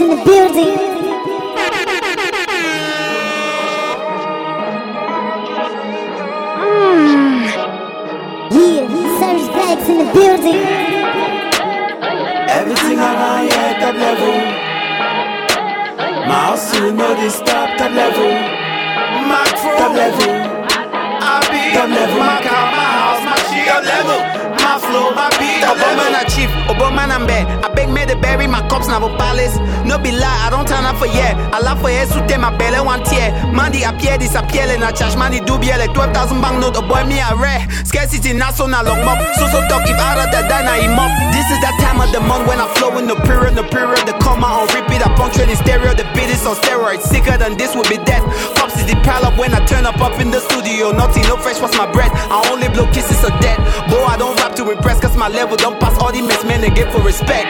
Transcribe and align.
In 0.00 0.08
the 0.08 0.24
building. 0.24 1.11
Mandy 34.02 34.18
appear, 34.18 34.18
disappear, 34.18 34.66
and 34.74 34.82
I 34.82 34.90
charge 34.90 35.16
money 35.16 35.38
do 35.38 35.58
be 35.58 35.70
like 35.70 35.94
12,000 35.94 36.40
bank 36.40 36.58
note. 36.58 36.74
Oh 36.74 36.82
boy, 36.82 37.06
me 37.06 37.22
a 37.22 37.34
rare. 37.38 37.62
Scarcity 37.86 38.32
not 38.32 38.54
so 38.54 38.66
na 38.66 38.82
long 38.82 39.04
mop. 39.04 39.18
So 39.38 39.46
so 39.46 39.62
talk 39.70 39.86
if 39.86 39.94
out 39.94 40.18
of 40.18 40.30
diner, 40.50 40.74
him 40.82 40.98
up. 40.98 41.10
This 41.30 41.46
is 41.46 41.58
that 41.62 41.78
time 41.78 42.02
of 42.02 42.10
the 42.10 42.18
month 42.18 42.48
when 42.48 42.58
I 42.58 42.66
flow 42.74 42.98
in 42.98 43.06
the 43.06 43.14
period, 43.22 43.54
the 43.54 43.62
period, 43.62 44.02
the 44.06 44.18
comma 44.18 44.46
on 44.46 44.66
repeat. 44.74 45.06
I 45.06 45.14
puncture 45.14 45.46
in 45.46 45.54
stereo, 45.54 45.94
the 45.94 46.02
beat 46.18 46.30
is 46.34 46.42
on 46.46 46.56
steroids. 46.58 47.06
Sicker 47.06 47.38
than 47.38 47.56
this 47.56 47.78
would 47.78 47.88
be 47.88 47.98
death. 48.02 48.26
Pops 48.58 48.74
is 48.74 48.86
the 48.90 48.98
pile 49.06 49.22
up 49.22 49.38
when 49.38 49.54
I 49.54 49.62
turn 49.66 49.86
up 49.86 50.00
up 50.02 50.18
in 50.18 50.30
the 50.30 50.40
studio. 50.50 50.90
Nothing, 50.90 51.22
no 51.30 51.36
fresh 51.38 51.60
was 51.62 51.70
my 51.78 51.86
breath. 51.86 52.10
I 52.10 52.42
only 52.50 52.68
blow 52.74 52.90
kisses 52.90 53.22
of 53.22 53.34
death. 53.38 53.58
Boy, 53.86 54.02
I 54.02 54.18
don't 54.18 54.34
rap 54.42 54.58
to 54.58 54.70
impress, 54.70 54.98
cause 54.98 55.16
my 55.16 55.28
level 55.28 55.56
don't 55.56 55.78
pass 55.78 55.94
all 56.02 56.10
the 56.10 56.22
mess 56.22 56.42
men 56.44 56.60
they 56.60 56.70
get 56.70 56.90
for 56.90 57.02
respect. 57.06 57.46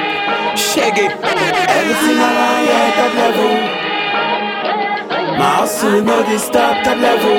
Shaggy. 0.59 1.09
Everything 1.09 2.19
around 2.21 2.61
here 2.69 2.93
top 2.93 3.13
level. 3.17 3.82
You 5.43 6.01
know 6.01 6.23
this 6.23 6.49
top 6.49 6.87
level. 6.87 7.35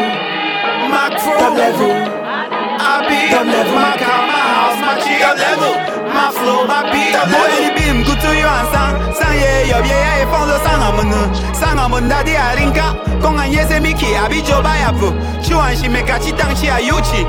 Macro 0.91 1.39
top 1.39 1.55
level. 1.55 1.95
I 1.95 2.99
be 3.07 3.31
top 3.31 3.47
level. 3.47 3.79
My 3.79 3.95
car, 3.95 4.27
my 4.27 4.43
house, 4.43 4.77
my 4.83 4.93
top 4.99 5.39
level. 5.39 5.73
My 6.11 6.27
flow, 6.35 6.67
my 6.67 6.83
beat 6.91 7.15
top 7.15 7.31
Boy, 7.31 7.71
beam, 7.71 8.03
good 8.03 8.19
to 8.19 8.29
you 8.35 8.43
and 8.43 8.67
sang. 8.75 8.93
Sang 9.15 9.39
ye, 9.39 9.71
yo, 9.71 9.79
ye, 9.87 9.95
ye, 9.95 10.27
fond 10.27 10.51
de 10.51 10.59
sang 10.67 10.83
amon. 10.83 11.11
Sang 11.55 11.79
amon 11.79 12.11
daddy 12.11 12.35
a 12.35 12.51
rinka. 12.59 12.91
Kong 13.23 13.39
an 13.39 13.49
yese 13.49 13.81
miki, 13.81 14.11
abi 14.19 14.43
jo 14.43 14.59
bayapu. 14.59 15.15
Chuan 15.39 15.71
shi 15.79 15.87
meka 15.87 16.19
chitang 16.19 16.53
shi 16.59 16.67
a 16.67 16.83
yuchi. 16.83 17.23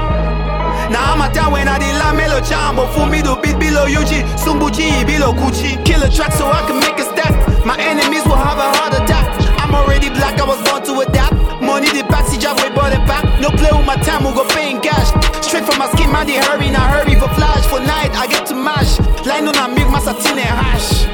Na 0.90 1.14
amata 1.14 1.50
when 1.50 1.68
I 1.68 1.78
did 1.78 1.94
la 1.96 2.12
melo 2.12 2.40
chambo 2.40 2.90
Fumi 2.92 3.22
do 3.22 3.40
beat 3.40 3.58
below 3.58 3.86
Yuji 3.86 4.20
Sumbuchi 4.36 5.06
below 5.06 5.32
Gucci 5.32 5.82
Kill 5.82 6.02
a 6.02 6.10
track 6.10 6.32
so 6.32 6.44
I 6.44 6.60
can 6.66 6.78
make 6.78 6.98
a 6.98 7.04
step 7.08 7.32
My 7.64 7.78
enemies 7.80 8.26
will 8.26 8.36
have 8.36 8.58
a 8.58 8.68
heart 8.76 8.92
attack 8.92 9.23
I'm 9.74 9.82
already 9.82 10.08
black, 10.08 10.38
I 10.38 10.46
was 10.46 10.62
born 10.62 10.86
to 10.86 11.02
adapt 11.02 11.34
Money 11.58 11.90
the 11.90 12.06
passage 12.06 12.46
way 12.46 12.70
bought 12.70 12.94
it 12.94 13.02
back 13.10 13.26
No 13.42 13.50
play 13.50 13.74
with 13.74 13.86
my 13.86 13.96
time, 13.96 14.22
we'll 14.22 14.34
go 14.34 14.46
pay 14.54 14.70
in 14.70 14.80
cash 14.80 15.10
Straight 15.42 15.66
from 15.66 15.82
my 15.82 15.90
skin, 15.90 16.12
man, 16.14 16.26
they 16.30 16.38
hurry, 16.38 16.70
now 16.70 16.86
hurry 16.86 17.18
for 17.18 17.26
flash 17.34 17.66
For 17.66 17.80
night, 17.80 18.14
I 18.14 18.30
get 18.30 18.46
to 18.46 18.54
mash 18.54 19.00
Line 19.26 19.50
on 19.50 19.58
a 19.58 19.66
milk, 19.74 19.90
my 19.90 19.98
satine 19.98 20.38
and 20.38 20.46
hash 20.46 21.10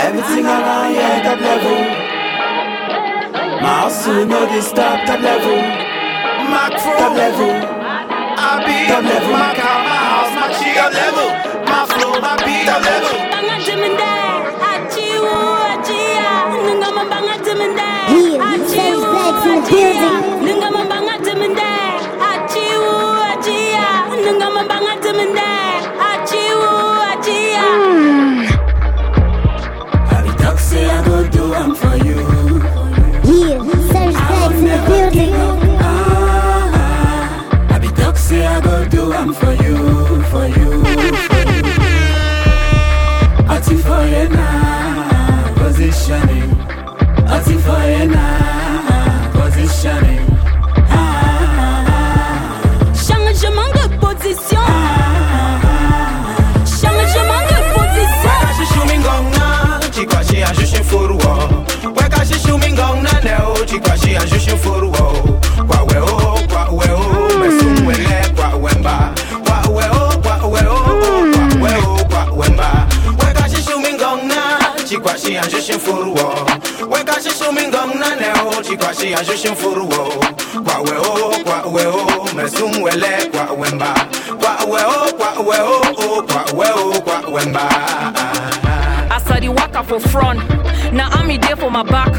Everything 0.00 0.44
around 0.44 0.94
here 0.94 1.22
top 1.22 1.40
level. 1.40 1.80
My 3.60 3.84
house 3.84 4.06
you 4.06 4.24
know 4.24 4.46
this 4.46 4.72
top 4.72 5.06
top 5.06 5.20
level. 5.20 5.60
Macro 6.50 6.96
top 6.96 7.14
level. 7.14 7.52
I 8.40 8.64
be 8.64 8.88
top 8.88 9.04
level. 9.04 9.32
My 9.32 9.54
Bags 19.70 20.29
chikwa 64.10 64.10
shi 64.10 64.16
ajushin 64.16 64.58
furuo. 64.58 65.24
Kwa 65.66 65.82
we 65.84 66.00
o, 66.00 66.38
kwa 66.48 66.64
we 66.70 66.86
o, 66.92 67.38
mesum 67.38 67.86
wele 67.86 68.26
kwa 68.36 68.48
wemba. 68.56 69.14
Kwa 69.44 69.72
we 69.72 69.84
o, 69.84 70.18
kwa 70.22 70.48
we 70.48 70.60
o, 70.66 70.76
kwa 71.28 71.62
we 71.62 71.74
o, 71.76 72.04
kwa 72.12 73.48
shi 73.48 73.62
shi 78.98 79.22
shi 79.26 79.36
shi 79.38 79.48
furuo. 79.54 80.24
Kwa 80.64 80.78
we 80.80 80.96
o, 80.96 81.34
kwa 81.44 81.70
we 81.72 81.86
o, 81.86 82.24
mesum 82.36 82.82
wele 82.82 83.30
kwa 83.30 83.52
wemba. 83.56 83.94
Kwa 84.40 84.64
we 84.66 84.80
o, 84.82 85.12
kwa 85.12 85.42
we 85.44 85.56
o, 85.60 86.22
kwa 86.22 86.44
we 86.58 86.66
o, 86.70 87.00
kwa 87.00 87.30
wemba. 87.30 87.68
Waka 89.56 89.82
for 89.82 89.98
front, 90.00 90.38
now 90.92 91.08
I'm 91.10 91.26
there 91.40 91.56
for 91.56 91.70
my 91.70 91.82
back. 91.82 92.12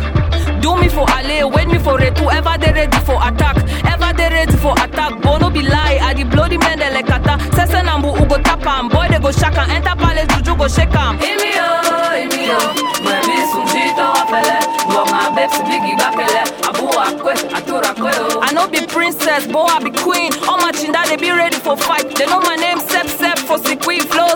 Do 0.62 0.76
me 0.76 0.90
for 0.90 1.10
alley, 1.10 1.44
wait 1.44 1.68
me 1.68 1.80
for 1.80 2.00
it. 2.02 2.20
Ever 2.22 2.56
they 2.60 2.72
ready 2.72 2.98
for 3.06 3.18
attack, 3.28 3.58
ever 3.86 4.14
they 4.16 4.30
ready 4.30 4.56
for 4.58 4.74
attack. 4.74 5.22
Bono 5.22 5.50
be 5.50 5.62
lie, 5.64 6.00
I 6.02 6.14
the 6.14 6.24
bloody 6.24 6.58
man 6.58 6.80
they 6.80 6.94
like 6.94 7.08
kata. 7.08 7.38
Sese 7.56 7.82
nambu 7.84 8.14
ugo 8.22 8.38
tapa, 8.44 8.88
boy 8.90 9.08
they 9.10 9.20
go 9.20 9.32
shaka. 9.32 9.66
Enter 9.72 9.96
palace 9.96 10.28
juju 10.36 10.56
go 10.56 10.68
shake 10.68 10.94
'em. 10.96 11.18
Imi 11.20 11.52
yo, 11.58 11.70
imi 12.24 12.48
yo, 12.48 12.60
mwebi 13.04 13.38
sunjito 13.52 14.06
wapele. 14.14 14.58
Ngoma 14.88 15.32
babes 15.36 15.58
bigi 15.68 15.96
bakele, 15.98 16.44
abu 16.70 16.88
akwe, 17.00 17.34
atura 17.58 17.94
kwe 17.94 18.12
yo. 18.16 18.40
I 18.42 18.54
know 18.54 18.68
be 18.68 18.86
princess, 18.86 19.48
boy 19.48 19.66
I 19.66 19.80
be 19.80 19.90
queen. 19.92 20.32
All 20.48 20.58
my 20.58 20.72
chinda 20.72 21.04
they 21.08 21.18
be 21.18 21.32
ready 21.32 21.58
for 21.58 21.76
fight. 21.76 22.14
They 22.16 22.26
know 22.28 22.40
my 22.42 22.56
name, 22.56 22.80
Sep 22.80 23.08
Sep 23.08 23.40
for 23.40 23.58
queen. 23.78 24.02
Flow 24.02 24.31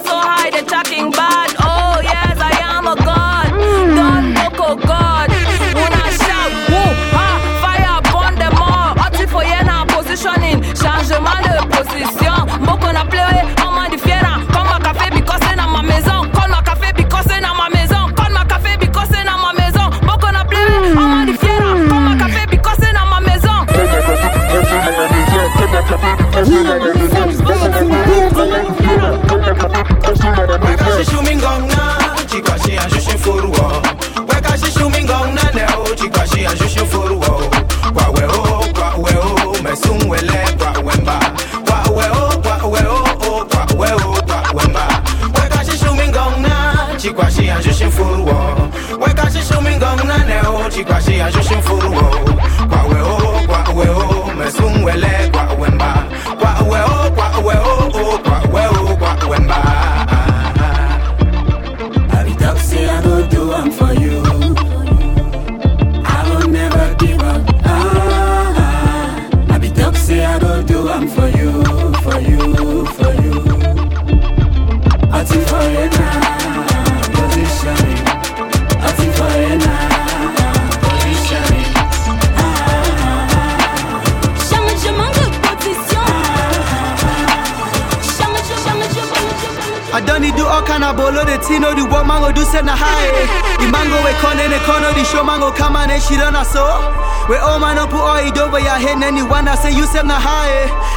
you 92.34 92.46
send 92.50 92.66
a 92.66 92.74
high. 92.74 93.14
The 93.62 93.70
mango 93.70 94.02
we 94.02 94.14
call 94.18 94.34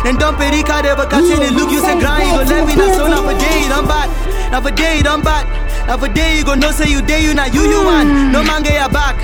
and 0.08 0.18
don't 0.18 0.36
pay 0.36 0.48
the 0.52 0.62
card 0.64 0.84
ever 0.86 1.04
continue 1.04 1.52
look 1.52 1.70
you 1.72 1.80
say 1.80 1.98
grind 2.00 2.28
you 2.28 2.36
gon' 2.36 2.48
let 2.48 2.62
me 2.66 2.74
know 2.76 2.88
so 2.92 3.08
now 3.08 3.24
for 3.24 3.36
day 3.36 3.64
you 3.64 3.68
done 3.68 3.84
bad. 3.84 4.08
Now 4.52 4.60
for 4.60 4.70
day 4.70 4.96
you 4.98 5.04
done 5.04 5.22
bad. 5.22 5.44
Now 5.88 5.96
for 5.96 6.08
day 6.08 6.38
you 6.38 6.44
gon' 6.44 6.60
know 6.60 6.70
say 6.70 6.88
you 6.88 7.02
day 7.02 7.24
you 7.24 7.34
not 7.34 7.52
you 7.52 7.64
you 7.68 7.84
want. 7.84 8.08
No 8.32 8.42
man 8.44 8.62
get 8.62 8.76
your 8.80 8.88
back. 8.88 9.16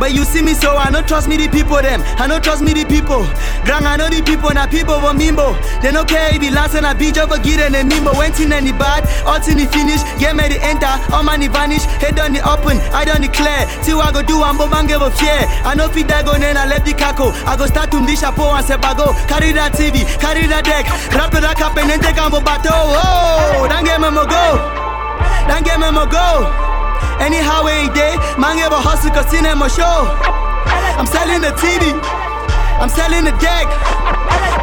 But 0.00 0.16
you 0.16 0.24
see 0.24 0.40
me 0.40 0.54
so 0.54 0.72
I 0.80 0.90
don't 0.90 1.06
trust 1.06 1.28
me 1.28 1.36
the 1.36 1.52
people 1.52 1.76
them. 1.76 2.00
I 2.16 2.26
don't 2.26 2.42
trust 2.42 2.64
me 2.64 2.72
the 2.72 2.88
people. 2.88 3.20
Grang 3.68 3.84
I 3.84 4.00
know 4.00 4.08
the 4.08 4.24
people 4.24 4.48
na 4.48 4.64
people 4.66 4.96
for 4.96 5.12
mimbo. 5.12 5.52
They 5.84 5.92
don't 5.92 6.08
care 6.08 6.32
if 6.34 6.40
the 6.40 6.48
last 6.50 6.74
and 6.74 6.88
I 6.88 6.96
beat 6.96 7.20
over 7.20 7.36
get 7.36 7.60
and 7.60 7.76
mimbo. 7.84 8.16
Went 8.16 8.40
in 8.40 8.50
any 8.50 8.72
bad, 8.72 9.04
all 9.28 9.36
in 9.44 9.60
the 9.60 9.68
finish. 9.68 10.00
Get 10.16 10.32
me 10.34 10.48
the 10.48 10.56
enter, 10.64 10.88
all 11.12 11.22
money 11.22 11.52
vanish. 11.52 11.84
Head 12.00 12.18
on 12.18 12.32
the 12.32 12.40
open, 12.40 12.80
I 12.96 13.04
don't 13.04 13.20
declare. 13.20 13.68
What 14.00 14.08
I 14.08 14.12
go 14.16 14.22
do, 14.24 14.40
I'm 14.40 14.56
bomb 14.56 14.86
give 14.88 15.02
a 15.02 15.10
fear. 15.12 15.44
I 15.68 15.74
know 15.76 15.92
fit 15.92 16.08
that 16.08 16.24
go 16.24 16.32
then 16.32 16.56
I 16.56 16.64
left 16.64 16.86
the 16.86 16.96
caco. 16.96 17.36
I 17.44 17.56
go 17.60 17.66
start 17.66 17.92
to 17.92 18.00
dish 18.06 18.24
chapeau 18.24 18.56
and 18.56 18.64
say 18.64 18.80
bago. 18.80 19.12
Carry 19.28 19.52
that 19.52 19.76
TV, 19.76 20.08
carry 20.16 20.48
that 20.48 20.64
deck. 20.64 20.88
Rap 21.12 21.34
it 21.36 21.44
up 21.44 21.76
and 21.76 21.90
then 21.90 22.00
take 22.00 22.16
on 22.16 22.32
battle. 22.32 22.72
Oh, 22.72 23.68
don't 23.68 23.84
get 23.84 24.00
me 24.00 24.08
mo 24.08 24.24
go. 24.24 24.56
Don't 25.44 25.60
get 25.60 25.76
me 25.76 25.92
mo 25.92 26.06
go. 26.08 26.69
Anyhow, 27.20 27.64
way 27.64 27.88
day, 27.92 28.16
man 28.40 28.56
a 28.58 28.80
hustle 28.80 29.12
cause 29.12 29.32
in 29.34 29.44
my 29.58 29.68
show. 29.68 30.08
I'm 30.96 31.06
selling 31.06 31.40
the 31.40 31.52
TV, 31.56 31.96
I'm 32.80 32.88
selling 32.88 33.24
the 33.24 33.34
deck. 33.40 33.68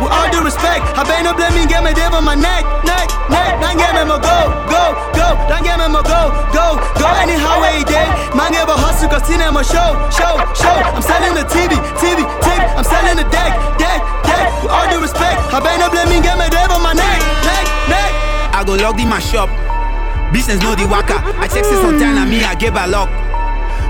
With 0.01 0.13
all 0.13 0.29
due 0.29 0.45
respect, 0.45 0.85
I 0.93 1.01
better 1.01 1.25
no 1.25 1.33
blame 1.33 1.57
me, 1.57 1.65
get 1.65 1.81
my 1.81 1.89
dev 1.89 2.13
on 2.13 2.21
my 2.21 2.37
neck, 2.37 2.61
neck, 2.85 3.09
neck. 3.33 3.57
Don't 3.57 3.77
get 3.81 3.97
me 3.97 4.05
mo 4.05 4.21
go, 4.21 4.37
go, 4.69 4.93
go. 5.17 5.27
Don't 5.49 5.65
get 5.65 5.81
me 5.81 5.89
mo 5.89 6.05
go, 6.05 6.29
go, 6.53 6.77
go. 7.01 7.07
Anyhow, 7.17 7.57
way 7.61 7.81
day, 7.81 8.05
man 8.37 8.53
a 8.53 8.61
hustle 8.77 9.09
cause 9.09 9.25
in 9.29 9.41
my 9.41 9.65
show, 9.65 9.97
show, 10.13 10.37
show. 10.53 10.77
I'm 10.93 11.01
selling 11.01 11.33
the 11.33 11.45
TV, 11.49 11.73
TV, 11.97 12.21
TV. 12.45 12.61
I'm 12.77 12.85
selling 12.85 13.17
the 13.17 13.25
deck, 13.33 13.57
deck, 13.81 14.01
deck. 14.21 14.45
With 14.61 14.69
all 14.69 14.85
due 14.93 15.01
respect, 15.01 15.41
I 15.49 15.57
better 15.57 15.81
no 15.81 15.89
blame 15.89 16.09
me, 16.13 16.21
get 16.21 16.37
my 16.37 16.49
dev 16.49 16.69
on 16.69 16.85
my 16.85 16.93
neck, 16.93 17.19
neck, 17.41 17.65
neck. 17.89 18.11
I 18.53 18.61
go 18.65 18.77
log 18.77 18.99
in 19.01 19.09
my 19.09 19.17
shop. 19.17 19.49
Business 20.31 20.61
know 20.61 20.75
the 20.75 20.85
waka. 20.85 21.15
I 21.39 21.47
check 21.47 21.63
this 21.63 21.83
on 21.83 21.99
time 21.99 22.17
and 22.17 22.29
me 22.29 22.43
I 22.43 22.55
get 22.55 22.73
by 22.73 22.85
luck. 22.85 23.09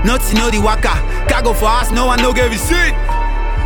Nothing 0.04 0.38
know 0.38 0.50
the 0.50 0.60
waka. 0.60 0.94
Cargo 1.28 1.52
for 1.52 1.66
us, 1.66 1.90
no 1.90 2.06
one 2.06 2.22
no 2.22 2.32
get 2.32 2.50
receipt. 2.50 2.94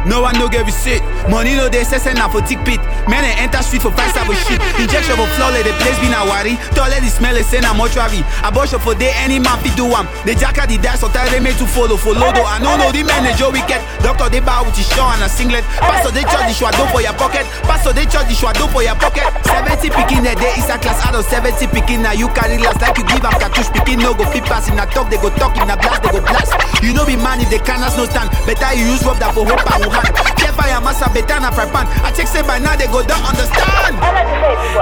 No 0.04 0.22
one 0.22 0.34
no 0.34 0.49
get 0.49 0.66
receipt. 0.66 1.02
Money 1.31 1.54
no 1.54 1.70
say 1.70 1.99
send 1.99 2.19
na 2.19 2.26
for 2.26 2.43
tick 2.43 2.58
pit. 2.66 2.82
Men 3.06 3.22
they 3.22 3.34
enter 3.38 3.62
street 3.62 3.82
for 3.82 3.94
five 3.94 4.10
seven 4.10 4.34
shit. 4.34 4.58
Injection 4.82 5.14
for 5.14 5.31
floor 5.38 5.54
let 5.54 5.62
the 5.62 5.70
place 5.78 5.94
be 6.02 6.10
na 6.10 6.26
worry. 6.26 6.58
Toilet 6.75 7.06
the 7.06 7.10
smell 7.10 7.38
say 7.46 7.60
na 7.62 7.70
mortuary. 7.70 8.26
Abortion 8.43 8.82
for 8.82 8.94
day 8.99 9.14
any 9.22 9.38
man 9.38 9.58
fit 9.62 9.76
do 9.78 9.87
am. 9.94 10.10
They 10.26 10.34
jacka 10.34 10.66
the 10.66 10.78
dice 10.82 11.00
sometimes 11.00 11.31
they 11.31 11.38
made 11.38 11.54
to 11.62 11.66
follow 11.66 11.94
for 11.94 12.14
lodo. 12.14 12.43
Oh. 12.43 12.50
I 12.50 12.58
know 12.58 12.75
no 12.75 12.90
the 12.90 13.06
they 13.06 13.34
Joe 13.38 13.54
wicked. 13.54 13.78
Doctor 14.02 14.26
they 14.26 14.43
bow 14.43 14.66
with 14.66 14.75
his 14.75 14.90
shaw 14.90 15.14
and 15.14 15.22
a 15.22 15.28
singlet. 15.31 15.62
Pastor 15.78 16.10
they 16.10 16.26
charge 16.26 16.50
the 16.50 16.54
shwa 16.58 16.75
for 16.90 17.02
your 17.02 17.14
pocket. 17.14 17.46
Pastor 17.62 17.94
they 17.94 18.06
charge 18.10 18.26
the 18.26 18.34
shwa 18.34 18.50
for 18.75 18.82
your 18.82 18.99
pocket. 18.99 19.22
70 19.46 19.87
picking 19.94 20.26
a 20.26 20.34
day 20.34 20.50
is 20.58 20.66
a 20.66 20.78
class 20.82 20.99
out 21.06 21.14
of 21.14 21.22
70 21.31 21.66
picking 21.70 22.02
now 22.02 22.12
you 22.12 22.26
carry 22.34 22.58
last 22.58 22.81
like 22.82 22.99
you 22.99 23.06
give 23.06 23.22
am 23.22 23.38
cartouche 23.38 23.70
picking 23.70 24.02
no 24.02 24.14
go 24.14 24.26
fit 24.34 24.43
pass 24.50 24.66
in 24.66 24.78
a 24.78 24.87
talk 24.90 25.10
they 25.10 25.20
go 25.22 25.31
talk 25.38 25.54
in 25.62 25.70
a 25.70 25.76
blast 25.78 26.02
they 26.02 26.10
go 26.10 26.20
blast. 26.20 26.50
You 26.82 26.90
know 26.93 27.06
be 27.06 27.14
man 27.14 27.38
if 27.38 27.50
the 27.54 27.62
cannons 27.62 27.94
no 27.94 28.04
stand. 28.10 28.31
Better 28.43 28.75
you 28.75 28.90
use 28.99 29.04
rub 29.06 29.22
that 29.22 29.31
for 29.34 29.46
hope 29.46 29.62
I 29.62 29.78
and 29.78 29.92
Wuhan. 29.93 30.09
Care 30.41 30.53
fire 30.56 30.81
massa 30.81 31.06
fry 31.53 31.69
pan. 31.69 31.87
I 32.00 32.11
check 32.17 32.27
say 32.27 32.43
by 32.43 32.59
now 32.59 32.75
they 32.77 32.89
go 32.89 33.05
don't 33.05 33.21
understand. 33.21 34.00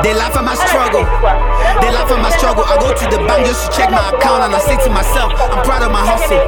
They 0.07 0.15
laugh 0.15 0.39
at 0.39 0.45
my 0.47 0.55
struggle. 0.55 1.03
They 1.83 1.91
laugh 1.91 2.11
at 2.11 2.21
my 2.23 2.31
struggle. 2.39 2.65
I 2.65 2.79
go 2.79 2.95
to 2.95 3.05
the 3.11 3.19
bank 3.27 3.47
just 3.47 3.67
to 3.67 3.69
check 3.75 3.91
my 3.91 4.01
account 4.15 4.47
and 4.47 4.55
I 4.55 4.61
say 4.62 4.79
to 4.87 4.91
myself, 4.91 5.35
I'm 5.51 5.67
proud 5.67 5.83
of 5.83 5.91
my 5.91 6.01
hustle. 6.01 6.41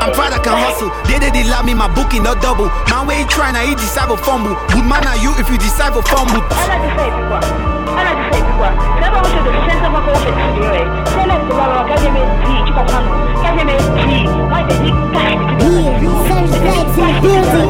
I'm 0.00 0.12
proud 0.16 0.32
I 0.32 0.40
can 0.40 0.56
hustle. 0.56 0.88
They 1.04 1.20
did 1.20 1.36
they 1.36 1.44
love 1.44 1.64
me, 1.68 1.74
my 1.74 1.92
booking 1.92 2.24
not 2.24 2.40
double. 2.40 2.72
Man, 2.88 3.06
where 3.06 3.20
you 3.20 3.26
trying 3.28 3.54
to 3.54 3.62
eat 3.68 3.78
for 3.78 4.16
fumble. 4.16 4.56
Good 4.72 4.86
man 4.88 5.06
are 5.06 5.20
you 5.20 5.36
if 5.36 5.50
you 5.52 5.58
decide 7.84 8.44
for 12.74 12.84
fumble. 12.88 13.14
Yeah, 13.44 13.52
Serge 16.26 16.56
Vibes 16.64 16.98
in 16.98 17.04
the 17.06 17.12
building. 17.20 17.68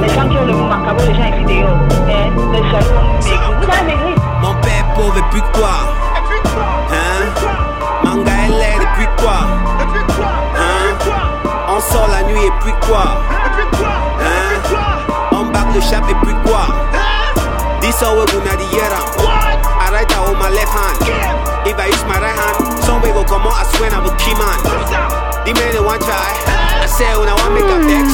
Les 0.00 0.08
gens 0.08 0.26
qui 0.28 0.36
ont 0.38 0.46
le 0.46 0.52
macabre, 0.54 1.02
les 1.06 1.14
gens 1.14 1.28
ici 1.28 1.44
dehors, 1.44 1.70
hein, 1.70 1.76
les 2.52 2.62
jaloux, 2.70 3.02
maigris. 3.22 3.52
Vous 3.60 3.68
allez 3.72 3.86
maigrir. 3.86 4.16
Mon 4.40 4.54
père 4.60 4.84
pauvre 4.94 5.18
et 5.18 5.22
puis 5.30 5.42
quoi 5.52 5.74
Hein? 6.90 7.22
Manga 8.04 8.32
LR 8.48 8.80
et 8.82 8.86
puis 8.96 9.08
quoi 9.18 9.38
Hein? 10.56 10.88
On 11.68 11.80
sort 11.80 12.08
la 12.08 12.22
nuit 12.32 12.44
et 12.46 12.52
puis 12.60 12.72
quoi 12.86 13.04
Hein? 14.20 14.54
On 15.32 15.44
back 15.46 15.66
le 15.74 15.80
chap 15.80 16.04
et 16.08 16.14
puis 16.24 16.34
quoi 16.44 16.62
This 17.80 18.02
all 18.02 18.16
we 18.18 18.24
gonna 18.26 18.56
year 20.06 20.18
I 20.18 20.30
write 20.30 20.38
my 20.38 20.50
left 20.52 20.70
hand 20.70 20.98
If 21.66 21.76
I 21.78 21.90
use 21.90 22.04
my 22.06 22.18
right 22.20 22.36
hand 22.36 22.84
Some 22.84 23.02
way 23.02 23.10
go 23.10 23.24
come 23.24 23.48
out 23.48 23.58
I 23.58 23.64
swear 23.74 23.90
I'm 23.90 24.06
a 24.06 24.12
key 24.20 24.34
man 24.38 24.58
The 25.42 25.52
man 25.56 25.70
they 25.74 25.82
want 25.82 26.02
try 26.04 26.30
I 26.82 26.86
say 26.86 27.10
oh, 27.16 27.24
when 27.24 27.28
I 27.28 27.34
want 27.34 27.52
make 27.56 27.66
a 27.66 27.78
vex 27.82 28.06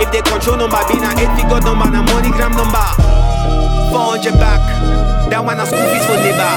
If 0.00 0.08
they 0.14 0.22
control 0.22 0.56
number 0.56 0.80
be 0.88 0.96
na 1.02 1.12
8 1.12 1.34
figure 1.36 1.60
number 1.60 1.88
na 1.90 2.00
money 2.08 2.30
gram 2.32 2.56
number 2.56 2.88
400 3.94 4.34
back. 4.42 4.58
That 5.30 5.44
one 5.44 5.60
a 5.60 5.66
school 5.66 5.86
fees 5.86 6.02
for 6.02 6.18
neighbor. 6.18 6.54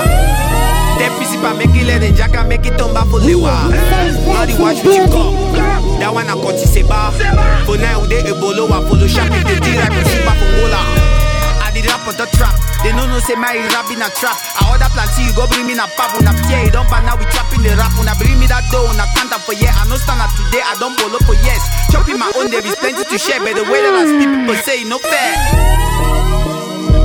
That 0.97 1.13
principal 1.21 1.53
make 1.53 1.69
it 1.77 1.85
let 1.85 2.01
and 2.01 2.17
jacka 2.17 2.41
make 2.49 2.65
it 2.65 2.73
turn 2.81 2.93
back 2.97 3.05
for 3.13 3.21
lewa. 3.21 3.69
Now 3.69 4.45
the 4.49 4.57
watch 4.57 4.81
with 4.81 4.97
you 4.97 5.05
come. 5.05 5.37
That 6.01 6.09
one 6.09 6.25
a 6.25 6.33
cut 6.33 6.57
is 6.57 6.75
a 6.75 6.81
bar. 6.81 7.13
For 7.69 7.77
now 7.77 8.01
they 8.09 8.25
a 8.25 8.33
bolo 8.33 8.65
a 8.65 8.81
follow 8.89 9.05
sharp 9.05 9.29
if 9.29 9.45
they 9.45 9.59
did 9.61 9.77
like 9.77 9.93
principal 9.93 10.33
for 10.33 10.49
Mola. 10.57 11.16
I 11.77 11.81
did 11.81 11.93
rap 11.93 12.09
on 12.09 12.17
the 12.17 12.25
trap. 12.33 12.57
They 12.81 12.89
no 12.89 13.05
no 13.05 13.21
say 13.21 13.37
my 13.37 13.53
rap 13.53 13.85
in 13.93 14.01
a 14.01 14.09
trap. 14.17 14.33
I 14.57 14.65
order 14.73 14.89
plenty, 14.97 15.29
you 15.29 15.33
go 15.37 15.45
bring 15.45 15.69
me 15.69 15.77
na 15.77 15.85
pap. 15.93 16.09
Una 16.17 16.33
tear 16.49 16.65
it 16.65 16.73
don't 16.73 16.89
now 17.05 17.13
we 17.13 17.25
trapping 17.29 17.61
the 17.61 17.77
rap. 17.77 17.93
Una 18.01 18.17
bring 18.17 18.33
me 18.41 18.49
that 18.49 18.65
dough, 18.73 18.89
una 18.89 19.05
count 19.13 19.29
up 19.29 19.45
for 19.45 19.53
year. 19.53 19.69
I 19.69 19.85
no 19.85 19.93
stand 19.93 20.17
up 20.17 20.33
today, 20.33 20.65
I 20.65 20.73
don't 20.81 20.97
bolo 20.97 21.21
for 21.21 21.37
years. 21.45 21.61
Chopping 21.93 22.17
my 22.17 22.33
own, 22.33 22.49
there 22.49 22.65
is 22.65 22.73
plenty 22.81 23.05
to 23.05 23.17
share. 23.21 23.37
But 23.45 23.53
the 23.53 23.63
way 23.69 23.85
that 23.85 23.93
I 23.93 24.09
speak, 24.09 24.25
people 24.25 24.57
say 24.65 24.89
no 24.89 24.97
fair. 24.97 25.37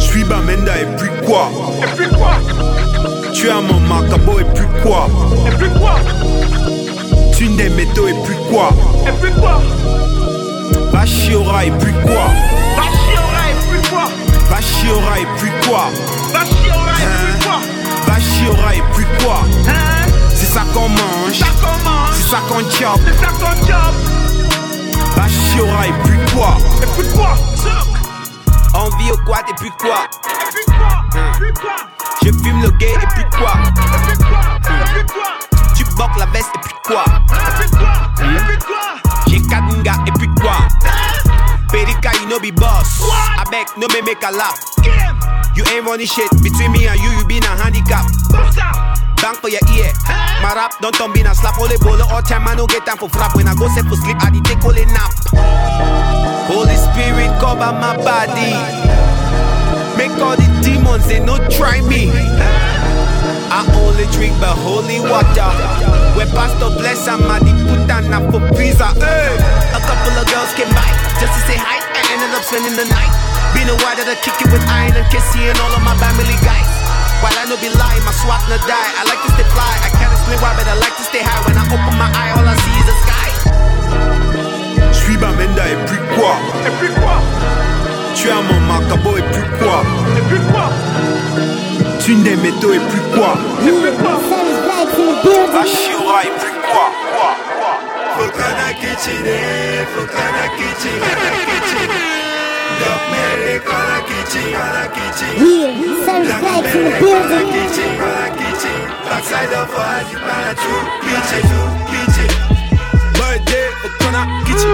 Suis 0.00 0.25
Bamenda 0.25 0.73
et 0.81 0.88
puis 0.97 1.12
quoi? 1.29 1.52
Tu 3.35 3.50
as 3.50 3.61
mon 3.61 3.81
macabo 3.81 4.41
et 4.41 4.49
puis 4.57 4.64
quoi? 4.81 5.05
Tu 7.37 7.49
des 7.61 7.69
métaux 7.69 8.09
et 8.09 8.17
puis 8.25 8.37
quoi? 8.49 8.73
Bachiora 10.93 11.67
et 11.67 11.71
puis 11.73 11.93
quoi? 12.09 12.33
Bachiora 12.73 13.45
et 13.52 13.57
puis 13.69 13.83
quoi? 13.91 14.09
Bachiora 14.52 15.18
et 15.18 15.26
puis 15.38 15.50
quoi 15.66 15.87
Bachiora 16.30 16.92
et 17.00 17.09
puis 17.16 17.40
quoi 17.40 18.75
et 18.75 18.82
puis 18.94 19.06
quoi? 19.25 19.40
C'est 20.35 20.44
ça 20.44 20.61
qu'on 20.75 20.90
mange, 20.90 21.40
c'est 22.12 22.30
ça 22.30 22.38
qu'on 22.47 22.59
chope, 22.59 23.00
c'est 23.06 23.18
et 25.87 25.92
puis 26.04 26.18
quoi 26.35 26.59
Et 26.82 26.87
puis 26.99 27.09
quoi 27.14 27.35
Envie 28.75 29.11
au 29.11 29.16
quad 29.25 29.44
et 29.49 29.54
puis 29.59 29.71
quoi 29.80 30.04
Et 30.04 30.52
puis 30.52 30.64
quoi, 30.66 31.02
quoi? 31.59 31.76
Je 32.23 32.30
fume 32.30 32.61
le 32.61 32.71
gay 32.73 32.92
et 32.92 33.06
puis 33.14 33.25
quoi 33.38 33.54
quoi, 34.18 34.42
quoi? 35.14 35.38
Tu 35.75 35.85
boques 35.97 36.18
la 36.18 36.26
veste 36.26 36.50
et 36.54 36.59
puis 36.59 36.75
quoi 36.85 37.04
Et 37.06 37.52
puis 37.59 37.71
quoi, 37.71 37.92
et 38.52 38.59
quoi? 38.66 39.12
J'ai 39.28 39.40
4 39.40 39.82
et 40.06 40.12
puis 40.12 40.28
know 42.33 42.41
be 42.41 42.51
boss. 42.51 43.05
I 43.05 43.45
beg, 43.53 43.69
no 43.77 43.85
me 43.93 44.01
make 44.01 44.25
a 44.25 44.33
laugh. 44.33 44.57
You 45.53 45.69
ain't 45.69 45.85
running 45.85 46.09
shit 46.09 46.33
between 46.41 46.73
me 46.73 46.89
and 46.89 46.97
you, 46.97 47.12
you 47.12 47.25
been 47.29 47.45
a 47.45 47.53
handicap. 47.61 48.09
Bang 49.21 49.37
for 49.37 49.53
your 49.53 49.61
ear. 49.77 49.93
My 50.41 50.57
rap 50.57 50.73
don't 50.81 50.97
turn 50.97 51.12
be 51.12 51.21
a 51.21 51.35
slap. 51.37 51.61
Only 51.61 51.77
bolo 51.85 52.09
all 52.09 52.25
time, 52.25 52.49
I 52.49 52.57
no 52.57 52.65
get 52.67 52.89
time 52.89 52.97
for 52.97 53.12
frap. 53.12 53.37
When 53.37 53.47
I 53.47 53.55
go 53.55 53.69
set 53.69 53.85
for 53.85 54.01
sleep, 54.01 54.17
I 54.25 54.33
dey 54.33 54.41
take 54.49 54.65
only 54.65 54.89
nap. 54.97 55.12
Holy 56.49 56.73
Spirit 56.73 57.37
cover 57.37 57.69
my 57.77 58.01
body. 58.01 58.57
Make 60.01 60.17
all 60.17 60.33
the 60.33 60.49
demons 60.65 61.05
they 61.05 61.21
no 61.21 61.37
try 61.53 61.85
me. 61.85 62.09
I 63.53 63.61
only 63.85 64.09
drink 64.17 64.33
but 64.41 64.57
holy 64.57 65.05
water. 65.05 65.53
Where 66.17 66.33
Pastor 66.33 66.73
bless 66.81 67.07
and 67.09 67.21
my 67.29 67.45
putana 67.45 68.25
for 68.33 68.41
pizza. 68.57 68.89
Hey. 68.97 69.37
A 69.77 69.81
couple 69.85 70.17
of 70.17 70.25
girls 70.33 70.53
came 70.57 70.73
by 70.73 70.89
just 71.21 71.37
to 71.37 71.41
say 71.45 71.61
hi. 71.61 71.82
I 72.33 72.41
ended 72.41 72.49
up 72.49 72.49
spending 72.49 72.77
the 72.81 72.89
night. 72.89 73.12
Been 73.53 73.69
a 73.69 73.77
while 73.85 73.93
that 73.93 74.09
I 74.09 74.17
kick 74.25 74.41
it 74.41 74.49
with 74.49 74.65
iron 74.65 74.97
and 74.97 75.05
Kissy 75.12 75.53
and 75.53 75.59
all 75.61 75.69
of 75.69 75.85
my 75.85 75.93
family 76.01 76.33
guys. 76.41 76.65
While 77.21 77.37
I 77.37 77.45
no 77.45 77.61
be 77.61 77.69
lying, 77.69 78.01
my 78.09 78.15
swap 78.25 78.41
no 78.49 78.57
die. 78.65 78.73
I 78.73 79.05
like 79.05 79.21
to 79.21 79.37
stay 79.37 79.45
fly. 79.53 79.69
I 79.85 79.93
can't 79.93 80.09
explain 80.09 80.41
why, 80.41 80.57
but 80.57 80.65
I 80.65 80.81
like 80.81 80.97
to 80.97 81.05
stay 81.05 81.21
high. 81.21 81.45
When 81.45 81.61
I 81.61 81.65
open 81.69 81.93
my 82.01 82.09
eye, 82.09 82.33
all 82.33 82.49
I 82.49 82.57
see 82.57 82.73
is 82.81 82.89
the 82.89 82.97
sky. 83.05 83.29
Suis 84.97 85.21
Bamenda 85.21 85.61
et 85.69 85.77
puis 85.85 86.01
quoi? 86.17 86.41
Tu 88.17 88.33
as 88.33 88.41
mon 88.41 88.61
macabo 88.65 89.12
et 89.21 89.25
puis 89.29 89.45
quoi? 89.61 89.85
Tu 92.01 92.17
des 92.17 92.37
métaux 92.41 92.73
et 92.73 92.81
puis 92.81 93.05
quoi? 93.12 93.37
In 93.61 93.77
the 93.77 93.93
building. 93.93 95.53
Ashura 95.53 96.25
et 96.25 96.33
puis 96.41 96.55
quoi? 96.65 96.97
Quoi? 97.12 97.37
Quoi? 97.61 97.77
Yeah, 104.43 105.71
Surge 106.05 106.27
Strikes 106.27 106.75
in 106.75 106.85
the 106.85 106.91
building. 106.99 107.47
kitchen, 107.53 107.93
kitchen. 108.39 108.81
Backside 109.07 109.53
of 109.55 109.71
us, 109.71 110.11
you 110.12 110.19
wanna 110.19 110.55
true 110.59 110.85
kitchen, 111.07 111.43
kitchen. 111.91 112.31
Birthday 113.17 113.67
Fukana 113.81 114.23
kitchen 114.47 114.73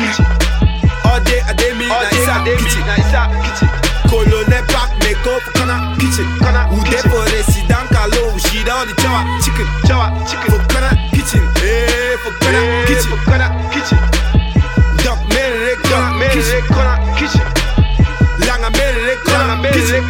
kitchen 0.00 0.26
All 1.04 1.20
day 1.26 1.40
a 1.48 1.52
day 1.54 1.72
me 1.74 1.86
na 1.88 2.06
isa 2.10 3.22
kitchen 3.42 3.68
Colonel 4.08 4.44
Park 4.70 4.90
make 5.02 5.26
up 5.26 5.42
Fukana 5.42 5.96
kitchen 5.98 6.26
Who 6.70 6.78
dey 6.86 7.02
for 7.10 7.24
resident 7.34 7.88
Kalo 7.90 8.38
She 8.38 8.62
down 8.64 8.86
the 8.86 8.94
chawa 9.02 9.24
chicken 9.42 9.66
Chawa 9.88 10.06
chicken 10.28 10.50
Fukana 10.54 10.90
kitchen 11.10 11.42
Hey 11.58 12.14
Fukana 12.22 12.60
kitchen 12.86 13.10
Fukana 13.10 13.46
kitchen 13.74 13.98
Doc 15.04 15.18
Mary 15.34 15.74
Doc 15.90 16.14
Mary 16.16 16.40
kitchen 17.20 17.44
Lang 18.48 18.64
America 18.64 19.36
kitchen 19.76 20.04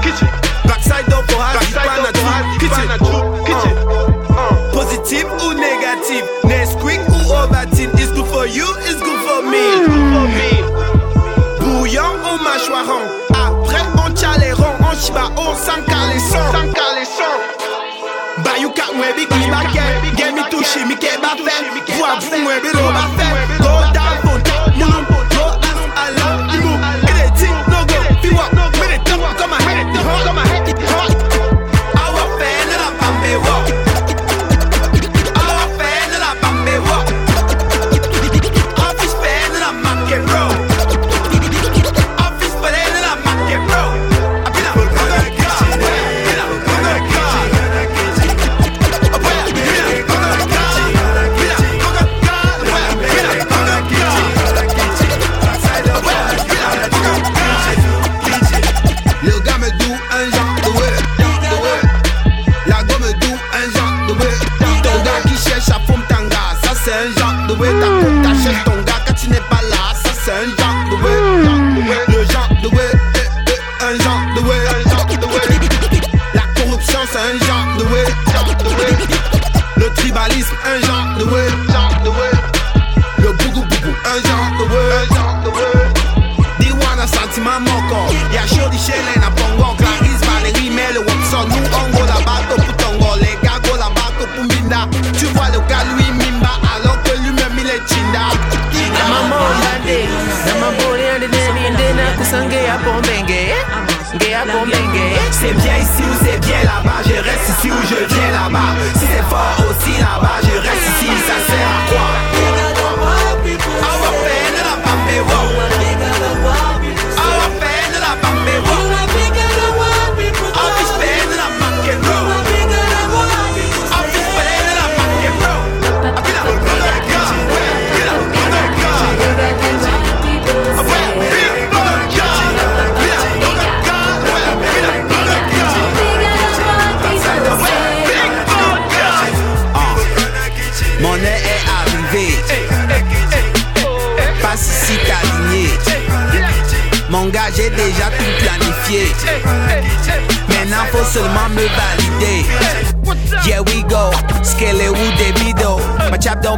kitchen 0.00 0.28
Backside 0.64 1.12
up 1.12 1.24
for 1.28 1.36
us 1.44 1.52
Backside 1.60 2.08
up 2.08 2.16
for 2.16 2.32
us 2.32 2.46
kitchen 2.56 2.88
kitchen 3.44 3.76
Positive 4.72 5.28
ou 5.44 5.52
négatif 5.52 6.24
Nesquik 6.44 7.00
ou 7.08 7.32
Ovaltine 7.32 7.92
It's 8.00 8.10
good 8.12 8.26
for 8.28 8.46
you, 8.46 8.66
it's 8.88 9.00
good 9.04 9.20
for 9.28 9.42
me 9.44 9.64
Good 9.84 10.08
for 10.14 10.26
me 10.36 10.50
Bouillon 11.60 12.16
ou 12.24 12.36
mâchoiron 12.42 13.04
Après 13.30 13.84
on 14.00 14.16
chaléron 14.16 14.72
On 14.80 14.96
chiba 14.96 15.30
on 15.36 15.54
sans 15.54 15.82
caleçon 15.84 16.44
Sans 16.50 16.72
caleçon 16.72 17.32
Bayou 18.42 18.70
kat 18.74 18.90
mwen 18.96 19.12
bi 19.14 19.28
ki 19.28 19.50
ba 19.52 19.62
ke 19.68 19.84
Gen 20.16 20.34
mi 20.34 20.48
touche 20.50 20.80
mi 20.88 20.96
ke 20.96 21.12
ba 21.22 21.36
fe 21.44 21.60
Vwa 21.92 22.16
vou 22.24 22.40
mwen 22.42 22.64
bi 22.64 22.72
ro 22.72 22.88
ba 22.90 23.06
fe 23.18 23.53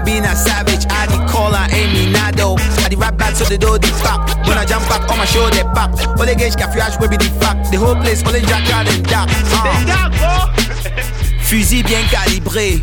be 0.06 0.18
a 0.18 0.36
savage. 0.36 0.86
I 0.88 1.06
the 1.06 1.18
call, 1.30 1.54
ain't 1.54 1.92
me 1.92 2.12
nado. 2.14 2.56
I 2.84 2.88
the 2.88 2.96
rap 2.96 3.18
back 3.18 3.34
so 3.34 3.44
the 3.44 3.58
door 3.58 3.78
the 3.78 3.90
pop. 4.00 4.30
When 4.46 4.56
I 4.56 4.64
jump 4.64 4.88
back 4.88 5.10
on 5.10 5.18
my 5.18 5.26
show, 5.26 5.50
they 5.50 5.66
pop. 5.74 5.90
All 6.16 6.24
the 6.24 6.34
gauge 6.34 6.54
cafouillage, 6.54 6.98
baby, 7.00 7.16
the 7.18 7.28
fact. 7.42 7.70
The 7.72 7.78
whole 7.78 7.96
place, 7.96 8.22
the 8.22 8.40
jack 8.40 8.70
and 8.70 9.04
dark. 9.04 9.28
Uh. 9.52 10.46
Fusil 11.42 11.82
bien 11.82 12.02
calibré. 12.10 12.80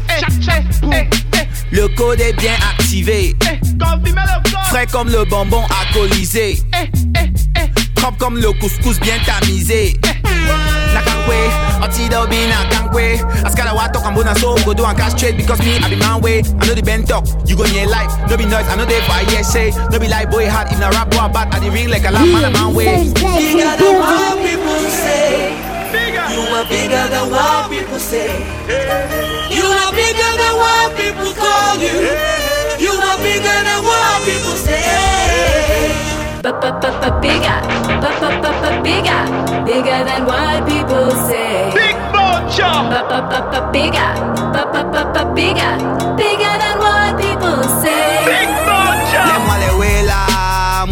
Le 1.71 1.87
code 1.95 2.21
est 2.21 2.33
bien 2.33 2.55
activé. 2.71 3.35
Frais 4.69 4.87
comme 4.91 5.09
le 5.09 5.25
bonbon 5.25 5.63
alcoolisé. 5.81 6.61
Propre 7.95 8.17
comme 8.17 8.37
le 8.37 8.51
couscous 8.53 8.99
bien 8.99 9.17
tamisé. 9.25 9.99
Nakankwe, 11.93 12.09
Otido 12.09 12.29
be 12.29 12.47
Nakankwe. 12.47 13.19
Askara 13.45 13.73
wa 13.75 13.87
talk 13.87 14.05
and 14.05 14.15
bona 14.15 14.35
so 14.35 14.55
go 14.65 14.73
do 14.73 14.85
and 14.85 14.97
cash 14.97 15.19
trade 15.19 15.37
because 15.37 15.59
me 15.59 15.77
I 15.77 15.89
be 15.89 15.95
man 15.95 16.21
way. 16.21 16.39
I 16.59 16.65
know 16.67 16.73
the 16.73 16.81
bent 16.81 17.07
talk, 17.07 17.25
you 17.45 17.55
go 17.55 17.63
near 17.65 17.87
life. 17.87 18.11
No 18.29 18.37
be 18.37 18.45
noise, 18.45 18.67
I 18.67 18.75
know 18.75 18.85
they 18.85 18.99
for 19.01 19.21
yes 19.31 19.51
say. 19.53 19.71
No 19.91 19.99
be 19.99 20.07
like 20.07 20.29
boy 20.31 20.49
hard 20.49 20.71
if 20.71 20.79
na 20.79 20.89
rap 20.89 21.09
boy 21.09 21.29
bad. 21.31 21.53
I 21.53 21.59
the 21.59 21.69
ring 21.71 21.89
like 21.89 22.05
a 22.05 22.11
lamb 22.11 22.31
man 22.31 22.45
a 22.45 22.51
man 22.51 22.73
way. 22.73 22.85
Surge 22.85 23.17
Strikes 23.17 23.43
in 23.43 23.57
the 23.57 23.77
building. 23.77 25.33
You 26.33 26.39
are 26.39 26.65
bigger 26.65 27.07
than 27.09 27.29
what 27.29 27.69
people 27.69 27.99
say 27.99 28.27
You 29.51 29.63
are 29.63 29.91
bigger 29.91 30.33
than 30.41 30.55
what 30.57 30.95
people 30.97 31.33
call 31.33 31.77
you 31.77 32.09
You 32.79 32.91
are 32.91 33.17
bigger 33.17 33.59
than 33.67 33.83
what 33.83 34.23
people 34.25 34.55
say 34.57 36.12
Bigger, 36.43 36.59
bigger, 38.83 39.23
bigger 39.63 40.03
than 40.03 40.25
what 40.25 40.67
people 40.67 41.11
say. 41.11 41.71
Big 41.73 41.95
Bocha 42.11 42.83
Bigger, 43.71 44.11
bigger, 45.33 45.73
bigger 46.17 46.55
than 46.59 46.75
what 46.79 47.15
people 47.17 47.63
say. 47.79 48.25
Big 48.25 48.49
Bocha 48.67 49.23
Lève-moi 49.23 49.57
les 49.59 49.73
way 49.79 50.03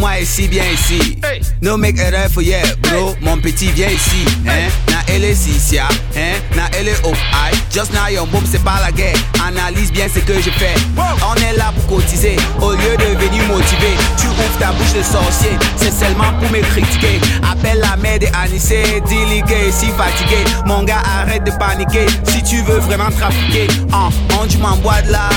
moi 0.00 0.18
ici, 0.20 0.48
bien 0.48 0.64
ici. 0.72 1.18
No 1.60 1.76
make 1.76 1.98
erreur 1.98 2.30
for 2.30 2.42
yeah, 2.42 2.64
bro. 2.80 3.14
Mon 3.20 3.38
petit, 3.38 3.70
viens 3.72 3.90
ici. 3.90 4.24
Hein? 4.46 4.70
Na 4.88 5.02
elle 5.06 5.36
si 5.36 5.78
hein? 5.78 6.40
Elle 6.78 6.88
aïe. 6.88 7.52
Just 7.70 7.92
now 7.92 8.08
your 8.10 8.26
mom 8.26 8.44
c'est 8.50 8.62
pas 8.62 8.80
la 8.84 8.92
guerre. 8.92 9.16
Analyse 9.46 9.90
bien 9.92 10.06
ce 10.12 10.20
que 10.20 10.34
je 10.34 10.50
fais. 10.50 10.74
On 10.96 11.34
est 11.36 11.56
là 11.56 11.72
pour 11.74 11.98
cotiser, 11.98 12.36
au 12.60 12.72
lieu 12.72 12.96
de 12.98 13.18
venir 13.18 13.42
motiver. 13.46 13.96
Tu 14.18 14.26
ouvres 14.26 14.58
ta 14.58 14.72
bouche 14.72 14.92
de 14.92 15.02
sorcier, 15.02 15.56
c'est 15.76 15.92
seulement 15.92 16.32
pour 16.38 16.50
me 16.50 16.60
critiquer. 16.60 17.20
Appelle 17.50 17.80
la 17.80 17.96
mère 17.96 18.18
de 18.18 18.26
Anissé, 18.34 18.82
dis-lui 19.06 19.42
que 19.42 19.70
si 19.70 19.86
fatigué. 19.92 20.44
Mon 20.66 20.82
gars, 20.82 21.02
arrête 21.20 21.44
de 21.44 21.50
paniquer. 21.52 22.06
Si 22.24 22.42
tu 22.42 22.62
veux 22.62 22.78
vraiment 22.80 23.10
trafiquer, 23.10 23.68
hein, 23.92 24.10
on 24.40 24.46
du 24.46 24.58
m'envoie 24.58 25.00
de 25.02 25.12
là. 25.12 25.28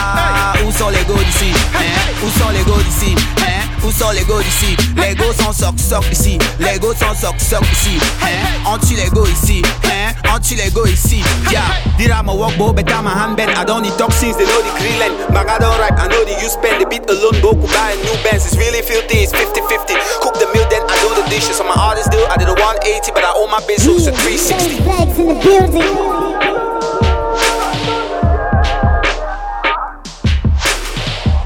Où 0.66 0.72
sont 0.72 0.90
les 0.90 0.98
gars 0.98 1.24
d'ici? 1.24 1.52
Hein? 1.76 2.12
Où 2.24 2.40
sont 2.40 2.50
les 2.50 2.64
gars 2.64 2.84
d'ici? 2.84 3.16
Hein? 3.40 3.66
Où 3.86 3.92
sort 3.92 4.14
les 4.14 4.24
go 4.24 4.42
d'ici? 4.42 4.76
Les 4.98 5.14
go 5.14 5.26
sont 5.40 5.54
soc 5.54 5.80
soc 5.80 6.04
ici. 6.12 6.40
Les 6.60 6.80
go 6.80 6.92
sont 6.94 7.14
soc 7.14 7.36
soc 7.40 7.64
ici. 7.72 8.00
Hein? 8.24 8.28
On 8.66 8.80
tue 8.80 8.96
les 8.96 9.10
go 9.10 9.26
ici. 9.28 9.62
Hein? 9.84 10.14
On 10.34 10.40
tue 10.40 10.56
les 10.56 10.72
go 10.72 10.88
ici. 10.88 11.24
Yeah. 11.52 11.68
Did 11.98 12.12
I'm 12.12 12.28
a 12.28 12.36
walk, 12.36 12.58
bo, 12.58 12.74
bet 12.74 12.92
I'm 12.92 13.08
a 13.08 13.10
handbend. 13.10 13.52
I 13.56 13.64
don't 13.64 13.84
need 13.84 13.96
toxins, 13.98 14.36
they 14.36 14.46
know 14.46 14.62
the 14.62 14.72
Greenland. 14.80 15.16
But 15.32 15.48
I 15.48 15.58
don't 15.60 15.80
rap, 15.80 15.96
I 15.98 16.08
know 16.08 16.24
the 16.26 16.36
you 16.44 16.50
spend. 16.52 16.82
The 16.82 16.86
beat 16.86 17.08
alone, 17.08 17.40
go 17.40 17.56
buy 17.56 17.96
a 17.96 17.98
new 18.04 18.16
bands. 18.24 18.44
It's 18.46 18.58
really 18.60 18.82
filthy, 18.82 19.24
it's 19.24 19.32
50 19.32 19.62
50. 19.64 19.96
Cook 20.20 20.36
the 20.36 20.48
meal, 20.52 20.68
then 20.68 20.84
I 20.84 20.96
do 21.00 21.16
the 21.16 21.24
dishes. 21.30 21.60
On 21.64 21.68
my 21.68 21.78
artist 21.80 22.12
deal, 22.12 22.28
I 22.28 22.36
did 22.36 22.52
a 22.52 22.56
180, 22.56 23.12
but 23.16 23.24
I 23.24 23.32
owe 23.36 23.48
my 23.48 23.64
bitch, 23.64 23.88
so 23.88 23.96
it's 23.96 24.08
a 24.08 24.14
360. 24.14 24.84
Flags 24.84 25.16
in 25.20 25.28
the 25.32 25.38
building. 25.40 25.88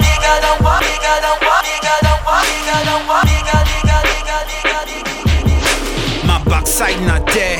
Bigger 0.01 0.35
than 0.41 0.55
what? 0.65 0.81
Bigger 0.81 1.17
than 1.21 1.37
what? 1.45 1.61
Bigger 1.61 1.97
than 2.01 2.17
what? 2.25 2.41
Bigger 2.41 2.79
than 2.89 3.01
what? 3.05 3.38
Backside 6.69 7.01
not 7.01 7.25
there, 7.33 7.57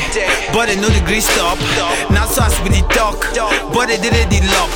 but 0.53 0.69
I 0.69 0.75
know 0.77 0.89
the 0.89 1.01
grease 1.05 1.25
stop. 1.25 1.57
Now 2.13 2.29
so 2.29 2.45
as 2.45 2.53
with 2.61 2.77
the 2.77 2.85
talk, 2.93 3.17
but 3.73 3.89
I 3.89 3.97
did 3.97 4.13
it 4.13 4.29
the 4.29 4.37
lock. 4.53 4.69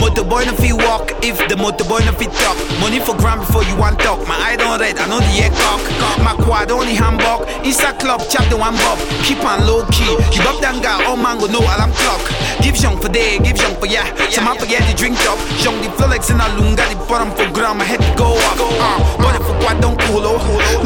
Motorboy 0.00 0.48
no 0.48 0.56
fit 0.56 0.72
walk 0.72 1.12
if 1.20 1.36
the 1.48 1.56
motorboy 1.60 2.00
no 2.08 2.12
fit 2.16 2.32
talk. 2.40 2.56
Money 2.80 3.00
for 3.00 3.12
gram 3.16 3.40
before 3.40 3.64
you 3.64 3.76
want 3.76 4.00
talk. 4.00 4.24
My 4.24 4.36
eye 4.40 4.56
don't 4.56 4.80
red, 4.80 4.96
I 4.96 5.04
know 5.08 5.20
the 5.20 5.32
air 5.44 5.52
cock. 5.60 5.84
My 6.24 6.32
quad 6.40 6.70
only 6.72 6.96
handbag. 6.96 7.44
Inside 7.68 8.00
club, 8.00 8.24
chop 8.32 8.48
the 8.48 8.56
one 8.56 8.76
bob. 8.80 8.96
Keep 9.28 9.44
on 9.44 9.66
low 9.68 9.84
key. 9.92 10.08
You 10.32 10.40
bop 10.40 10.56
down 10.64 10.80
guy, 10.80 11.04
all 11.04 11.20
mango 11.20 11.46
no 11.46 11.60
alarm 11.60 11.92
clock. 12.00 12.24
Give 12.64 12.76
young 12.80 12.96
for 12.96 13.12
day, 13.12 13.36
give 13.44 13.60
young 13.60 13.76
for 13.76 13.86
yeah. 13.86 14.08
Some 14.32 14.48
man 14.48 14.56
forget 14.56 14.88
the 14.88 14.96
drink 14.96 15.20
top. 15.20 15.36
Young 15.60 15.76
the 15.84 15.92
Flex 16.00 16.32
in 16.32 16.40
a 16.40 16.48
lunga, 16.56 16.88
the 16.88 16.96
bottom 17.04 17.28
for 17.36 17.44
gram. 17.52 17.76
My 17.76 17.84
head 17.84 18.00
go 18.16 18.32
up. 18.40 18.56
Uh, 18.56 19.20
but 19.20 19.36
if 19.36 19.44
quad 19.60 19.84
don't 19.84 20.00
cool, 20.00 20.24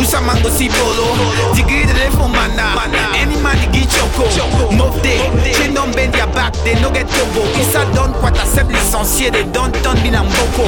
some 0.02 0.26
mango 0.26 0.50
see 0.50 0.68
polo. 0.74 1.14
Degree 1.54 1.86
the 1.86 1.94
for 2.18 2.26
mana. 2.26 2.79
Any 3.14 3.36
man 3.42 3.60
get 3.72 3.88
choco. 3.90 4.24
Move 4.72 5.02
day, 5.02 5.20
chain 5.52 5.74
don't 5.74 5.94
bend 5.94 6.14
your 6.14 6.26
back, 6.28 6.54
they 6.64 6.80
no 6.80 6.90
get 6.90 7.08
combo. 7.08 7.44
Issa 7.60 7.84
donne 7.94 8.14
quoi 8.14 8.30
ta 8.30 8.44
seb 8.46 8.70
licencié, 8.70 9.30
they 9.30 9.44
don't 9.44 9.72
turn 9.82 9.96
binam 10.02 10.26
boko. 10.32 10.64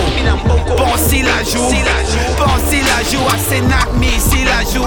Pensez 0.77 1.23
la 1.23 1.43
joue, 1.43 1.73
pensez 2.37 2.83
la 2.85 3.03
joue, 3.09 3.25
I 3.25 3.39
say 3.39 3.61
knock 3.61 3.89
me, 3.97 4.11
see 4.19 4.45
la 4.45 4.63
joue. 4.65 4.85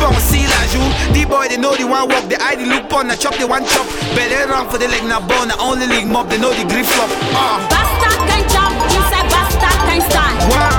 Pensez 0.00 0.46
la 0.48 0.60
joue, 0.72 0.88
the 1.12 1.26
boy 1.26 1.48
they 1.48 1.58
know 1.58 1.76
the 1.76 1.84
one 1.84 2.08
walk, 2.08 2.28
the 2.28 2.40
eye 2.42 2.56
they 2.56 2.64
look 2.64 2.90
on, 2.92 3.08
the 3.08 3.16
chop 3.16 3.34
the 3.36 3.46
one 3.46 3.64
chop. 3.66 3.86
Belly 4.14 4.36
run 4.48 4.68
for 4.68 4.78
the 4.78 4.88
leg 4.88 5.04
na 5.04 5.20
bone, 5.20 5.48
the 5.48 5.58
only 5.60 5.86
league 5.86 6.06
mob, 6.06 6.28
they 6.30 6.38
know 6.38 6.52
the 6.52 6.64
grip 6.64 6.86
flop. 6.86 7.10
Ah. 7.36 7.60
Basta 7.68 8.16
can 8.28 8.42
jump 8.48 8.76
inside 8.96 9.28
basta 9.28 9.68
can 9.84 10.00
stand. 10.08 10.36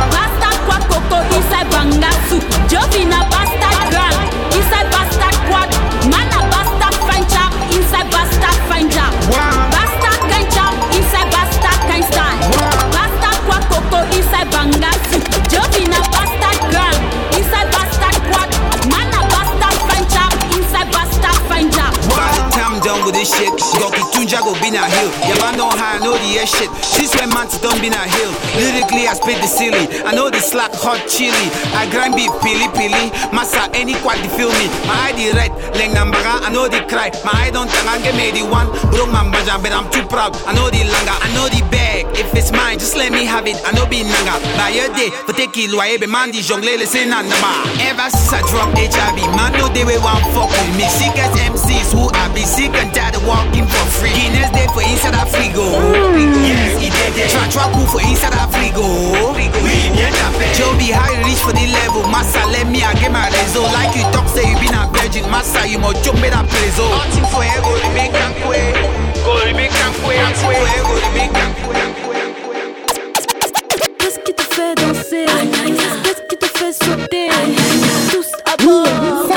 Basta 0.09 0.49
quad 0.65 0.83
coco 0.89 1.21
inside 1.37 1.69
bangasu. 1.69 2.41
Jovina 2.65 3.21
basta 3.29 3.69
grand 3.89 4.17
inside 4.53 4.89
basta 4.89 4.96
shit, 23.27 23.51
Goki 23.79 24.03
Tunja 24.15 24.39
go 24.39 24.55
be 24.63 24.71
na 24.71 24.87
hill. 24.87 25.11
I 25.43 25.55
know 25.59 25.67
how 25.67 25.95
I 25.95 25.99
know 25.99 26.15
the 26.15 26.39
air 26.39 26.47
shit. 26.47 26.71
This 26.95 27.11
when 27.19 27.29
man 27.35 27.47
don't 27.59 27.79
be 27.83 27.91
na 27.91 28.03
hill. 28.07 28.31
Lyrically, 28.55 29.07
I 29.07 29.13
spit 29.19 29.39
the 29.43 29.47
silly. 29.47 29.83
I 30.07 30.15
know 30.15 30.31
the 30.31 30.39
slack 30.39 30.71
hot 30.73 31.03
chili. 31.11 31.51
I 31.75 31.87
grind 31.91 32.15
beat 32.15 32.31
pili 32.39 32.67
pili. 32.71 33.11
Massa 33.35 33.67
any 33.75 33.95
quad 33.99 34.19
the 34.23 34.29
feel 34.39 34.51
me. 34.55 34.67
My 34.87 35.11
ID 35.11 35.35
red, 35.35 35.51
leng 35.75 35.91
nambaga. 35.91 36.47
I 36.47 36.49
know 36.51 36.67
the 36.71 36.79
cry. 36.87 37.11
My 37.27 37.35
eye 37.35 37.51
don't 37.51 37.67
tang, 37.67 37.87
I 37.87 37.99
get 37.99 38.15
me 38.15 38.31
the 38.31 38.47
one. 38.47 38.71
Broke 38.95 39.11
my 39.11 39.27
bajan, 39.27 39.59
but 39.61 39.75
I'm 39.75 39.91
too 39.91 40.07
proud. 40.07 40.35
I 40.47 40.55
know 40.55 40.71
the 40.71 40.87
langa, 40.87 41.15
I 41.19 41.27
know 41.35 41.51
the 41.51 41.61
bag. 41.67 42.07
If 42.15 42.31
it's 42.33 42.51
mine, 42.51 42.79
just 42.79 42.95
let 42.95 43.11
me 43.11 43.25
have 43.27 43.47
it. 43.47 43.59
I 43.67 43.75
know 43.75 43.85
be 43.85 44.03
nanga. 44.03 44.39
By 44.55 44.71
your 44.71 44.89
day, 44.95 45.11
for 45.27 45.33
take 45.33 45.55
it, 45.57 45.69
loye 45.69 45.99
be 45.99 46.07
man 46.07 46.31
di 46.31 46.39
jongle 46.39 46.77
le 46.79 46.87
say 46.87 47.03
nandama. 47.03 47.67
Ever 47.83 48.09
since 48.09 48.31
I 48.31 48.41
drop 48.47 48.71
HIV, 48.73 49.19
man 49.35 49.53
know 49.59 49.67
they 49.73 49.83
will 49.83 50.01
want 50.01 50.23
fuck 50.31 50.49
with 50.49 50.73
me. 50.79 50.87
Sick 50.87 51.15
as 51.19 51.35
MCs 51.35 51.91
who 51.91 52.07
I 52.13 52.31
be 52.33 52.43
sick 52.45 52.73
and 52.75 52.93
tired 52.93 53.16
of 53.17 53.25
walking 53.25 53.65
for 53.65 53.85
free. 53.97 54.13
Guinness 54.13 54.49
day 54.53 54.67
for 54.73 54.81
inside 54.81 55.17
a 55.17 55.25
frigo. 55.25 55.65
Yes, 56.45 56.77
he 56.77 56.89
did 56.89 57.17
it. 57.17 57.29
Try 57.33 57.47
try 57.49 57.65
cool 57.73 57.87
for 57.89 58.01
inside 58.01 58.33
a 58.33 58.45
frigo. 58.53 58.85
Joe 60.53 60.73
be 60.77 60.93
high 60.93 61.17
reach 61.25 61.41
for 61.41 61.53
the 61.53 61.65
level. 61.67 62.05
Massa 62.09 62.45
let 62.53 62.67
me 62.69 62.83
I 62.83 62.93
get 62.95 63.11
my 63.11 63.29
rezo. 63.29 63.63
Like 63.73 63.95
you 63.97 64.03
talk 64.13 64.27
say 64.29 64.45
you 64.49 64.57
been 64.61 64.73
a 64.77 64.87
virgin. 64.93 65.29
Massa 65.29 65.67
you 65.67 65.79
mo 65.79 65.93
jump 66.05 66.21
me 66.21 66.29
that 66.29 66.45
preso. 66.45 66.85
Nothing 66.89 67.27
for 67.33 67.43
ego 67.43 67.71
the 67.81 67.89
make 67.97 68.13
and 68.13 68.35
quay. 68.45 68.73
Go 69.25 69.33
the 69.41 69.53
make 69.53 69.73
and 69.73 69.95
quay. 70.05 70.17
Nothing 70.21 70.41
for 70.41 70.53
ego 70.53 70.93
the 71.01 71.09
make 71.17 71.35
and 71.35 71.55
quay. 71.65 71.85
Qu'est-ce 73.99 74.19
qui 74.19 74.33
te 74.33 74.43
fait 74.43 74.75
danser 74.75 75.25
Qu'est-ce 76.03 76.21
qui 76.29 76.37
te 76.37 76.45
fait 76.57 76.73
sauter 76.73 77.29
Tous 78.11 78.31
à 78.45 78.55
bord 78.63 79.36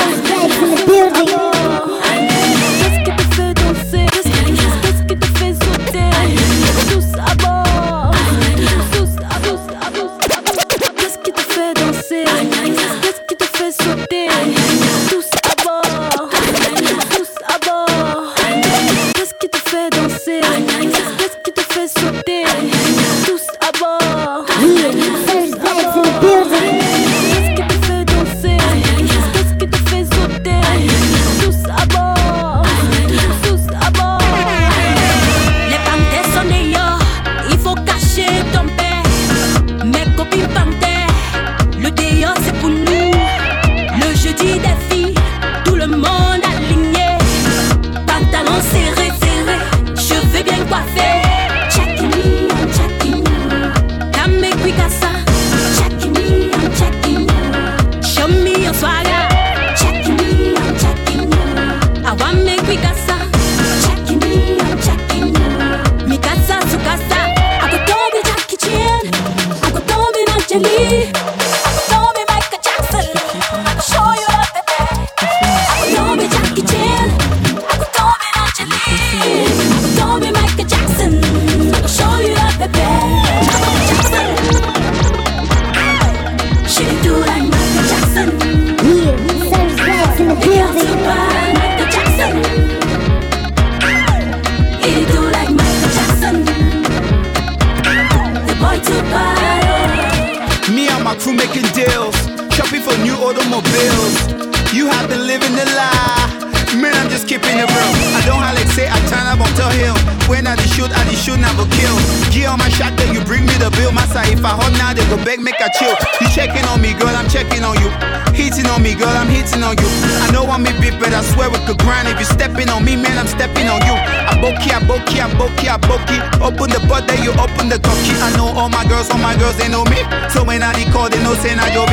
my 129.31 129.39
girls, 129.39 129.55
they 129.55 129.69
know 129.69 129.83
me. 129.85 129.99
So 130.29 130.43
when 130.43 130.61
I 130.63 130.71
record, 130.75 131.13
they 131.13 131.23
know 131.23 131.35
say. 131.35 131.55
I 131.55 131.69
go 131.73 131.90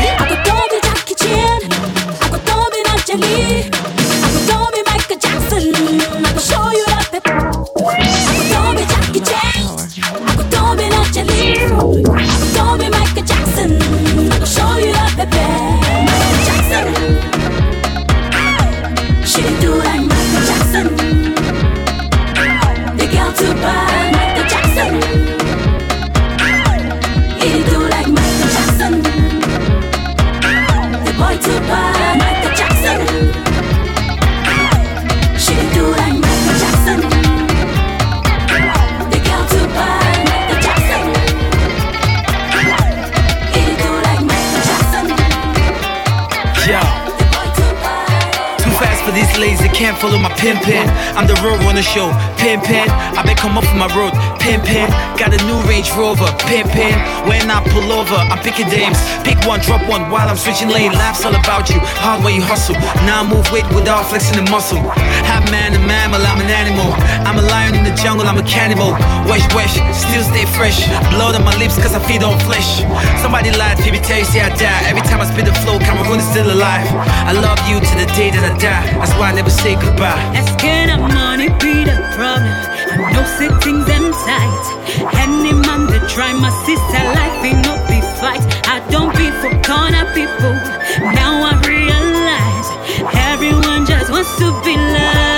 I'm 51.41 51.68
the 51.79 51.87
show. 51.87 52.11
Pin 52.43 52.59
pin. 52.67 52.91
I 53.15 53.23
been 53.23 53.39
come 53.39 53.55
up 53.55 53.63
from 53.63 53.79
my 53.79 53.87
road. 53.95 54.11
Pin 54.43 54.59
pin. 54.67 54.91
Got 55.15 55.31
a 55.31 55.39
new 55.47 55.63
Range 55.71 55.87
Rover. 55.95 56.27
Pin 56.51 56.67
pin. 56.75 56.99
When 57.31 57.47
I 57.47 57.63
pull 57.71 57.87
over, 57.95 58.19
I'm 58.19 58.43
picking 58.43 58.67
dames. 58.67 58.99
Pick 59.23 59.39
one, 59.47 59.63
drop 59.63 59.87
one 59.87 60.11
while 60.11 60.27
I'm 60.27 60.37
switching 60.37 60.75
lane. 60.75 60.91
Laughs 60.91 61.23
all 61.23 61.35
about 61.39 61.71
you. 61.71 61.79
Hard 62.03 62.27
when 62.27 62.35
you 62.35 62.43
hustle. 62.43 62.75
Now 63.07 63.23
I 63.23 63.25
move 63.31 63.47
weight 63.55 63.69
without 63.71 64.11
flexing 64.11 64.43
the 64.43 64.51
muscle. 64.51 64.83
Half 65.31 65.47
man 65.55 65.71
and 65.71 65.87
mammal, 65.87 66.19
I'm 66.19 66.43
an 66.43 66.51
animal. 66.51 66.91
I'm 67.23 67.39
a 67.39 67.47
lion 67.47 67.79
in 67.79 67.85
the 67.87 67.95
jungle, 67.95 68.27
I'm 68.27 68.39
a 68.39 68.43
cannibal. 68.43 68.91
Wesh, 69.31 69.47
wesh, 69.55 69.79
still 69.95 70.25
stay 70.27 70.51
fresh. 70.59 70.83
Blood 71.15 71.39
on 71.39 71.45
my 71.47 71.55
lips 71.63 71.79
cause 71.79 71.95
I 71.95 72.03
feed 72.03 72.27
on 72.27 72.35
flesh. 72.43 72.83
Somebody 73.23 73.55
lied, 73.55 73.79
Phoebe 73.79 74.03
tell 74.03 74.19
you 74.19 74.27
say 74.27 74.43
I 74.43 74.51
die. 74.59 74.83
Every 74.91 75.03
time 75.07 75.21
I 75.23 75.31
spit 75.31 75.47
the 75.47 75.55
flow, 75.63 75.79
Cameroon 75.79 76.19
is 76.19 76.27
still 76.27 76.51
alive. 76.51 76.91
I 77.23 77.39
love 77.39 77.61
you 77.71 77.79
to 77.79 77.95
the 78.03 78.09
day 78.19 78.35
that 78.35 78.43
I 78.43 78.53
die. 78.59 78.99
That's 78.99 79.15
why 79.15 79.31
I 79.31 79.35
never 79.39 79.51
say 79.51 79.79
goodbye. 79.79 80.19
Of 80.35 80.59
money 81.39 81.68
problem. 82.19 82.51
I 82.51 83.13
know 83.15 83.25
settings 83.39 83.87
them 83.87 84.11
tight. 84.27 84.67
Any 85.23 85.55
man 85.55 85.87
that 85.87 86.05
try 86.11 86.33
my 86.35 86.51
sister 86.67 87.03
life 87.15 87.39
ain't 87.47 87.63
no 87.63 87.79
be 87.87 88.03
fight. 88.19 88.43
I 88.67 88.83
don't 88.91 89.15
be 89.15 89.31
for 89.41 89.55
corner 89.63 90.05
people. 90.19 90.55
Now 91.15 91.47
I 91.47 91.55
realize 91.63 92.69
everyone 93.31 93.87
just 93.87 94.11
wants 94.11 94.35
to 94.43 94.51
be 94.67 94.75
loved. 94.75 95.38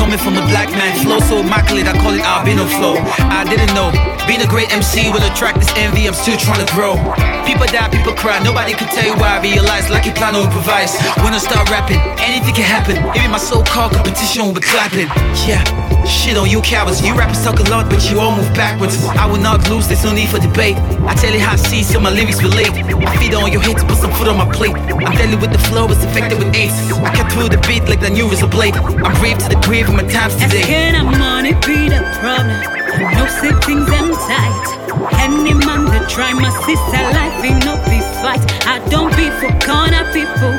coming 0.11 0.35
from 0.35 0.43
a 0.43 0.47
black 0.51 0.69
man. 0.71 0.91
Flow 1.03 1.19
so 1.19 1.39
immaculate, 1.39 1.87
I 1.87 1.95
call 1.97 2.13
it 2.13 2.21
albino 2.21 2.65
flow. 2.65 2.95
I 3.31 3.45
didn't 3.47 3.73
know. 3.73 3.91
Being 4.27 4.41
a 4.41 4.47
great 4.47 4.71
MC 4.73 5.09
will 5.09 5.23
attract 5.23 5.59
this 5.59 5.71
envy, 5.77 6.07
I'm 6.07 6.13
still 6.13 6.37
trying 6.37 6.65
to 6.65 6.69
grow. 6.73 6.95
People 7.47 7.65
die, 7.67 7.87
people 7.89 8.13
cry, 8.13 8.43
nobody 8.43 8.73
can 8.73 8.87
tell 8.91 9.05
you 9.05 9.15
why 9.15 9.37
I 9.37 9.41
realize 9.41 9.89
like 9.89 10.05
you 10.05 10.11
plan 10.11 10.33
to 10.33 10.43
improvise. 10.43 10.99
When 11.23 11.33
I 11.33 11.39
start 11.39 11.69
rapping, 11.69 11.99
anything 12.19 12.55
can 12.55 12.67
happen. 12.67 12.97
Even 13.15 13.31
my 13.31 13.37
so-called 13.37 13.93
competition 13.93 14.45
will 14.45 14.53
be 14.53 14.61
clapping. 14.61 15.07
Yeah. 15.47 15.63
Shit 16.05 16.35
on 16.35 16.49
you 16.49 16.61
cowards, 16.61 17.01
you 17.05 17.15
rappers 17.15 17.43
talk 17.43 17.59
a 17.59 17.63
lot, 17.69 17.89
but 17.89 18.09
you 18.09 18.19
all 18.19 18.35
move 18.35 18.51
backwards. 18.55 19.05
I 19.05 19.25
will 19.29 19.39
not 19.39 19.69
lose, 19.69 19.87
there's 19.87 20.03
no 20.03 20.11
need 20.11 20.29
for 20.29 20.39
debate. 20.39 20.75
I 21.05 21.13
tell 21.13 21.31
you 21.31 21.39
how 21.39 21.53
I 21.53 21.55
see, 21.55 21.83
so 21.83 21.99
my 21.99 22.09
lyrics 22.09 22.41
relate. 22.41 22.73
I 23.05 23.15
feed 23.17 23.33
on 23.33 23.51
your 23.51 23.61
hate 23.61 23.77
to 23.77 23.85
put 23.85 23.97
some 23.97 24.11
food 24.13 24.27
on 24.27 24.37
my 24.37 24.49
plate. 24.51 24.75
I'm 24.75 25.13
deadly 25.13 25.37
with 25.37 25.51
the 25.51 25.59
flow, 25.69 25.85
it's 25.89 26.03
affected 26.03 26.39
with 26.39 26.55
ace. 26.55 26.73
I 27.05 27.13
cut 27.13 27.31
through 27.31 27.49
the 27.49 27.61
beat 27.67 27.87
like 27.87 28.01
the 28.01 28.09
new 28.09 28.27
is 28.31 28.41
a 28.41 28.47
blade. 28.47 28.75
I'm 28.75 29.13
brave 29.21 29.37
to 29.45 29.49
the 29.49 29.61
grave 29.61 29.89
of 29.89 29.95
my 30.01 30.09
times 30.09 30.35
today. 30.35 30.61
Asking 30.61 30.95
of 30.95 31.17
money 31.19 31.53
be 31.65 31.89
the 31.89 32.01
problem. 32.19 32.61
I 32.93 33.13
know 33.15 33.27
settings 33.27 33.89
them 33.89 34.11
tight. 34.27 34.67
Any 35.19 35.53
man 35.53 35.85
that 35.85 36.09
try 36.09 36.33
my 36.33 36.49
sister 36.65 37.01
life 37.15 37.43
ain't 37.43 37.65
no 37.65 37.75
be 37.85 37.99
fight. 38.21 38.41
I 38.65 38.79
don't 38.89 39.11
be 39.15 39.29
for 39.39 39.51
corner 39.65 40.05
people. 40.13 40.53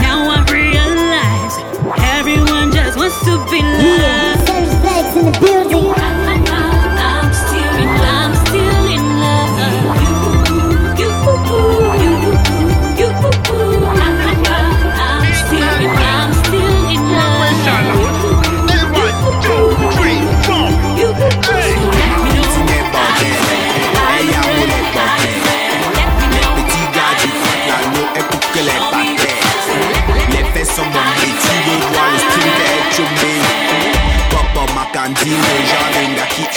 Now 0.00 0.28
I 0.30 0.44
realize 0.50 1.54
everyone 2.16 2.72
just 2.72 2.96
wants 2.98 3.18
to 3.24 3.36
be 3.50 3.60
loved. 3.62 4.46
Serge 4.46 4.74
Vex 4.82 5.16
in 5.16 5.32
the 5.32 5.38
building. 5.40 6.07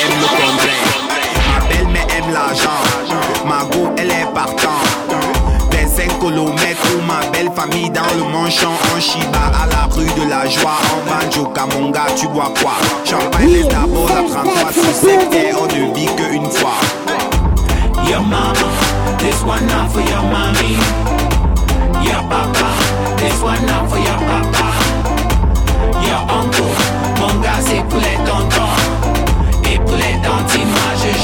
Ma 0.10 1.68
belle-mère 1.68 2.08
aime 2.18 2.34
l'argent, 2.34 2.82
ma 3.46 3.64
go 3.66 3.90
elle 3.98 4.10
est 4.12 4.34
partante. 4.34 4.72
Des 5.70 5.86
5 5.88 6.20
kilomètres 6.20 6.88
où 6.98 7.02
ma 7.06 7.26
belle 7.32 7.52
famille 7.56 7.90
dans 7.90 8.02
le 8.18 8.24
manchon 8.32 8.70
En 8.96 9.00
Shiba 9.00 9.52
à 9.62 9.68
la 9.68 9.94
rue 9.94 10.06
de 10.06 10.30
la 10.30 10.48
joie 10.50 10.78
En 10.92 11.00
banjo 11.10 11.46
Kamonga 11.50 12.02
tu 12.16 12.28
bois 12.28 12.52
quoi? 12.62 12.74
Champagne 13.06 13.50
les 13.50 13.64
d'abord 13.64 14.08
la 14.10 14.24
33 14.24 14.72
sur 14.74 14.94
cette 14.94 15.30
terre 15.30 15.56
On 15.62 15.66
ne 15.66 15.94
vit 15.96 16.08
qu'une 16.16 16.50
fois 16.50 16.80
Your 18.10 18.22
mama, 18.22 18.54
this 19.20 19.42
one 19.44 19.66
not 19.68 19.90
for 19.92 20.02
your 20.02 20.24
mommy. 20.24 20.76
Your 22.04 22.22
papa, 22.28 22.68
this 23.18 23.42
one 23.42 23.66
not 23.66 23.88
for 23.90 24.00
your 24.00 24.18
papa. 24.28 24.68
Your 26.04 26.22
uncle, 26.30 26.74
mon 27.20 27.40
gars 27.42 27.62
c'est 27.62 27.84
pour 27.88 28.00
les 28.00 28.18
tontons 28.26 28.71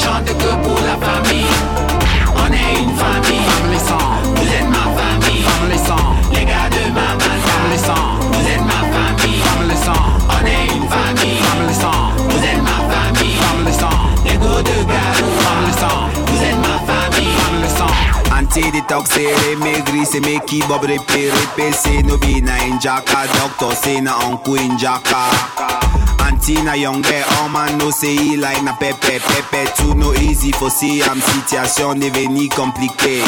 chante 0.08 0.32
que 0.42 0.50
pour 0.64 0.80
la 0.88 0.96
famille. 1.06 1.52
On 2.42 2.48
est 2.52 2.72
une 2.82 2.94
famille. 3.02 3.44
Femme 3.48 3.70
les 3.74 3.84
sang. 3.88 4.08
Vous 4.36 4.50
êtes 4.58 4.70
ma 4.76 4.84
famille. 4.98 5.42
Femme 5.48 5.68
les 5.72 5.82
sang. 5.88 6.06
Les 6.32 6.44
gars 6.50 6.70
de 6.76 6.84
ma 6.96 7.08
malta. 7.20 7.48
Femme 7.48 7.68
les 7.72 7.82
sang. 7.88 8.06
Vous 8.32 8.46
êtes 8.54 8.64
ma 8.72 8.80
famille. 8.94 9.40
Femme 9.46 9.68
les 9.70 9.82
sang. 9.86 10.04
On 10.34 10.42
est 10.54 10.66
une 10.76 10.88
famille. 10.96 11.38
Femme 11.44 11.66
les 11.68 11.78
sang. 11.82 12.02
Vous 12.30 12.42
êtes 12.50 12.62
ma 12.68 12.78
famille. 12.92 13.36
Femme 13.42 13.62
les 13.66 13.78
sang. 13.82 13.98
Les 14.24 14.36
go 14.44 14.54
de 14.68 14.78
garou. 14.90 15.30
Femme 15.44 15.64
les 15.68 15.78
sang. 15.82 16.00
Vous 16.28 16.40
êtes 16.48 16.60
ma 16.66 16.76
famille. 16.90 17.34
Femme 17.40 17.60
les 17.64 17.74
sang. 17.78 17.94
Antiditóxere, 18.38 19.56
megrise, 19.60 20.20
meki, 20.20 20.62
bob, 20.68 20.84
repere, 20.84 21.42
pese, 21.56 22.02
novina, 22.04 22.56
injaka, 22.68 23.26
doctor, 23.36 23.74
sena, 23.74 24.14
onku, 24.30 24.56
injaka. 24.56 25.22
Anti 26.28 26.60
na 26.62 26.74
young 26.74 27.00
girl, 27.00 27.24
oh 27.24 27.42
all 27.42 27.48
man 27.48 27.78
no 27.78 27.90
say 27.90 28.14
he 28.14 28.36
like 28.36 28.62
na 28.62 28.76
pepe, 28.76 29.18
pepe, 29.18 29.64
too 29.76 29.94
no 29.94 30.12
easy 30.12 30.52
for 30.52 30.68
see, 30.68 31.00
am 31.00 31.20
situation 31.20 31.98
devenu 32.00 32.48
compliqué. 32.50 33.24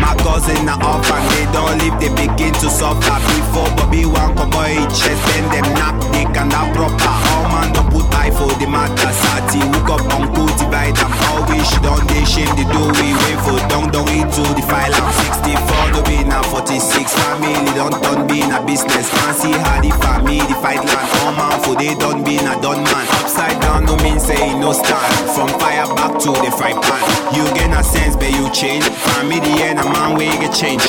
My 0.00 0.16
cousin 0.16 0.66
na 0.66 0.74
orphan, 0.82 1.22
they 1.30 1.46
don't 1.52 1.78
live, 1.78 2.00
they 2.00 2.08
begin 2.10 2.52
to 2.54 2.68
suffer 2.68 3.18
before 3.30 3.70
Bobby 3.76 4.04
one 4.04 4.34
come 4.34 4.50
boy 4.50 4.74
chest, 4.90 5.22
then 5.30 5.44
them 5.52 5.74
knock, 5.78 5.94
they 6.10 6.24
can 6.34 6.50
proper. 6.74 7.33
All 7.64 7.72
man 7.72 7.72
don't 7.72 7.88
put 7.88 8.12
eye 8.20 8.28
for 8.28 8.52
the 8.60 8.68
matter, 8.68 9.12
sati, 9.16 9.64
hook 9.72 9.96
up, 9.96 10.04
uncle, 10.12 10.52
divide, 10.60 11.00
I'm 11.00 11.16
always, 11.32 11.64
she 11.64 11.80
don't 11.80 12.04
they 12.12 12.24
shame, 12.28 12.52
they 12.60 12.68
do 12.68 12.84
we 13.00 13.16
wait 13.16 13.40
for 13.40 13.56
down, 13.72 13.88
down 13.88 14.08
into 14.12 14.44
the 14.52 14.60
file, 14.68 14.92
I'm 14.92 15.08
64, 15.40 15.96
no 15.96 16.02
be 16.04 16.20
na 16.28 16.42
46, 16.52 17.08
family 17.08 17.72
don't 17.72 17.96
turn 18.04 18.26
be 18.28 18.44
na 18.44 18.60
business, 18.66 19.08
fancy 19.08 19.56
how 19.64 19.80
the 19.80 19.88
family, 20.04 20.44
the 20.44 20.56
fight 20.60 20.84
land, 20.84 21.08
all 21.24 21.32
man 21.32 21.56
for 21.64 21.72
the 21.72 21.84
day 21.84 21.94
done 22.00 22.24
being 22.24 22.46
a 22.48 22.54
done 22.60 22.82
man. 22.82 23.06
Upside 23.20 23.60
down 23.60 23.84
no 23.84 23.96
mean 24.02 24.18
say 24.18 24.40
no 24.58 24.72
stand. 24.72 25.12
From 25.36 25.48
fire 25.60 25.86
back 25.94 26.18
to 26.24 26.30
the 26.32 26.50
fry 26.56 26.72
pan. 26.72 27.02
You 27.36 27.44
get 27.52 27.70
a 27.76 27.82
sense, 27.84 28.16
but 28.16 28.32
you 28.32 28.48
change. 28.50 28.84
Family 28.88 29.40
the 29.40 29.52
end, 29.68 29.78
a 29.78 29.84
man 29.84 30.16
you 30.18 30.32
get 30.40 30.54
change. 30.54 30.84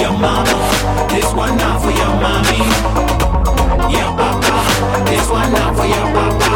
Your 0.00 0.12
mama, 0.16 0.56
this 1.12 1.28
one 1.34 1.56
now 1.56 1.78
for 1.78 1.92
your 1.92 2.14
mommy. 2.16 2.64
Your 3.92 4.08
papa, 4.16 4.56
this 5.12 5.28
one 5.28 5.52
now 5.52 5.74
for 5.74 5.84
your 5.84 6.08
papa. 6.16 6.52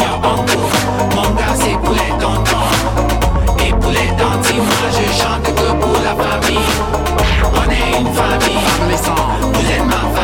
Your 0.00 0.14
uncle, 0.32 0.66
mon 1.14 1.30
gars 1.36 1.56
c'est 1.62 1.76
poulet 1.84 2.12
tonton. 2.18 2.64
Et 3.64 3.72
poulet 3.82 4.10
tanti, 4.18 4.54
moi 4.56 4.86
je 4.96 5.04
chante 5.20 5.48
que 5.58 5.68
pour 5.80 5.98
la 6.06 6.14
famille. 6.22 6.68
On 7.60 7.66
est 7.78 8.00
une 8.00 8.12
famille. 8.20 8.64
Vous 9.52 9.70
êtes 9.70 9.86
ma 9.86 10.00
famille. 10.14 10.19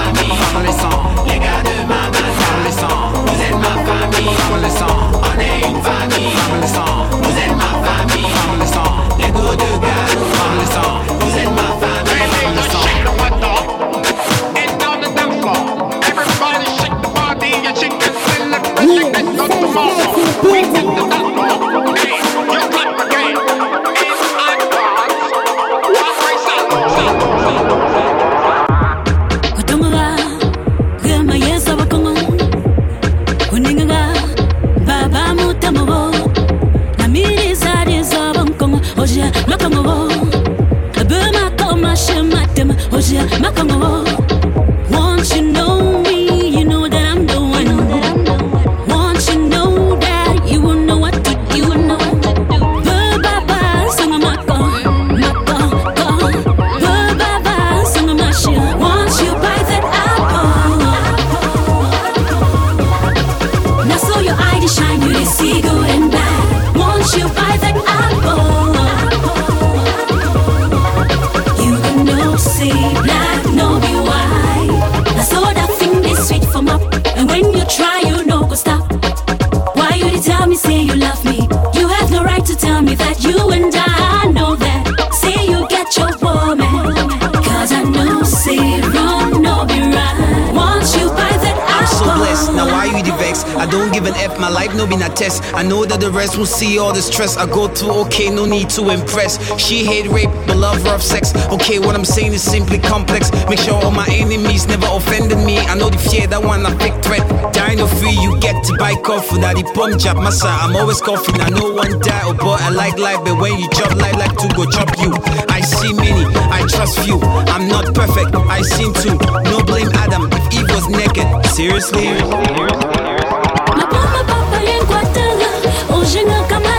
I 95.56 95.62
know 95.62 95.86
that 95.86 96.00
the 96.00 96.10
rest 96.10 96.36
will 96.36 96.44
see 96.44 96.78
all 96.78 96.92
the 96.92 97.00
stress 97.00 97.38
I 97.38 97.46
go 97.46 97.66
through. 97.68 97.92
Okay, 98.06 98.28
no 98.28 98.44
need 98.44 98.68
to 98.76 98.90
impress. 98.90 99.40
She 99.58 99.84
hate 99.84 100.06
rape, 100.08 100.28
but 100.46 100.56
love 100.56 100.84
rough 100.84 101.00
sex. 101.00 101.32
Okay, 101.48 101.78
what 101.78 101.94
I'm 101.94 102.04
saying 102.04 102.34
is 102.34 102.42
simply 102.42 102.78
complex. 102.78 103.32
Make 103.48 103.60
sure 103.60 103.74
all 103.74 103.90
my 103.90 104.06
enemies 104.10 104.66
never 104.68 104.86
offended 104.90 105.38
me. 105.38 105.58
I 105.58 105.74
know 105.74 105.88
the 105.88 105.96
fear 105.96 106.26
that 106.26 106.42
one 106.42 106.66
a 106.66 106.74
big 106.76 106.92
threat. 107.02 107.24
Dying 107.54 107.78
no 107.78 107.86
free, 107.86 108.12
you 108.12 108.38
get 108.38 108.64
to 108.64 108.76
buy 108.76 108.94
coffee. 108.96 109.40
Now 109.40 109.54
the 109.54 109.64
pump 109.72 109.98
job, 109.98 110.18
massa. 110.18 110.46
I'm 110.46 110.76
always 110.76 111.00
coughing. 111.00 111.40
I 111.40 111.48
know 111.48 111.72
one 111.72 112.00
die, 112.00 112.20
oh 112.24 112.34
boy, 112.34 112.56
I 112.60 112.68
like 112.70 112.98
life, 112.98 113.24
but 113.24 113.40
when 113.40 113.58
you 113.58 113.68
chop 113.70 113.96
life, 113.96 114.16
like 114.16 114.36
to 114.36 114.48
go 114.54 114.68
chop 114.68 114.92
you. 115.00 115.16
I 115.48 115.62
see 115.62 115.92
many, 115.94 116.26
I 116.52 116.66
trust 116.68 117.00
few. 117.00 117.18
I'm 117.48 117.66
not 117.66 117.94
perfect, 117.94 118.34
I 118.34 118.60
seem 118.60 118.92
to. 118.92 119.16
No 119.48 119.64
blame 119.64 119.88
Adam 120.04 120.28
if 120.30 120.44
Eve 120.52 120.68
was 120.68 120.86
naked. 120.88 121.24
Seriously? 121.46 122.12
Mapoma 122.20 122.85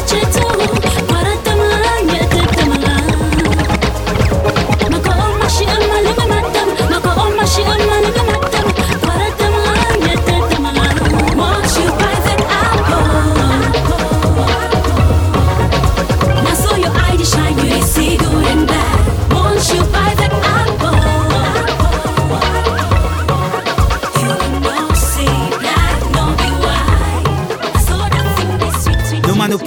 ojinga 0.08 0.40
kama 0.40 0.77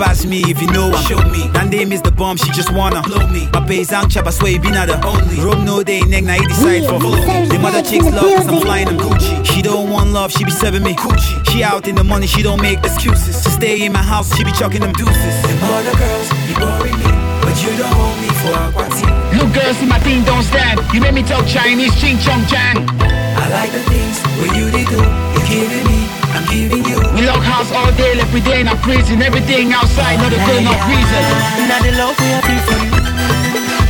pass 0.01 0.25
me 0.25 0.41
if 0.49 0.61
you 0.63 0.69
know 0.73 0.91
her. 0.91 1.03
Show 1.05 1.21
me. 1.29 1.47
That 1.53 1.69
name 1.69 1.93
is 1.93 2.01
the 2.01 2.11
bomb, 2.11 2.39
she 2.39 2.51
just 2.53 2.73
wanna 2.73 3.03
blow 3.03 3.27
me. 3.29 3.49
My 3.53 3.61
pays 3.67 3.93
out 3.93 4.11
chop, 4.11 4.27
I 4.27 4.31
swear 4.31 4.53
you 4.53 4.61
been 4.61 4.75
at 4.75 4.87
the 4.89 4.97
only. 5.07 5.37
Rome 5.45 5.65
no 5.65 5.85
day, 5.85 6.01
neck, 6.01 6.25
now 6.25 6.41
he 6.41 6.47
decide 6.47 6.85
for 6.89 6.99
follow 6.99 7.21
me. 7.21 7.47
The 7.49 7.59
mother 7.59 7.83
chicks 7.83 8.07
love 8.07 8.25
cause 8.37 8.49
I'm 8.49 8.61
flying 8.61 8.87
them 8.89 8.99
Gucci. 8.99 9.45
She 9.45 9.61
don't 9.61 9.91
want 9.91 10.11
love, 10.11 10.33
she 10.33 10.45
be 10.45 10.51
serving 10.51 10.83
me 10.83 10.95
Gucci. 10.95 11.35
She 11.51 11.63
out 11.63 11.87
in 11.87 11.95
the 11.95 12.05
money, 12.05 12.27
she 12.27 12.43
don't 12.43 12.63
make 12.63 12.79
excuses. 12.79 13.43
To 13.45 13.51
stay 13.51 13.85
in 13.85 13.93
my 13.93 14.03
house, 14.03 14.35
she 14.37 14.43
be 14.43 14.53
chucking 14.53 14.81
them 14.81 14.93
deuces. 14.95 15.37
Them 15.45 15.59
other 15.63 15.97
girls, 16.01 16.29
you 16.49 16.55
boring 16.57 16.97
me, 16.97 17.11
but 17.45 17.55
you 17.61 17.77
don't 17.77 17.93
hold 17.93 18.17
me 18.25 18.31
for 18.41 18.57
a 18.57 18.73
quantity. 18.73 19.07
Look, 19.37 19.53
girls, 19.53 19.77
see 19.77 19.87
my 19.87 20.01
thing 20.01 20.25
don't 20.25 20.45
stand. 20.45 20.81
You 20.95 21.01
make 21.01 21.15
me 21.15 21.23
talk 21.23 21.47
Chinese, 21.47 21.95
ching 22.01 22.19
chong 22.19 22.47
chang. 22.47 23.10
Like 23.51 23.73
the 23.73 23.83
things 23.91 24.23
where 24.39 24.55
you 24.55 24.71
they 24.71 24.85
do. 24.87 25.03
You're 25.35 25.49
giving 25.51 25.83
me, 25.91 26.07
I'm 26.31 26.47
giving 26.47 26.85
you. 26.87 27.03
We 27.19 27.27
lock 27.27 27.43
house 27.43 27.73
all 27.75 27.91
day, 27.99 28.15
every 28.15 28.41
day 28.41 28.61
in 28.61 28.69
a 28.69 28.77
prison. 28.77 29.21
Everything 29.23 29.73
outside, 29.75 30.23
not 30.23 30.31
a 30.31 30.39
good 30.39 30.63
enough 30.63 30.79
reason. 30.87 31.23
Now 31.67 31.83
the 31.83 31.91
love 31.99 32.15
we 32.15 32.31
have 32.31 32.47
for 32.47 32.79
you. 32.79 32.95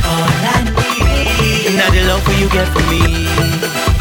All 0.01 0.25
I 0.49 0.65
need. 0.65 1.77
Now 1.77 1.93
the 1.93 2.01
love 2.09 2.25
you 2.41 2.49
get 2.49 2.67
for 2.73 2.81
me. 2.89 3.29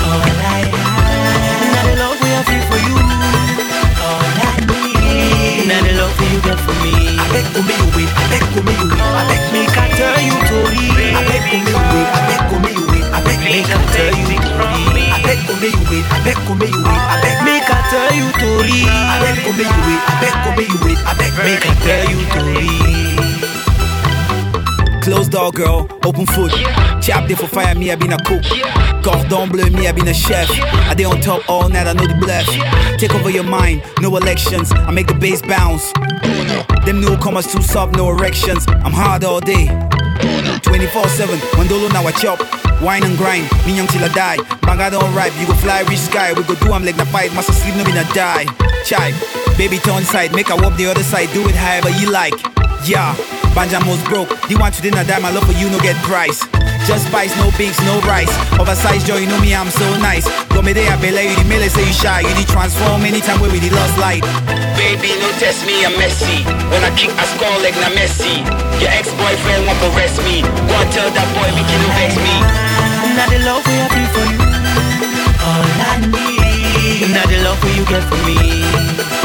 All 0.00 0.24
I 0.48 0.64
have. 0.64 1.76
Now 1.76 1.84
the 1.92 1.96
love 2.08 2.16
we 2.24 2.28
have 2.32 2.48
for 2.48 2.80
you. 2.80 2.96
All 4.00 4.32
I 4.40 4.64
need. 4.64 5.68
Now 5.68 5.84
the 5.84 5.92
love 6.00 6.16
you 6.24 6.40
get 6.40 6.56
for 6.56 6.72
me. 6.80 7.20
I 7.20 7.24
beg 7.36 7.44
to 7.52 7.60
me 7.60 7.76
you 7.76 7.88
wait. 7.92 8.08
I 8.16 8.24
beg 8.32 8.44
to 8.56 8.60
me 8.64 8.72
you 8.80 8.88
wait. 8.96 9.12
I 9.12 9.28
beg 9.28 9.44
me 9.52 9.60
can 9.68 9.88
tell 9.92 10.16
you 10.24 10.36
to 10.40 10.56
read. 10.72 10.88
I 11.12 11.22
beg 11.28 11.44
to 11.52 11.56
me 11.60 11.68
you 11.68 11.84
wait. 11.92 12.08
I 12.08 12.20
beg 12.32 12.42
to 12.48 12.56
me 12.64 12.72
you 12.72 12.86
wait. 12.88 12.99
I 13.30 13.36
beg 13.36 13.46
me 13.46 13.62
can 13.62 13.78
tell 13.94 14.10
you 14.10 14.26
to 14.26 14.50
read. 14.58 15.06
I 15.06 15.22
beg 15.22 15.38
to 15.46 15.54
me 15.62 15.68
you 15.70 15.86
wait. 15.86 16.02
I 16.10 16.18
beg 16.26 16.34
to 16.34 16.54
me 16.58 16.66
you 16.66 16.82
wait. 16.82 16.98
I 16.98 17.22
beg 17.22 17.38
me 17.46 17.62
can 17.62 17.78
tell 17.86 18.10
you 18.10 18.26
to 18.26 18.46
read. 18.58 18.90
I 18.90 19.22
beg 19.22 19.38
to 19.46 19.52
me 19.54 19.62
you 19.70 19.80
wait. 19.86 20.02
I 20.02 20.18
beg 20.18 20.34
to 20.42 20.50
me 20.58 20.64
you 20.66 20.78
wait. 20.82 20.98
I 21.06 21.14
beg 21.14 21.30
me 21.46 21.54
can 21.62 21.76
tell 21.86 22.10
you 22.10 22.18
to 22.26 22.40
read. 22.58 22.90
Closed 25.04 25.30
door 25.30 25.52
girl, 25.52 25.86
open 26.04 26.26
foot. 26.26 26.50
Chop 27.00 27.28
there 27.28 27.36
for 27.36 27.46
fire, 27.46 27.74
me 27.76 27.92
I 27.92 27.94
been 27.94 28.12
a 28.12 28.18
cook. 28.18 28.42
Cordon 29.04 29.48
bleu, 29.48 29.70
me 29.70 29.86
I 29.86 29.92
been 29.92 30.08
a 30.08 30.14
chef. 30.14 30.50
I 30.90 30.94
dey 30.94 31.04
on 31.04 31.20
top 31.20 31.48
all 31.48 31.68
night, 31.68 31.86
I 31.86 31.92
know 31.92 32.06
the 32.06 32.16
bluff. 32.18 32.46
Take 32.98 33.14
over 33.14 33.30
your 33.30 33.44
mind, 33.44 33.82
no 34.00 34.16
elections. 34.16 34.72
I 34.72 34.90
make 34.90 35.06
the 35.06 35.14
bass 35.14 35.40
bounce. 35.40 35.92
Them 36.84 37.00
newcomers 37.00 37.46
too 37.46 37.62
soft, 37.62 37.94
no 37.94 38.10
erections. 38.10 38.66
I'm 38.68 38.92
hard 38.92 39.22
all 39.22 39.38
day. 39.40 39.68
24-7, 40.66 41.38
Mandolo 41.54 41.88
now 41.92 42.04
I 42.04 42.10
chop. 42.10 42.59
Wine 42.82 43.04
and 43.04 43.16
grind, 43.18 43.44
me 43.66 43.76
young 43.76 43.86
till 43.86 44.02
I 44.02 44.08
die. 44.08 44.38
Banga 44.62 44.90
don't 44.90 45.12
ripe, 45.14 45.32
you 45.38 45.46
go 45.46 45.54
fly, 45.54 45.82
reach 45.82 46.00
sky. 46.00 46.32
We 46.32 46.42
go 46.44 46.54
do 46.56 46.72
I'm 46.72 46.84
like 46.84 46.96
the 46.96 47.04
fight, 47.06 47.32
must 47.34 47.52
sleep, 47.52 47.76
no 47.76 47.84
be 47.84 47.92
na 47.92 48.04
die. 48.14 48.46
Chai, 48.84 49.12
baby 49.58 49.76
turn 49.78 50.02
side, 50.02 50.32
make 50.32 50.50
I 50.50 50.56
walk 50.56 50.76
the 50.76 50.86
other 50.86 51.04
side, 51.04 51.28
do 51.32 51.46
it 51.46 51.54
however 51.54 51.90
you 52.00 52.10
like. 52.10 52.34
Yeah, 52.88 53.12
Banja 53.52 53.84
most 53.84 54.04
broke. 54.08 54.32
You 54.48 54.58
want 54.58 54.74
to 54.76 54.82
dinner, 54.82 55.04
die, 55.04 55.20
my 55.20 55.30
love 55.30 55.44
for 55.44 55.52
you, 55.52 55.68
no 55.68 55.78
get 55.80 55.94
price. 56.08 56.40
Just 56.88 57.06
spice, 57.12 57.36
no 57.36 57.52
beans, 57.60 57.76
no 57.84 58.00
rice. 58.08 58.32
Oversized 58.58 59.06
joy, 59.06 59.20
you 59.20 59.28
know 59.28 59.38
me, 59.40 59.54
I'm 59.54 59.68
so 59.68 59.84
nice. 60.00 60.24
Go 60.48 60.62
me 60.62 60.72
there, 60.72 60.96
bella, 61.04 61.20
you 61.20 61.36
the 61.36 61.44
mele, 61.44 61.68
say 61.68 61.84
you 61.84 61.92
shy. 61.92 62.24
You 62.24 62.32
the 62.32 62.48
transform 62.48 63.04
anytime 63.04 63.38
where 63.44 63.52
we 63.52 63.60
the 63.60 63.68
lost 63.76 63.98
light. 64.00 64.24
Baby, 64.80 65.12
no 65.20 65.28
test 65.36 65.66
me, 65.68 65.84
I'm 65.84 65.92
messy. 66.00 66.40
When 66.72 66.80
I 66.80 66.90
kick, 66.96 67.12
I 67.12 67.28
score 67.36 67.60
like 67.60 67.76
na 67.76 67.92
Messi. 67.92 68.40
Your 68.80 68.88
ex-boyfriend 68.96 69.68
won't 69.68 69.78
arrest 69.92 70.24
me. 70.24 70.40
Go 70.40 70.74
and 70.80 70.90
tell 70.90 71.10
that 71.12 71.28
boy, 71.36 71.52
make 71.52 71.68
you 71.68 71.80
vex 72.00 72.16
me. 72.16 72.69
Now 73.16 73.26
the 73.28 73.38
love 73.42 73.66
we 73.66 73.74
have 73.74 73.90
for 74.14 74.24
you. 74.30 74.38
All 75.42 75.66
I 75.88 75.98
need. 76.06 77.10
Now 77.10 77.26
the 77.26 77.38
love 77.42 77.58
will 77.62 77.74
you 77.74 77.84
get 77.84 78.04
from 78.06 78.20
me. 78.24 78.38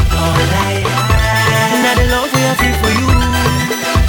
All 0.10 0.42
I 0.66 0.82
have. 0.82 1.86
Now 1.86 1.94
the 1.94 2.06
love 2.10 2.34
I 2.34 2.54
feel 2.60 2.76
for 2.82 2.92
you. 2.98 3.08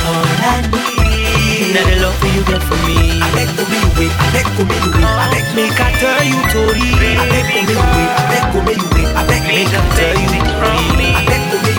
All 0.08 0.26
I 0.48 0.64
need. 0.72 1.74
Now 1.74 1.84
the 1.84 1.96
love 2.02 2.16
will 2.22 2.32
you 2.32 2.44
get 2.48 2.62
from 2.64 2.80
me. 2.88 3.20
I 3.20 3.28
beg 3.36 3.48
for 3.52 3.66
me 3.68 3.78
wait. 4.00 4.12
I 4.16 4.26
beg 4.32 4.48
for 4.56 4.64
me 4.64 4.76
wait. 4.80 5.04
I 5.04 5.26
beg 5.32 5.46
make 5.54 5.78
I 5.78 5.92
tell 6.00 6.24
you 6.24 6.40
Tori. 6.48 6.88
I 7.20 7.28
beg 7.28 7.44
for 7.52 7.68
me 7.68 7.76
wait. 7.76 8.10
I 8.16 8.24
beg 8.32 8.44
for 8.52 8.62
me 8.64 8.74
wait. 8.96 9.08
I 9.12 9.22
beg 9.28 9.42
make 9.44 9.68
I 9.76 9.82
tell 9.92 10.16
you 10.16 10.40
Tori. 10.40 11.10
I 11.12 11.24
beg 11.28 11.42
for 11.52 11.60
me 11.66 11.75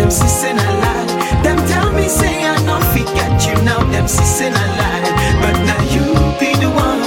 them 0.00 0.10
say 0.10 0.52
na 0.54 0.62
lie. 0.80 1.42
Them 1.42 1.58
tell 1.68 1.92
me 1.92 2.08
say 2.08 2.44
I 2.44 2.56
no 2.64 2.80
fit 2.92 3.06
get 3.14 3.36
you 3.46 3.54
now, 3.64 3.80
them 3.92 4.08
say 4.08 4.48
na 4.50 4.64
lie. 4.80 5.10
But 5.42 5.56
now 5.68 5.82
you 5.94 6.04
be 6.40 6.54
the 6.56 6.70
one, 6.72 7.00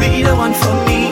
be 0.00 0.22
the 0.22 0.34
one 0.34 0.52
for 0.54 0.74
me. 0.86 1.10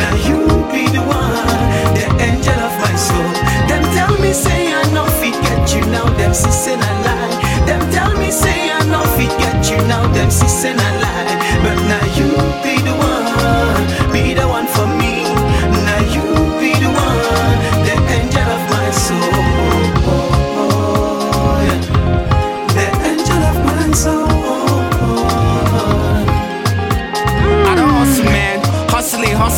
Now 0.00 0.14
you 0.28 0.38
be 0.72 0.84
the 0.92 1.00
one, 1.00 1.56
the 1.96 2.04
angel 2.20 2.58
of 2.68 2.74
my 2.84 2.94
soul. 2.96 3.32
Them 3.68 3.82
tell 3.96 4.12
me 4.20 4.32
say 4.32 4.72
I 4.72 4.82
no 4.92 5.04
fit 5.20 5.36
get 5.42 5.74
you 5.74 5.80
now, 5.90 6.04
them 6.20 6.34
say 6.34 6.76
na 6.76 6.90
lie. 7.06 7.64
Them 7.66 7.80
tell 7.90 8.12
me 8.18 8.30
say 8.30 8.70
I 8.70 8.84
no 8.92 9.00
fit 9.16 9.32
get 9.40 9.70
you 9.70 9.78
now, 9.88 10.06
them 10.12 10.30
say 10.30 10.74
na 10.74 10.88
lie. 11.00 11.35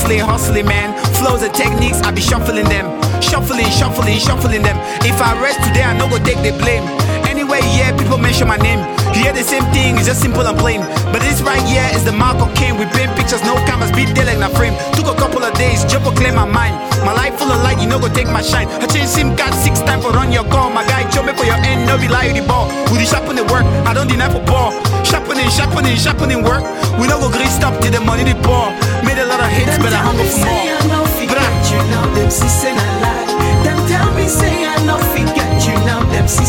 Hustling, 0.09 0.25
hustling, 0.25 0.67
man. 0.67 0.97
Flows 1.21 1.43
and 1.43 1.53
techniques, 1.53 2.01
I 2.01 2.11
be 2.11 2.23
shuffling 2.23 2.65
them. 2.65 2.89
Shuffling, 3.21 3.69
shuffling, 3.69 4.19
shuffling 4.19 4.63
them. 4.63 4.79
If 5.05 5.21
I 5.21 5.39
rest 5.39 5.61
today, 5.69 5.83
I 5.83 5.93
no 5.99 6.09
go 6.09 6.17
take 6.25 6.41
the 6.41 6.57
blame. 6.57 6.81
Anyway, 7.29 7.61
yeah, 7.77 7.95
people 7.95 8.17
mention 8.17 8.49
my 8.49 8.57
name. 8.57 8.81
Hear 9.19 9.35
the 9.35 9.43
same 9.43 9.67
thing, 9.75 9.99
it's 9.99 10.07
just 10.07 10.23
simple 10.23 10.47
and 10.47 10.57
plain. 10.57 10.81
But 11.11 11.27
this 11.27 11.43
right 11.43 11.61
here 11.67 11.83
is 11.91 12.05
the 12.07 12.15
mark 12.15 12.39
of 12.39 12.55
Cain. 12.55 12.79
We 12.79 12.87
paint 12.95 13.11
pictures, 13.19 13.43
no 13.43 13.59
cameras, 13.67 13.91
beat 13.91 14.15
dead 14.15 14.31
in 14.31 14.39
a 14.39 14.49
frame. 14.55 14.79
Took 14.95 15.11
a 15.11 15.17
couple 15.19 15.43
of 15.43 15.53
days, 15.59 15.83
just 15.91 16.07
to 16.07 16.11
clear 16.15 16.31
my 16.31 16.47
mind. 16.47 16.79
My 17.03 17.13
life 17.13 17.35
full 17.35 17.51
of 17.51 17.59
light, 17.67 17.83
you 17.83 17.91
know 17.91 17.99
go 17.99 18.07
take 18.07 18.31
my 18.31 18.43
shine. 18.43 18.71
I 18.79 18.87
change 18.87 19.11
SIM 19.11 19.35
card 19.35 19.53
six 19.59 19.83
times 19.83 20.07
for 20.07 20.15
run 20.15 20.31
your 20.31 20.47
call. 20.47 20.71
My 20.71 20.87
guy, 20.87 21.03
me 21.03 21.33
for 21.35 21.45
your 21.45 21.59
end, 21.67 21.91
no 21.91 21.99
be 21.99 22.07
lie 22.07 22.31
the 22.31 22.47
ball. 22.47 22.71
With 22.95 23.03
the 23.03 23.07
sharpening 23.11 23.47
work, 23.51 23.67
I 23.83 23.93
don't 23.93 24.07
deny 24.07 24.31
for 24.31 24.45
ball. 24.47 24.71
Sharpening, 25.03 25.51
sharpening, 25.51 25.99
sharpening 25.99 26.47
work. 26.47 26.63
We 27.03 27.11
no 27.11 27.19
go 27.19 27.29
green 27.29 27.51
stop 27.51 27.75
till 27.83 27.91
the 27.91 28.01
money 28.01 28.23
the 28.23 28.39
pour. 28.47 28.71
Made 29.03 29.19
a 29.19 29.27
lot 29.27 29.43
of 29.43 29.51
hits, 29.51 29.83
but 29.83 29.91
I 29.91 29.99
hunger 29.99 30.31
for 30.31 30.47
more. 30.47 30.79
Get 31.27 31.75
you 31.75 31.83
now, 31.91 32.07
them 32.15 32.31
see 32.31 32.49
say 32.49 32.71
na. 32.71 32.87
Them 33.67 33.79
tell 33.91 34.15
me 34.15 34.27
say 34.29 34.65
I 34.65 34.79
no 34.87 34.97
fit 35.13 35.27
get 35.35 35.67
you 35.67 35.75
now, 35.85 36.07
them 36.07 36.27
see 36.29 36.47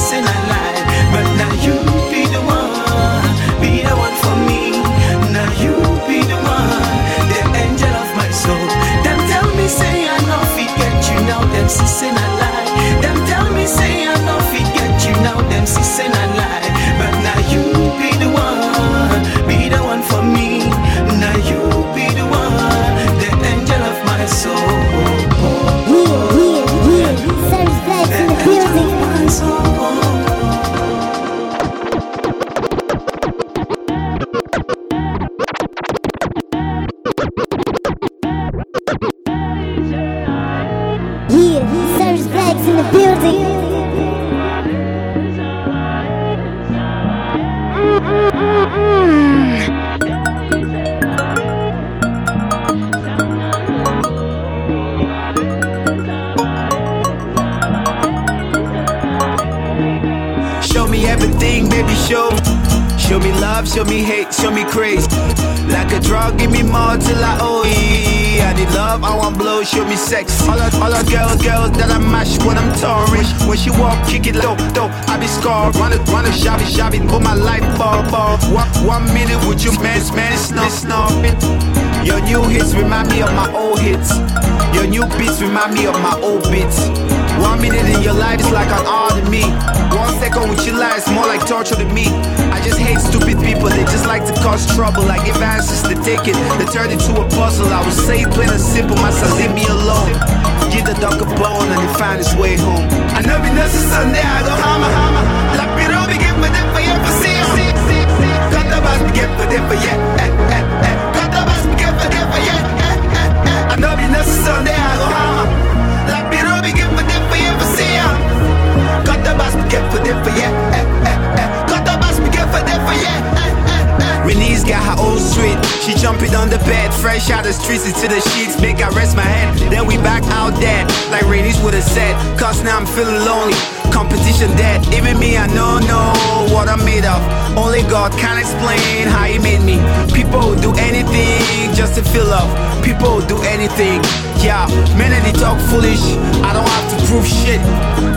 the 127.50 127.54
streets 127.54 127.86
into 127.90 128.08
the 128.08 128.22
sheets. 128.30 128.62
Make 128.62 128.78
I 128.78 128.90
rest 128.94 129.18
my 129.18 129.26
head. 129.26 129.58
Then 129.74 129.88
we 129.88 129.98
back 129.98 130.22
out 130.38 130.54
there, 130.62 130.86
like 131.10 131.26
Reni's 131.26 131.58
would 131.64 131.74
have 131.74 131.84
said. 131.84 132.14
Cause 132.38 132.62
now 132.62 132.78
I'm 132.78 132.86
feeling 132.86 133.26
lonely. 133.26 133.58
Competition 133.90 134.54
dead. 134.54 134.86
Even 134.94 135.18
me, 135.18 135.36
I 135.36 135.48
don't 135.50 135.82
know 135.90 136.14
what 136.54 136.70
I'm 136.70 136.86
made 136.86 137.06
of. 137.06 137.18
Only 137.58 137.82
God 137.90 138.14
can 138.22 138.38
explain 138.38 139.10
how 139.10 139.26
He 139.26 139.40
made 139.40 139.66
me. 139.66 139.82
People 140.14 140.54
do 140.62 140.70
anything 140.78 141.74
just 141.74 141.96
to 141.98 142.04
feel 142.06 142.26
love. 142.30 142.50
People 142.86 143.18
do 143.26 143.42
anything. 143.42 143.98
Yeah, 144.46 144.70
men 144.94 145.10
they 145.26 145.34
talk 145.34 145.58
foolish. 145.74 146.06
I 146.46 146.54
don't 146.54 146.70
have 146.70 146.88
to 146.94 146.99
prove 147.10 147.26
shit. 147.26 147.60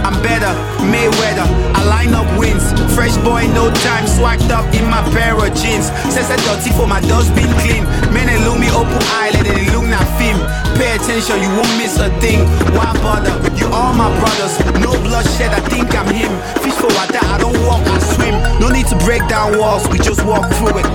I'm 0.05 0.15
better, 0.21 0.53
Mayweather. 0.85 1.49
I 1.73 1.81
line 1.89 2.13
up 2.13 2.29
wins. 2.39 2.63
Fresh 2.93 3.17
boy, 3.25 3.49
no 3.57 3.73
time, 3.81 4.05
swagged 4.05 4.53
up 4.53 4.69
in 4.77 4.85
my 4.87 5.01
pair 5.17 5.33
of 5.33 5.49
jeans. 5.57 5.89
Says 6.13 6.29
I 6.29 6.37
dirty 6.45 6.71
for 6.77 6.87
my 6.87 7.01
dustbin 7.01 7.49
clean. 7.65 7.85
Men 8.13 8.29
and 8.29 8.45
look 8.45 8.61
me 8.61 8.69
open 8.71 9.01
eye, 9.17 9.33
let 9.33 9.49
it 9.49 9.73
look 9.73 9.89
not 9.89 10.05
film. 10.21 10.39
Pay 10.77 10.93
attention, 11.01 11.41
you 11.41 11.51
won't 11.57 11.73
miss 11.81 11.97
a 11.99 12.13
thing. 12.21 12.45
Why 12.77 12.93
bother? 13.01 13.33
You 13.57 13.67
all 13.73 13.97
my 13.97 14.13
brothers. 14.21 14.61
No 14.85 14.93
bloodshed, 15.01 15.51
I 15.57 15.61
think 15.73 15.89
I'm 15.97 16.07
him. 16.13 16.33
Fish 16.61 16.77
for 16.77 16.93
water, 16.93 17.25
I 17.25 17.41
don't 17.41 17.57
walk, 17.65 17.83
I 17.89 17.99
swim. 18.15 18.37
No 18.61 18.69
need 18.69 18.87
to 18.93 18.97
break 19.09 19.27
down 19.27 19.59
walls, 19.59 19.89
we 19.89 19.99
just 19.99 20.23
walk 20.25 20.45
through 20.61 20.79
it. 20.79 20.87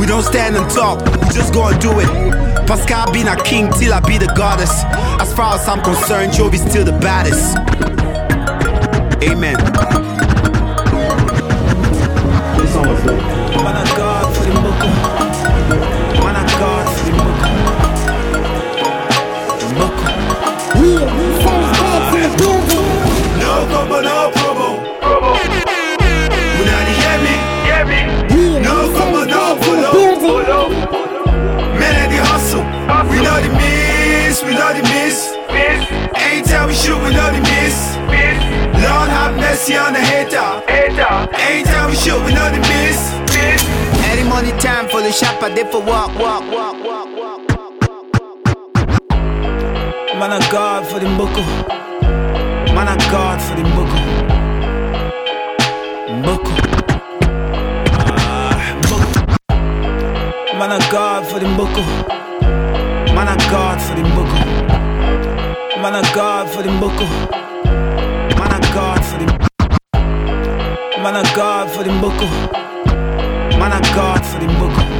We 0.00 0.06
don't 0.06 0.24
stand 0.24 0.56
and 0.56 0.68
talk, 0.70 1.04
we 1.04 1.28
just 1.36 1.52
go 1.52 1.68
and 1.68 1.78
do 1.80 1.92
it. 2.00 2.51
Pascal 2.66 3.12
been 3.12 3.28
a 3.28 3.36
king 3.42 3.70
till 3.72 3.92
I 3.92 4.00
be 4.00 4.18
the 4.18 4.32
goddess. 4.36 4.84
As 5.20 5.32
far 5.34 5.54
as 5.54 5.68
I'm 5.68 5.82
concerned, 5.82 6.32
Jovi's 6.32 6.62
still 6.68 6.84
the 6.84 6.92
baddest. 6.92 7.56
Amen. 9.22 9.56
Man 12.82 12.88
of 12.88 13.31
on 39.70 39.92
the 39.92 40.00
head 40.00 40.34
up. 40.34 40.64
Every 40.68 40.90
we 41.88 41.96
shoot, 41.96 42.18
we 42.26 42.34
know 42.34 42.50
the 42.50 42.58
miss. 42.58 42.98
Any 44.10 44.28
money, 44.28 44.50
time 44.58 44.88
for 44.88 45.00
the 45.00 45.12
shop, 45.12 45.40
I 45.40 45.54
did 45.54 45.68
for 45.70 45.80
walk, 45.80 46.18
walk, 46.18 46.42
walk, 46.50 46.82
walk, 46.82 47.08
walk, 47.16 47.38
walk. 47.46 47.62
Man, 50.18 50.32
I 50.32 50.40
God 50.50 50.84
for 50.86 50.98
the 50.98 51.06
buckle. 51.16 51.44
Man, 52.74 52.88
I 52.88 52.96
God 53.10 53.40
for 53.40 53.54
the 53.54 53.62
buckle. 53.76 54.04
Buckle. 56.26 56.58
Ah. 57.92 58.58
Man, 60.58 60.72
I 60.72 60.78
God 60.90 61.26
for 61.26 61.38
the 61.38 61.46
buckle. 61.56 61.86
Man, 63.14 63.28
I 63.28 63.36
God 63.50 63.80
for 63.80 63.94
the 63.94 64.02
buckle. 64.02 64.44
Man, 65.80 65.94
I 65.94 66.02
God 66.14 66.48
for 66.50 66.62
the 66.62 66.70
buckle. 66.80 67.51
Buckle. 72.02 72.26
Man 73.60 73.72
of 73.72 73.82
God 73.94 74.26
for 74.26 74.40
the 74.40 74.48
buckle. 74.58 74.91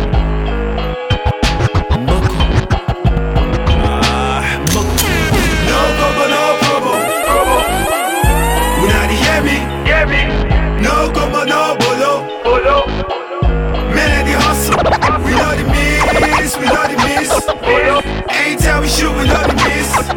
Anytime 18.72 18.82
we 18.84 18.88
shoot, 18.88 19.12
we 19.12 19.28
know 19.28 19.42
the. 19.44 19.52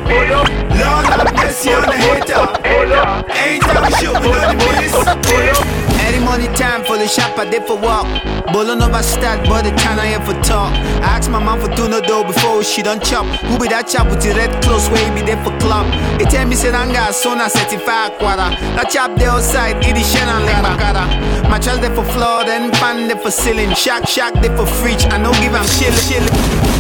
Bolo. 0.08 0.40
Lord 0.80 1.06
have 1.12 1.28
mercy 1.36 1.74
on 1.76 1.84
the 1.84 1.92
hater. 1.92 2.40
Bolo. 2.64 3.28
Anytime 3.28 3.84
we 3.84 3.92
shoot, 4.00 4.16
we 4.16 4.32
know 4.32 4.48
the. 4.48 5.20
Bolo. 5.28 5.52
Any 6.00 6.24
money 6.24 6.48
time 6.56 6.86
for 6.86 6.98
the 6.98 7.06
shop, 7.06 7.38
I 7.38 7.50
did 7.52 7.68
for 7.68 7.76
walk. 7.76 8.08
Bolo 8.54 8.76
no 8.76 8.88
stat, 9.02 9.44
but 9.50 9.64
the 9.64 9.76
time 9.76 10.00
I 10.00 10.08
here 10.08 10.22
for 10.22 10.40
talk. 10.42 10.72
I 11.04 11.20
asked 11.20 11.30
my 11.30 11.44
mom 11.44 11.60
for 11.60 11.68
tuna 11.76 12.00
dough 12.00 12.24
before 12.24 12.64
she 12.64 12.82
done 12.82 13.02
chop. 13.02 13.26
Who 13.44 13.60
be 13.60 13.68
that 13.68 13.90
chop 13.90 14.08
with 14.08 14.24
the 14.24 14.32
red 14.32 14.64
clothes 14.64 14.88
where 14.88 15.04
he 15.04 15.12
be 15.20 15.26
there 15.28 15.44
for 15.44 15.52
club? 15.60 15.92
He 16.18 16.24
tell 16.24 16.48
me 16.48 16.56
say 16.56 16.72
anga 16.72 17.12
sona 17.12 17.50
certified 17.50 18.14
quara. 18.24 18.56
That 18.80 18.88
chop 18.90 19.20
there 19.20 19.32
outside, 19.32 19.84
it 19.84 19.98
is 19.98 20.08
shen 20.08 20.30
and 20.32 20.48
gara. 20.48 21.04
My 21.52 21.60
child 21.60 21.84
there 21.84 21.94
for 21.94 22.06
floor, 22.16 22.46
then 22.46 22.72
fan 22.80 23.10
there 23.10 23.20
for 23.20 23.32
ceiling. 23.32 23.76
Shack 23.76 24.08
shack 24.08 24.34
there 24.36 24.56
for 24.56 24.66
fridge. 24.66 25.04
I 25.12 25.18
no 25.18 25.34
give 25.44 25.52
am 25.52 25.68
chill 25.76 25.92
chill. 26.08 26.75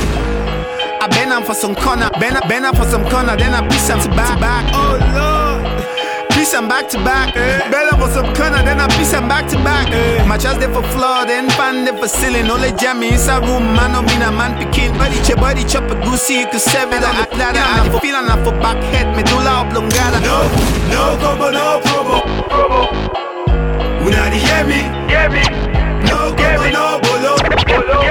I 1.26 1.28
been 1.28 1.38
on 1.38 1.44
for 1.44 1.56
some 1.56 1.74
corner, 1.74 2.08
been 2.20 2.38
been 2.48 2.66
on 2.66 2.76
for 2.76 2.86
some 2.86 3.02
corner, 3.10 3.36
then 3.36 3.52
I 3.52 3.68
piece 3.68 3.88
some 3.88 4.00
to 4.00 4.10
back 4.10 4.40
back. 4.40 4.62
Oh 4.78 4.94
lord. 5.10 6.30
Piece 6.30 6.54
am 6.54 6.68
back 6.68 6.88
to 6.90 6.98
back. 7.02 7.36
Eh. 7.36 7.72
Bell 7.72 7.90
up 7.90 8.00
for 8.00 8.10
some 8.14 8.30
corner, 8.36 8.62
then 8.62 8.80
I 8.80 8.86
piece 8.94 9.12
am 9.14 9.28
back 9.28 9.50
to 9.50 9.58
back. 9.66 9.90
Eh. 9.90 10.24
My 10.28 10.38
chest 10.38 10.60
there 10.60 10.72
for 10.72 10.84
floor, 10.94 11.26
then 11.26 11.50
fan 11.58 11.84
there 11.84 11.98
for 11.98 12.08
ceiling. 12.08 12.46
Only 12.46 12.74
jam 12.74 13.00
me 13.00 13.10
inside 13.10 13.42
room, 13.42 13.74
man, 13.74 13.94
no 13.94 14.04
mean 14.04 14.22
a 14.22 14.30
man 14.32 14.54
picking. 14.54 14.94
Body 15.00 15.18
chop, 15.26 15.42
body 15.42 15.64
chop 15.66 15.90
a 15.90 15.96
goosey, 16.06 16.46
you 16.46 16.48
can 16.48 16.60
serve 16.60 16.94
it 16.94 17.02
on 17.02 17.16
the 17.18 17.26
platter. 17.34 17.58
I 17.58 17.90
for 17.90 18.00
feel 18.02 18.16
and 18.16 18.30
I 18.30 18.38
for 18.46 18.54
back 18.62 18.78
head, 18.94 19.10
medulla 19.18 19.66
oblongata. 19.66 20.22
No, 20.22 20.46
no 20.94 21.18
gogo, 21.18 21.50
no 21.50 21.82
probo. 21.82 22.22
probo. 22.54 22.86
Una 24.06 24.30
di 24.30 24.38
hear 24.38 24.62
me? 24.70 24.86
Hear 25.10 25.30
me? 25.34 25.42
No 26.06 26.30
gogo, 26.38 26.70
no 26.70 27.02
bolo. 27.02 27.34
Bolo. 27.66 28.06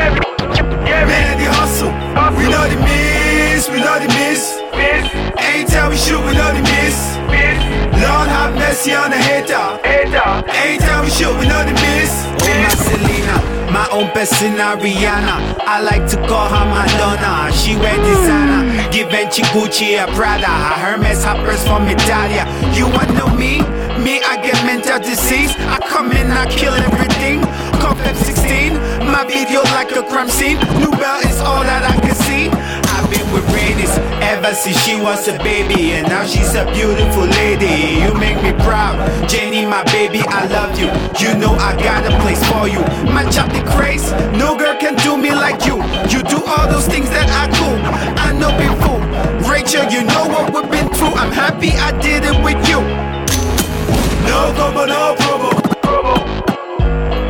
Men 0.83 1.31
at 1.31 1.39
the 1.39 1.47
hustle. 1.47 2.04
We 2.15 2.47
know 2.49 2.63
the 2.69 2.79
miss, 2.79 3.69
we 3.69 3.79
know 3.81 3.99
the 3.99 4.07
miss. 4.07 4.63
miss. 4.71 5.05
Anytime 5.35 5.91
we 5.91 5.97
shoot, 5.97 6.23
we 6.23 6.33
know 6.39 6.51
the 6.55 6.63
miss. 6.63 6.97
miss. 7.27 7.59
Lord 7.99 8.29
have 8.31 8.55
mercy 8.55 8.95
on 8.95 9.11
the 9.11 9.17
hater. 9.17 9.79
hater. 9.83 10.45
Anytime 10.47 11.05
we 11.05 11.11
shoot, 11.11 11.35
we 11.39 11.47
know 11.49 11.65
the 11.67 11.75
miss. 11.75 12.13
Oh, 12.39 12.55
my 12.63 12.75
Selena, 12.87 13.37
my 13.73 13.89
own 13.91 14.11
person, 14.13 14.55
Rihanna. 14.55 15.59
I 15.67 15.81
like 15.81 16.07
to 16.11 16.17
call 16.29 16.47
her 16.49 16.65
Madonna. 16.71 17.51
She 17.53 17.75
wear 17.77 17.97
designer, 17.97 18.63
Givenchy, 18.93 19.43
Gucci, 19.51 19.99
or 19.99 20.07
Prada. 20.15 20.47
Hermes 20.47 21.25
hoppers 21.25 21.67
from 21.67 21.89
Italia. 21.89 22.47
You 22.79 22.87
want 22.87 23.11
know 23.15 23.29
me? 23.35 23.59
Me, 23.99 24.21
I 24.23 24.37
get 24.43 24.55
mental 24.67 24.99
disease. 24.99 25.55
I 25.59 25.79
come 25.89 26.13
in, 26.13 26.31
I 26.31 26.47
kill 26.47 26.75
everything. 26.75 27.41
Cup 27.83 27.97
F16, 27.99 28.94
my 29.15 29.25
video 29.25 29.63
like 29.79 29.95
a 29.95 30.03
crime 30.03 30.29
scene. 30.29 30.59
New 30.83 30.91
belt 30.91 31.25
is 31.25 31.39
all 31.39 31.63
that 31.63 31.87
I 31.87 31.95
can 32.03 32.17
see. 32.27 32.51
I've 32.95 33.07
been 33.07 33.23
with 33.31 33.47
Rainis 33.55 33.95
ever 34.19 34.53
since 34.53 34.77
she 34.83 34.99
was 34.99 35.29
a 35.29 35.39
baby, 35.39 35.95
and 35.95 36.09
now 36.09 36.27
she's 36.27 36.55
a 36.59 36.67
beautiful 36.75 37.23
lady. 37.23 38.03
You 38.03 38.11
make 38.19 38.43
me 38.43 38.51
proud, 38.67 38.99
Jenny, 39.31 39.65
my 39.67 39.85
baby. 39.95 40.19
I 40.27 40.51
love 40.51 40.75
you. 40.75 40.91
You 41.23 41.31
know 41.39 41.55
I 41.55 41.79
got 41.79 42.03
a 42.11 42.13
place 42.27 42.43
for 42.51 42.67
you. 42.67 42.83
My 43.15 43.23
the 43.23 43.63
craze, 43.79 44.11
no 44.35 44.59
girl 44.59 44.75
can 44.83 44.97
do 45.07 45.17
me 45.17 45.31
like 45.31 45.63
you. 45.63 45.79
You 46.11 46.21
do 46.27 46.43
all 46.43 46.67
those 46.67 46.89
things 46.91 47.09
that 47.15 47.31
I 47.31 47.47
cool. 47.55 47.79
I 48.19 48.35
know 48.35 48.51
before, 48.59 48.99
Rachel, 49.47 49.87
you 49.95 50.03
know 50.03 50.27
what 50.27 50.51
we've 50.51 50.71
been 50.75 50.91
through. 50.91 51.15
I'm 51.15 51.31
happy 51.31 51.71
I 51.79 51.95
did 52.03 52.27
it 52.27 52.37
with 52.43 52.59
you. 52.67 52.83
No 54.27 54.51
gogo, 54.59 54.85
no 54.91 55.15
probo. 55.23 55.51
probo. 55.87 56.15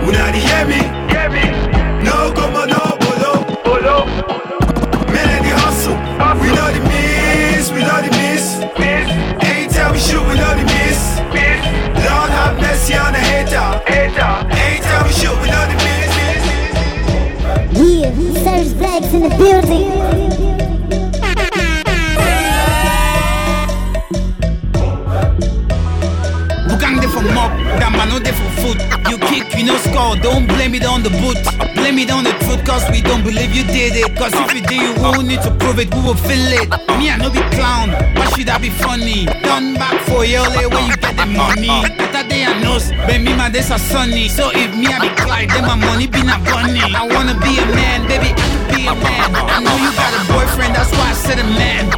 Una 0.09 0.33
di 0.33 0.41
hear 0.41 0.65
me? 0.65 0.81
Hear 1.13 1.29
me? 1.29 1.64
Shoot, 10.05 10.21
know 10.21 10.55
the 10.55 10.65
miss. 10.65 11.01
Lord 12.05 12.31
have 12.37 12.61
mercy 12.61 12.95
on 12.95 13.13
the 13.13 13.19
hater. 13.19 13.69
Anytime 13.89 15.05
we 15.07 15.13
shoot, 15.13 15.41
know 15.53 15.65
the 15.71 15.77
miss. 15.85 16.13
Yeah, 17.73 18.13
Serge 18.45 18.73
Zex 18.81 19.15
in 19.15 19.21
the 19.23 19.31
building. 19.37 20.24
No 28.15 28.21
there 28.23 28.33
for 28.33 28.51
foot. 28.63 28.79
You 29.11 29.19
kick, 29.19 29.59
you 29.59 29.65
no 29.65 29.77
score, 29.79 30.17
don't 30.17 30.47
blame 30.47 30.75
it 30.75 30.85
on 30.85 31.03
the 31.03 31.11
boot. 31.11 31.39
Blame 31.75 31.99
it 31.99 32.11
on 32.11 32.25
the 32.25 32.33
truth, 32.45 32.65
cause 32.65 32.85
we 32.91 33.03
don't 33.03 33.23
believe 33.23 33.53
you 33.55 33.65
did 33.65 33.97
it. 33.97 34.15
Cause 34.17 34.33
if 34.35 34.55
you 34.55 34.63
did, 34.63 34.81
you 34.81 34.95
won't 35.03 35.27
need 35.27 35.43
to 35.43 35.51
prove 35.51 35.79
it, 35.79 35.93
we 35.95 36.01
will 36.01 36.15
feel 36.15 36.47
it. 36.63 36.71
Me, 36.99 37.11
I 37.11 37.17
no 37.19 37.31
be 37.31 37.43
clown, 37.55 37.91
why 38.15 38.27
should 38.35 38.49
I 38.49 38.59
be 38.59 38.71
funny? 38.71 39.27
Done 39.43 39.75
back 39.75 39.99
for 40.07 40.25
your 40.25 40.47
where 40.55 40.71
you 40.87 40.97
get 40.97 41.17
the 41.17 41.27
money. 41.27 41.75
Better 41.99 42.25
day 42.29 42.45
I 42.45 42.63
knows, 42.63 42.91
but 43.07 43.19
me, 43.21 43.35
my 43.35 43.51
days 43.51 43.71
are 43.71 43.83
sunny. 43.83 44.29
So 44.29 44.51
if 44.55 44.71
me, 44.77 44.87
I 44.87 44.99
be 45.03 45.11
Clyde, 45.19 45.51
then 45.51 45.67
my 45.67 45.75
money 45.75 46.07
be 46.07 46.23
not 46.23 46.43
bunny. 46.45 46.81
I 46.81 47.03
wanna 47.11 47.35
be 47.43 47.59
a 47.59 47.67
man, 47.75 48.07
baby, 48.07 48.31
I 48.31 48.47
can 48.47 48.63
be 48.71 48.81
a 48.87 48.95
man. 48.95 49.29
I 49.35 49.59
know 49.59 49.75
you 49.83 49.91
got 49.99 50.13
a 50.15 50.23
boyfriend, 50.31 50.75
that's 50.75 50.93
why 50.93 51.11
I 51.11 51.15
said 51.15 51.39
a 51.39 51.47
man. 51.59 51.91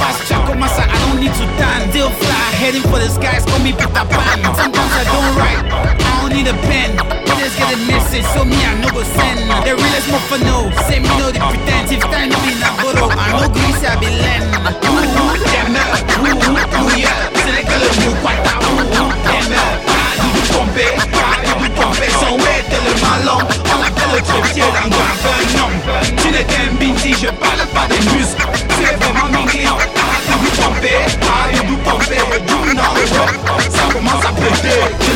Fast 0.00 0.26
Chaco 0.28 0.54
Massa, 0.54 0.88
I 0.88 0.96
don't 1.04 1.20
need 1.20 1.34
to. 1.36 1.50
Still 1.90 2.08
fly, 2.10 2.29
heading 2.60 2.84
for 2.92 3.00
the 3.00 3.08
skies, 3.08 3.44
call 3.48 3.58
me 3.64 3.72
Peter 3.72 4.04
Pan. 4.04 4.44
Sometimes 4.52 4.92
I 4.92 5.04
don't 5.08 5.32
write, 5.32 5.64
I 5.64 6.20
don't 6.20 6.32
need 6.36 6.46
a 6.46 6.56
pen. 6.68 6.92
Just 7.40 7.56
get 7.56 7.72
a 7.72 7.80
message, 7.88 8.26
so 8.36 8.44
me 8.44 8.60
I 8.60 8.76
no 8.84 8.92
go 8.92 9.00
send. 9.16 9.48
The 9.64 9.72
realest 9.72 10.08
more 10.12 10.20
for 10.28 10.36
no, 10.44 10.68
say 10.84 11.00
me 11.00 11.08
no 11.16 11.32
the 11.32 11.40
pretend. 11.40 11.88
If 11.88 12.04
time 12.12 12.28
be 12.44 12.52
na 12.60 12.68
borrow, 12.76 13.08
I 13.08 13.32
no 13.40 13.48
grease 13.48 13.80
I 13.80 13.96
be 13.96 14.12
lend. 14.12 14.44
Ouh, 14.52 15.40
damn 15.48 15.72
it, 15.72 15.88
ouh, 16.20 16.60
ouh, 16.60 16.92
yeah. 17.00 17.16
C'est 17.40 17.52
les 17.56 17.64
que 17.64 17.76
le 17.80 17.88
mou 18.04 18.12
quata, 18.20 18.54
ouh, 18.60 18.84
damn 19.24 19.56
it. 19.56 19.64
Ah, 19.88 20.12
du 20.20 20.28
du 20.36 20.42
pompé, 20.52 20.86
ah, 21.16 21.40
du 21.40 21.64
du 21.64 21.68
pompé. 21.72 22.06
T'es 22.70 22.80
le 22.86 22.92
malon, 23.00 23.40
on 23.40 23.80
appelle 23.88 24.12
le 24.14 24.20
trottier 24.20 24.68
d'un 24.76 24.88
grand 24.92 25.16
venom. 25.24 25.72
Tu 26.20 26.28
n'es 26.30 26.44
qu'un 26.44 26.70
binti, 26.78 27.14
je 27.14 27.30
parle 27.40 27.64
pas 27.72 27.86
des 27.88 28.02
muscles. 28.12 28.44
Es 28.80 28.94
vraiment 28.96 29.39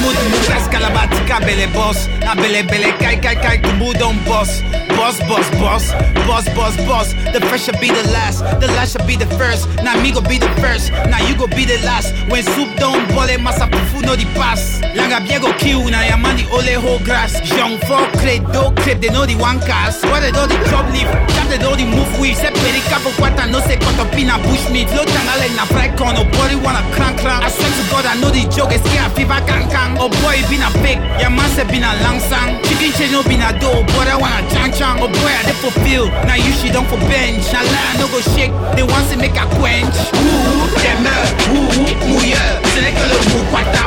péter. 0.04 0.10
Tu 0.10 0.10
mots 0.10 0.12
du 0.12 0.28
mou 0.28 0.44
presque 0.46 0.74
à 0.74 0.80
la 0.80 0.90
batika, 0.90 1.40
belle 1.40 1.68
boss. 1.72 2.08
Na 2.20 2.34
belle, 2.34 2.64
kai 2.98 3.16
kai 3.16 3.36
kai, 3.36 3.60
tu 3.60 3.72
mou 3.78 3.92
don 3.94 4.14
boss. 4.26 4.62
Boss, 4.96 5.18
boss, 5.26 5.50
boss, 5.58 5.92
boss, 6.26 6.44
boss, 6.54 6.76
boss. 6.86 7.14
The 7.32 7.40
first 7.50 7.64
should 7.64 7.80
be 7.80 7.88
the 7.88 8.08
last, 8.12 8.44
the 8.60 8.68
last 8.68 8.92
should 8.92 9.06
be 9.06 9.16
the 9.16 9.26
first. 9.36 9.66
Now 9.82 10.00
me 10.00 10.12
go 10.12 10.20
be 10.20 10.38
the 10.38 10.48
first, 10.62 10.92
now 11.10 11.18
you 11.26 11.34
go 11.36 11.46
be 11.48 11.64
the 11.64 11.78
last. 11.84 12.14
When 12.30 12.42
soup 12.42 12.70
don't 12.78 13.02
boil, 13.12 13.38
massa 13.38 13.66
pufu 13.66 14.02
no 14.06 14.14
di 14.14 14.24
pass. 14.38 14.80
Langa 14.94 15.20
bien 15.26 15.40
go 15.42 15.52
kill, 15.58 15.90
na 15.90 16.06
yamani 16.06 16.46
ole 16.52 16.78
ho 16.78 16.98
grass. 17.04 17.34
Young 17.56 17.78
for 17.90 18.06
crate, 18.22 18.46
do 18.52 18.70
clip, 18.82 19.00
they 19.00 19.10
know 19.10 19.26
the 19.26 19.34
one 19.34 19.58
cast. 19.66 20.04
What 20.06 20.20
they 20.20 20.30
do 20.30 20.46
the 20.46 20.56
job 20.70 20.86
leaf, 20.94 21.10
chat 21.34 21.50
they 21.50 21.58
do 21.58 21.74
the 21.74 21.84
move 21.84 22.20
weave. 22.20 22.36
Se 22.36 22.50
perica 22.54 23.02
for 23.02 23.12
what 23.20 23.38
I 23.38 23.50
know 23.50 23.60
say 23.60 23.76
cut 23.76 23.98
up 23.98 24.14
a 24.14 24.36
bush 24.46 24.70
meat. 24.70 24.88
Low 24.94 25.04
channel 25.04 25.42
na 25.56 25.64
fry 25.66 25.90
corn, 25.98 26.14
nobody 26.14 26.54
wanna 26.54 26.86
crank 26.94 27.18
crank. 27.18 27.42
I 27.42 27.50
swear 27.50 27.68
to 27.68 27.82
God, 27.90 28.06
I 28.06 28.14
know 28.20 28.30
the 28.30 28.46
joke 28.48 28.72
is 28.72 28.80
scared 28.86 29.10
fever 29.12 29.42
can 29.46 29.68
can. 29.70 29.93
Oh 30.00 30.08
boy, 30.22 30.36
been 30.50 30.62
a 30.62 30.70
big, 30.82 30.98
yeah 31.18 31.28
man 31.28 31.48
say 31.54 31.64
been 31.64 31.84
a 31.84 31.92
long 32.02 32.20
sang. 32.20 32.60
Chicken 32.64 32.92
change 32.92 33.12
no 33.12 33.22
been 33.22 33.40
a 33.40 33.50
dough, 33.58 33.82
but 33.94 34.08
I 34.08 34.16
wanna 34.16 34.42
chang 34.50 34.72
chang. 34.72 34.98
Oh 35.00 35.08
boy, 35.08 35.32
I 35.32 35.42
did 35.46 35.56
for 35.58 35.72
field, 35.82 36.10
now 36.28 36.36
you 36.36 36.52
shit 36.52 36.72
don't 36.72 36.86
for 36.86 37.00
bench. 37.08 37.46
Now 37.52 37.64
no 37.98 38.06
go 38.08 38.20
shake, 38.34 38.52
they 38.76 38.84
want 38.84 39.08
to 39.10 39.16
make 39.16 39.36
a 39.36 39.46
quench. 39.56 39.96
Ouh, 40.14 40.68
damn 40.82 41.06
it, 41.06 41.30
ouh, 41.50 42.10
mouille. 42.10 42.36
Ce 42.74 42.78
n'est 42.80 42.92
que 42.92 43.06
le 43.08 43.18
mou 43.32 43.42
quata, 43.50 43.86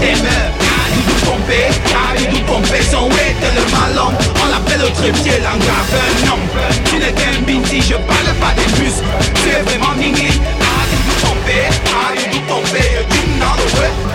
damn 0.00 0.24
it. 0.24 0.50
Ah, 0.70 0.86
du 0.92 1.00
du 1.02 1.16
pompé, 1.24 1.60
ah, 1.96 2.16
du 2.16 2.26
du 2.28 2.40
pompé, 2.44 2.78
son 2.82 3.08
ouais, 3.10 3.34
t'es 3.40 3.52
le 3.56 3.64
malhomme. 3.74 4.16
On 4.42 4.48
l'a 4.50 4.60
Mais 4.70 4.78
l'autre 4.78 5.02
pied 5.02 5.32
langage, 5.42 6.22
non 6.26 6.38
Tu 6.84 6.98
n'es 6.98 7.12
qu'un 7.12 7.40
BT, 7.42 7.82
je 7.82 7.94
parle 7.94 8.32
pas 8.40 8.54
des 8.54 8.80
muscles 8.80 9.02
Tu 9.42 9.48
es 9.48 9.62
vraiment 9.62 9.94
ningli 9.96 10.28
Arrête 10.28 11.02
de 11.08 11.26
tomber, 11.26 11.64
arrête 12.06 12.32
de 12.32 12.38
tomber 12.46 12.88
You 13.10 13.40
know 13.40 13.56
the 13.56 13.80
way 13.80 14.09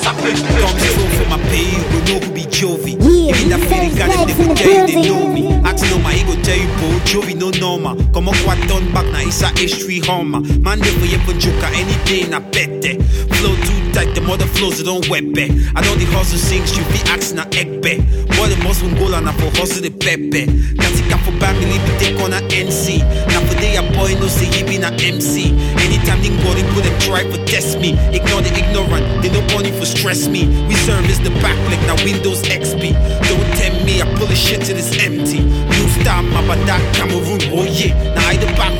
Commence 0.00 0.06
à 0.06 0.22
péter 0.22 0.42
Come 0.60 0.78
so 0.78 1.00
for 1.16 1.28
my 1.28 1.38
pay, 1.48 1.66
we 1.90 2.00
know 2.06 2.20
who 2.20 2.32
be 2.32 2.42
Jovi. 2.42 2.92
Even 3.00 3.48
that 3.50 3.60
feeling 3.60 3.94
got 3.96 4.08
them, 4.08 4.26
they 4.26 4.54
tell 4.54 4.88
you 4.88 5.02
they 5.02 5.08
know 5.08 5.28
me. 5.28 5.52
Ask 5.64 5.84
no 5.90 5.98
my 5.98 6.14
ego 6.14 6.34
tell 6.42 6.56
you, 6.56 6.66
bro, 6.78 6.88
Jovi 7.04 7.34
no 7.36 7.50
normal. 7.50 7.96
Come 8.12 8.28
on, 8.28 8.34
quite 8.44 8.66
done 8.68 8.90
back 8.92 9.06
now, 9.06 9.20
it's 9.20 9.42
a 9.42 9.46
H3 9.46 10.04
Hummer. 10.06 10.40
Man, 10.60 10.78
they 10.80 10.90
for 10.90 11.06
you 11.06 11.18
for 11.18 11.32
joker 11.38 11.66
any 11.72 11.96
day, 12.04 12.28
bet 12.52 12.82
that. 12.82 12.99
Flow 13.40 13.56
too 13.56 13.92
tight, 13.92 14.14
the 14.14 14.20
mother 14.20 14.44
flows, 14.44 14.80
it 14.80 14.84
don't 14.84 15.08
wet 15.08 15.24
back. 15.32 15.48
I 15.72 15.80
know 15.80 15.96
the 15.96 16.04
hustle 16.12 16.36
sings, 16.36 16.76
you 16.76 16.84
be 16.92 17.00
asking 17.08 17.40
na 17.40 17.48
egg 17.56 17.80
back. 17.80 17.96
Boy, 18.36 18.52
the 18.52 18.60
muscle 18.60 18.92
goal 19.00 19.14
and 19.16 19.24
I 19.24 19.32
for 19.32 19.48
hustle 19.56 19.80
the 19.80 19.88
pepe. 19.88 20.44
That's 20.76 21.00
it, 21.00 21.08
for 21.24 21.32
family, 21.40 21.80
be 21.80 21.92
take 21.96 22.20
on 22.20 22.36
a 22.36 22.40
NC. 22.52 23.00
Now 23.32 23.40
for 23.48 23.56
day, 23.56 23.80
a 23.80 23.82
boy 23.96 24.12
no 24.20 24.28
say 24.28 24.44
he 24.44 24.60
be 24.68 24.76
na 24.76 24.92
MC. 24.92 25.56
Anytime 25.80 26.20
they 26.20 26.28
go, 26.44 26.52
they 26.52 26.68
put 26.76 26.84
them 26.84 26.92
try 27.00 27.24
for 27.32 27.40
test 27.48 27.80
me. 27.80 27.96
Ignore 28.12 28.44
the 28.44 28.52
ignorant, 28.52 29.08
they 29.24 29.32
no 29.32 29.40
money 29.56 29.72
for 29.72 29.88
stress 29.88 30.28
me. 30.28 30.44
We 30.68 30.74
service 30.84 31.16
the 31.24 31.32
back 31.40 31.56
like 31.72 31.80
now 31.88 31.96
Windows 32.04 32.44
XP. 32.44 32.92
Don't 33.24 33.48
tempt 33.56 33.88
me, 33.88 34.02
I 34.02 34.06
pull 34.20 34.28
the 34.28 34.36
shit 34.36 34.60
till 34.68 34.76
it's 34.76 34.92
empty. 35.00 35.40
New 35.40 35.86
map 36.04 36.44
at 36.52 36.60
that 36.66 36.82
Cameroon, 36.94 37.40
oh 37.56 37.64
yeah. 37.64 37.96
Now 38.14 38.28
I 38.28 38.36
the 38.36 38.46
back 38.60 38.79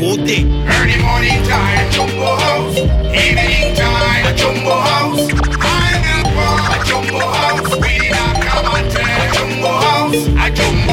day. 0.00 0.42
Early 0.42 0.98
morning 1.02 1.42
time, 1.46 1.90
jumbo 1.92 2.34
house. 2.36 2.78
Evening 2.78 3.76
time, 3.76 4.36
jumbo 4.36 4.74
house. 4.80 5.30
I 5.60 6.02
will 6.02 6.34
walk 6.34 6.66
a 6.74 6.84
jumbo 6.84 7.18
house. 7.20 7.76
We 7.76 7.98
did 8.00 8.10
not 8.10 8.42
come 8.42 8.74
and 8.74 8.90
tell 8.90 9.22
a 9.22 9.32
jumbo 9.34 9.70
house. 9.86 10.26
A 10.26 10.46
a 10.46 10.50
jumbo, 10.50 10.83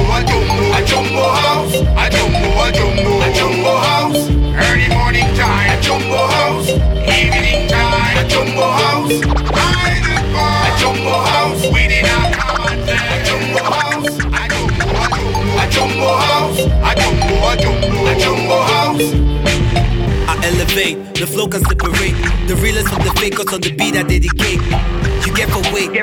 the 21.21 21.27
flow 21.27 21.47
can 21.47 21.61
separate 21.65 22.17
the 22.49 22.57
realest 22.65 22.89
from 22.89 22.97
the 23.05 23.13
fakers 23.21 23.53
on 23.53 23.61
the 23.61 23.69
beat 23.77 23.93
I 23.93 24.01
dedicate. 24.01 24.57
You 25.21 25.31
get 25.37 25.53
for 25.53 25.61
weight, 25.69 25.93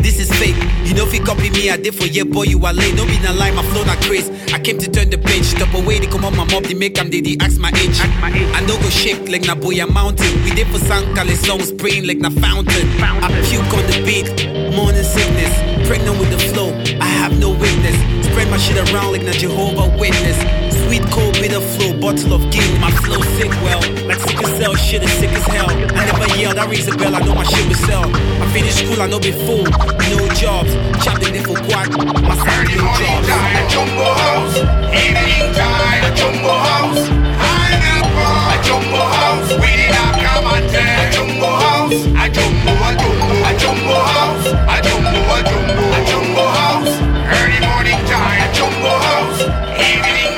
this 0.00 0.18
is 0.18 0.32
fake. 0.40 0.56
You 0.88 0.94
know 0.94 1.04
if 1.04 1.12
you 1.12 1.22
copy 1.22 1.50
me, 1.50 1.68
I 1.68 1.76
did 1.76 1.94
for 1.94 2.06
yeah, 2.06 2.24
boy, 2.24 2.44
you 2.44 2.64
are 2.64 2.72
late. 2.72 2.96
Don't 2.96 3.06
be 3.06 3.20
na 3.20 3.32
lie, 3.32 3.50
my 3.50 3.62
flow 3.62 3.84
not 3.84 4.00
craze. 4.08 4.30
I 4.54 4.58
came 4.58 4.78
to 4.78 4.90
turn 4.90 5.10
the 5.10 5.18
page, 5.18 5.44
stop 5.44 5.74
away, 5.74 5.98
they 5.98 6.06
come 6.06 6.24
on 6.24 6.34
my 6.34 6.48
mob, 6.48 6.64
they 6.64 6.72
make 6.72 6.94
them, 6.94 7.10
they, 7.10 7.20
they 7.20 7.36
ask 7.44 7.60
my 7.60 7.68
age. 7.76 8.00
I 8.00 8.64
know 8.64 8.80
go 8.80 8.88
shake 8.88 9.28
like 9.28 9.44
na 9.44 9.54
boy, 9.54 9.84
mountain. 9.84 10.32
We 10.44 10.50
did 10.56 10.66
for 10.68 10.78
San 10.78 11.14
Cali 11.14 11.34
songs, 11.34 11.68
spraying 11.68 12.06
like 12.06 12.18
na 12.24 12.30
fountain. 12.30 12.88
I 13.04 13.28
puke 13.44 13.68
on 13.68 13.84
the 13.84 14.00
beat, 14.00 14.32
morning 14.72 15.04
sickness, 15.04 15.52
pregnant 15.86 16.16
with 16.18 16.32
the 16.32 16.40
flow. 16.40 16.72
I 17.04 17.08
have 17.20 17.38
no 17.38 17.50
witness. 17.50 17.96
Spread 18.32 18.48
my 18.50 18.56
shit 18.56 18.80
around 18.80 19.12
like 19.12 19.24
na 19.24 19.32
Jehovah 19.32 19.92
Witness. 20.00 20.73
Sweet 20.84 21.02
cold 21.10 21.34
bitter 21.34 21.60
flow, 21.60 21.92
bottle 22.00 22.34
of 22.34 22.50
gin, 22.50 22.80
my 22.80 22.90
flow 22.90 23.20
sick 23.36 23.50
well. 23.62 23.80
Like 24.06 24.20
sickle 24.20 24.48
cell, 24.58 24.74
shit 24.74 25.02
is 25.02 25.12
sick 25.12 25.32
as 25.32 25.46
hell. 25.46 25.70
I 25.70 26.04
never 26.04 26.36
yelled, 26.36 26.58
I 26.58 26.66
raise 26.66 26.88
a 26.88 26.96
bell, 26.96 27.14
I 27.14 27.20
know 27.20 27.34
my 27.34 27.44
shit 27.44 27.66
will 27.66 27.74
sell. 27.74 28.04
I 28.04 28.46
finished 28.52 28.78
school, 28.78 29.00
I 29.00 29.06
know 29.06 29.18
be 29.18 29.32
fool, 29.32 29.64
no 29.64 30.28
jobs. 30.36 30.72
Chop 31.04 31.18
the 31.20 31.40
for 31.44 31.58
quack, 31.66 31.88
my 31.90 32.36
son 32.36 32.64
no 32.76 32.84
jobs. 33.00 33.28
time, 33.28 33.68
jumbo 33.72 34.06
house. 34.22 34.56
Evening 34.92 35.46
time, 35.56 36.04
a 36.04 36.10
jumbo 36.14 36.52
house. 36.52 37.02
I 37.40 37.70
will 37.82 38.04
walk 38.14 38.52
a 38.52 38.56
jumbo 38.66 39.00
house. 39.16 39.50
We 39.60 39.70
did 39.80 39.90
not 39.90 40.14
come 40.20 40.46
and 40.52 40.66
tell 40.70 41.00
a 41.00 41.06
jumbo 41.16 41.50
house. 41.64 42.00
A 42.22 42.24
jumbo, 42.28 42.72
a 42.76 42.90
jumbo, 43.00 43.26
a 43.48 43.52
jumbo 43.58 43.96
house. 44.14 44.46
A 44.52 44.76
jumbo, 44.84 45.20
a 45.32 45.38
jumbo, 45.48 45.84
a 45.96 46.00
jumbo 46.10 46.44
house. 46.60 46.92
Early 47.34 47.60
morning 47.66 48.00
time, 48.06 48.38
a 48.44 48.48
jumbo 48.54 48.92
house. 49.08 49.40
Evening 49.80 50.33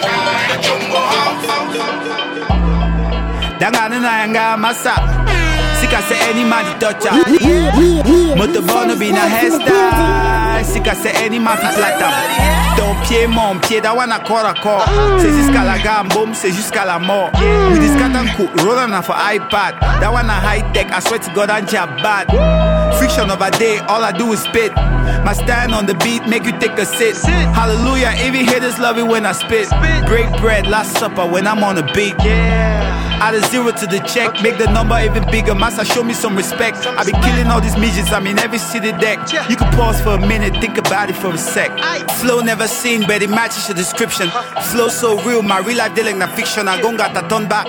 Dangana 3.77 4.01
na 4.01 4.19
yanga 4.21 4.57
masa. 4.57 4.95
Sika 5.81 6.01
se 6.09 6.17
any 6.31 6.45
man 6.45 6.65
di 6.65 6.73
toucha 6.81 7.13
Moto 8.37 8.63
bono 8.63 8.97
be 8.99 9.13
na 9.13 9.29
hairstyle 9.29 10.65
Sika 10.65 10.95
se 10.95 11.11
any 11.23 11.39
man 11.39 11.57
fi 11.59 11.69
plata. 11.77 12.09
Ton 12.79 12.97
pied 13.05 13.29
mon 13.29 13.61
pied 13.61 13.83
da 13.83 13.93
wana 13.93 14.19
corps 14.21 14.47
à 14.47 14.55
corps 14.55 14.89
C'est 15.19 15.31
jusqu'à 15.31 15.63
la 15.63 15.79
gamme 15.79 16.09
boom 16.09 16.33
c'est 16.33 16.53
jusqu'à 16.53 16.87
la 16.87 16.99
mort. 16.99 17.31
We 17.71 17.79
this 17.79 17.95
cat 17.99 18.11
cool 18.37 18.49
roll 18.65 18.79
on 18.79 19.03
for 19.03 19.15
iPad. 19.15 19.79
That 20.01 20.11
one 20.11 20.31
a 20.31 20.33
high 20.33 20.63
tech 20.73 20.91
I 20.91 21.01
swear 21.01 21.19
to 21.19 21.31
God 21.35 21.51
I'm 21.51 21.67
jab 21.67 22.03
bad. 22.03 22.27
Friction 22.99 23.31
of 23.31 23.43
a 23.43 23.51
day 23.51 23.79
all 23.89 24.03
I 24.03 24.13
do 24.13 24.33
is 24.33 24.41
spit. 24.41 24.73
My 25.23 25.35
stand 25.35 25.75
on 25.75 25.85
the 25.85 25.95
beat 25.97 26.27
make 26.27 26.45
you 26.45 26.53
take 26.53 26.79
a 26.79 26.87
sit 26.87 27.17
Hallelujah 27.53 28.15
even 28.25 28.47
haters 28.47 28.79
love 28.79 28.97
it 28.97 29.07
when 29.07 29.27
I 29.27 29.33
spit. 29.33 29.69
Break 30.07 30.31
bread 30.41 30.67
last 30.67 30.97
supper 30.99 31.27
when 31.27 31.47
I'm 31.47 31.63
on 31.63 31.75
the 31.75 31.83
beat 31.95 32.17
Out 33.19 33.35
of 33.35 33.45
zero 33.47 33.73
to 33.73 33.87
the 33.87 33.99
check, 34.01 34.43
make 34.43 34.59
the 34.59 34.71
number 34.71 34.99
even 35.01 35.25
bigger. 35.31 35.55
Massa, 35.55 35.85
show 35.85 36.05
me 36.05 36.13
some 36.13 36.37
respect. 36.37 36.77
I 36.87 37.05
be 37.05 37.13
killing 37.25 37.47
all 37.47 37.61
these 37.61 37.77
midgets, 37.77 38.13
I'm 38.13 38.27
in 38.27 38.39
every 38.39 38.59
city 38.59 38.93
deck. 38.93 39.19
You 39.49 39.57
can 39.57 39.73
pause 39.73 40.01
for 40.01 40.15
a 40.15 40.21
minute, 40.21 40.55
think 40.61 40.77
about 40.79 41.09
it 41.09 41.17
for 41.17 41.33
a 41.33 41.39
sec. 41.39 41.71
Flow 42.21 42.41
never 42.41 42.69
seen, 42.69 43.07
but 43.07 43.23
it 43.23 43.31
matches 43.31 43.69
the 43.69 43.75
description. 43.75 44.29
Flow 44.71 44.89
so 44.89 45.21
real, 45.23 45.43
my 45.43 45.59
real 45.59 45.79
life 45.79 45.95
dealing 45.95 46.19
na 46.19 46.27
fiction. 46.27 46.69
I 46.69 46.81
gon' 46.81 46.97
got 46.97 47.15
that 47.15 47.31
turn 47.31 47.49
back. 47.49 47.67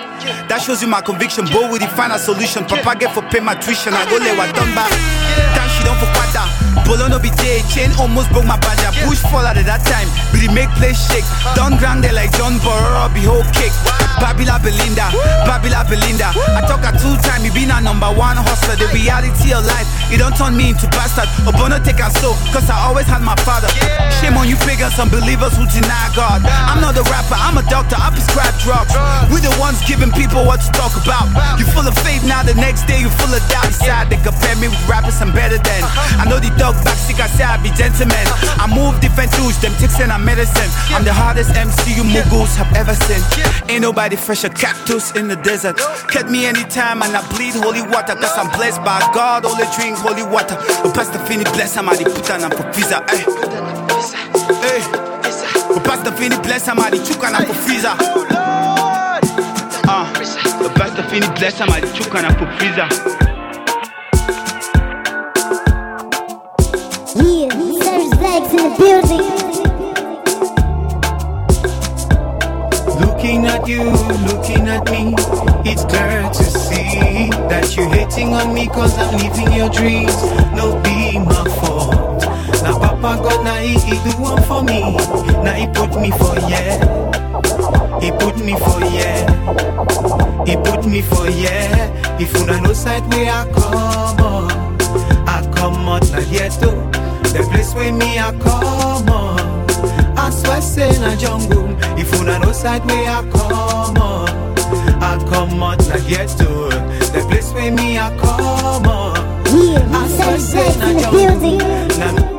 That 0.49 0.61
shows 0.61 0.81
you 0.81 0.87
my 0.87 1.01
conviction. 1.01 1.45
Boy, 1.45 1.71
we 1.71 1.79
define 1.79 2.11
a 2.11 2.19
solution. 2.19 2.65
Papa 2.65 2.97
get 2.99 3.13
for 3.13 3.21
pay 3.23 3.39
my 3.39 3.55
tuition. 3.55 3.93
I 3.93 4.03
go 4.09 4.17
let 4.17 4.37
what 4.37 4.53
turn 4.53 4.73
back. 4.75 4.91
Time 5.55 5.69
she 5.69 5.83
don't 5.83 5.97
for 5.97 6.11
quarter. 6.11 6.66
Bolo 6.85 7.07
no 7.07 7.19
be 7.19 7.29
day, 7.41 7.61
chain 7.67 7.91
almost 7.99 8.31
broke 8.31 8.45
my 8.45 8.57
badger. 8.59 8.91
Push 9.07 9.19
fall 9.27 9.43
out 9.43 9.57
of 9.57 9.65
that 9.67 9.83
time, 9.83 10.07
but 10.31 10.39
it 10.39 10.51
make 10.55 10.71
place 10.79 10.97
shake. 11.11 11.27
Done 11.55 11.75
grounded 11.75 12.13
like 12.13 12.31
John 12.39 12.59
Bororo, 12.63 13.11
be 13.13 13.27
whole 13.27 13.43
cake. 13.51 13.75
Babila 14.17 14.57
Belinda, 14.63 15.11
Babila 15.45 15.85
Belinda. 15.85 16.31
I 16.33 16.65
talk 16.65 16.81
a 16.87 16.95
two 16.97 17.13
time, 17.21 17.45
you 17.45 17.51
been 17.53 17.69
a 17.69 17.81
number 17.81 18.09
one 18.09 18.39
hustler. 18.39 18.79
The 18.79 18.89
reality 18.95 19.53
of 19.53 19.67
life, 19.67 19.85
it 20.09 20.17
don't 20.17 20.33
turn 20.33 20.57
me 20.57 20.71
into 20.73 20.87
bastard. 20.95 21.29
Obono 21.45 21.77
take 21.83 21.99
a 22.01 22.09
so, 22.17 22.33
cause 22.49 22.65
I 22.71 22.79
always 22.87 23.05
had 23.05 23.21
my 23.21 23.35
father. 23.43 23.69
Shame 24.17 24.39
on 24.39 24.47
you 24.47 24.57
pagans, 24.63 24.95
some 24.95 25.11
believers 25.11 25.53
who 25.59 25.67
deny 25.69 26.09
God. 26.15 26.41
I'm 26.47 26.81
not 26.81 26.97
a 26.97 27.03
rapper, 27.11 27.37
I'm 27.37 27.59
a 27.59 27.63
doctor, 27.69 27.99
I 27.99 28.09
prescribe 28.09 28.55
drugs. 28.63 28.95
We 29.29 29.43
the 29.43 29.53
ones 29.61 29.83
giving 29.85 30.09
people 30.15 30.47
what 30.47 30.63
to 30.65 30.69
talk 30.73 30.95
about. 30.97 31.29
You 31.59 31.65
full 31.75 31.85
of 31.85 31.93
faith 32.01 32.25
now, 32.25 32.41
the 32.41 32.55
next 32.55 32.87
day 32.89 33.03
you 33.03 33.11
full 33.21 33.29
of 33.29 33.43
doubt. 33.51 33.69
Decide 33.69 34.09
they 34.09 34.17
compare 34.23 34.55
me 34.57 34.71
with 34.71 34.81
rappers, 34.89 35.21
I'm 35.21 35.35
better 35.35 35.61
than. 35.61 35.81
I 36.17 36.25
know 36.25 36.39
the 36.41 36.49
dog 36.67 36.83
back 36.83 36.97
sick, 36.97 37.19
I 37.19 37.27
say 37.27 37.43
I 37.43 37.55
be 37.63 37.71
gentleman. 37.71 38.27
I 38.59 38.67
move 38.67 38.99
different 38.99 39.31
tools, 39.33 39.55
them 39.61 39.71
ticks 39.79 39.99
and 39.99 40.11
I'm 40.11 40.25
medicine. 40.25 40.69
I'm 40.91 41.03
the 41.03 41.13
hardest 41.13 41.55
MC 41.55 41.95
you 41.95 42.03
muggles 42.03 42.55
have 42.59 42.71
ever 42.75 42.93
seen. 43.07 43.23
Ain't 43.69 43.81
nobody 43.81 44.15
fresher 44.15 44.49
cactus 44.49 45.15
in 45.15 45.27
the 45.27 45.37
desert. 45.37 45.77
Cut 46.11 46.29
me 46.29 46.45
anytime 46.45 47.01
and 47.03 47.15
I 47.15 47.23
bleed 47.31 47.55
holy 47.55 47.81
water, 47.81 48.15
cause 48.15 48.35
I'm 48.35 48.51
blessed 48.51 48.83
by 48.83 48.99
God, 49.13 49.45
only 49.45 49.67
drink 49.75 49.97
holy 49.97 50.23
water. 50.23 50.57
But 50.83 50.93
past 50.93 51.13
the 51.13 51.19
finish, 51.19 51.49
bless 51.55 51.73
somebody, 51.73 52.03
put 52.03 52.29
on 52.31 52.51
for 52.51 52.67
visa. 52.75 52.99
Hey. 53.07 53.23
Hey. 54.59 54.81
But 55.71 55.83
past 55.87 56.03
the 56.03 56.11
finish, 56.11 56.39
bless 56.39 56.63
somebody, 56.63 56.99
chook 56.99 57.23
on 57.23 57.35
for 57.45 57.53
freezer. 57.63 57.95
Ah, 59.89 60.11
the 60.61 60.69
past 60.75 60.97
the 60.97 61.03
finish, 61.03 61.29
bless 61.39 61.55
somebody, 61.55 61.87
chook 61.93 62.13
on 62.15 62.27
for 62.35 62.47
freezer. 62.59 63.36
Building. 68.77 69.25
Looking 73.01 73.45
at 73.45 73.67
you, 73.67 73.83
looking 74.27 74.67
at 74.67 74.89
me, 74.91 75.13
it's 75.69 75.83
clear 75.85 76.23
to 76.29 76.43
see 76.43 77.29
that 77.49 77.75
you're 77.75 77.89
hating 77.89 78.33
on 78.33 78.53
me 78.53 78.67
cause 78.67 78.97
I'm 78.97 79.17
living 79.17 79.51
your 79.53 79.69
dreams. 79.69 80.15
No 80.55 80.79
be 80.83 81.19
my 81.19 81.43
fault. 81.59 82.21
Now 82.63 82.79
Papa 82.79 83.21
God, 83.23 83.43
now 83.43 83.55
he, 83.57 83.73
he 83.79 83.95
do 84.09 84.17
one 84.21 84.41
for 84.43 84.63
me. 84.63 84.81
Now 85.43 85.53
he 85.53 85.67
put 85.67 85.99
me 85.99 86.11
for 86.11 86.35
yeah. 86.49 86.79
He 87.99 88.11
put 88.11 88.37
me 88.37 88.53
for 88.53 88.79
yeah. 88.85 89.25
He 90.45 90.55
put 90.55 90.85
me 90.85 91.01
for 91.01 91.29
yeah. 91.29 92.19
If 92.19 92.35
una 92.35 92.61
no 92.61 92.73
side 92.73 93.03
where 93.11 93.31
I 93.31 93.43
come 93.51 94.21
on, 94.21 94.51
I 95.27 95.51
come 95.55 95.89
out 95.89 96.09
not 96.11 96.27
yet 96.27 96.51
too. 96.61 96.86
The 97.33 97.47
place 97.51 97.73
where 97.73 97.91
me 97.93 98.19
I 98.19 98.31
come 98.39 99.09
on. 99.09 99.39
I 100.17 100.29
swear 100.29 100.61
say 100.61 100.91
na 100.99 101.15
jungle. 101.15 101.67
If 101.97 102.13
una 102.19 102.39
no 102.39 102.51
side 102.51 102.85
where 102.85 103.09
I 103.09 103.21
come 103.31 103.97
on 103.97 104.29
I 105.01 105.17
come 105.29 105.61
out 105.63 105.79
na 105.87 105.97
ghetto. 106.07 106.69
The 107.13 107.25
place 107.29 107.51
where 107.53 107.71
me 107.71 107.97
I 107.97 108.09
come 108.17 108.85
on 108.87 109.17
I 109.95 110.07
swear 110.07 110.39
say 110.39 110.77
na 110.79 110.99
jungle 110.99 112.36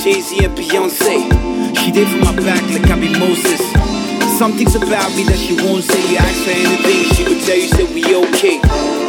Jay 0.00 0.16
Z 0.24 0.32
and 0.40 0.56
Beyonce. 0.56 1.28
She 1.76 1.92
did 1.92 2.08
for 2.08 2.24
my 2.24 2.32
back 2.40 2.64
like 2.72 2.88
I 2.88 2.96
be 2.96 3.12
Moses. 3.20 3.60
Some 4.40 4.56
things 4.56 4.72
about 4.72 5.12
me 5.12 5.28
that 5.28 5.36
she 5.36 5.52
won't 5.60 5.84
say. 5.84 6.00
You 6.08 6.16
ask 6.16 6.40
her 6.48 6.56
anything, 6.56 7.04
she 7.12 7.28
would 7.28 7.44
tell 7.44 7.60
you, 7.60 7.68
say 7.68 7.84
we 7.84 8.00
okay. 8.08 8.56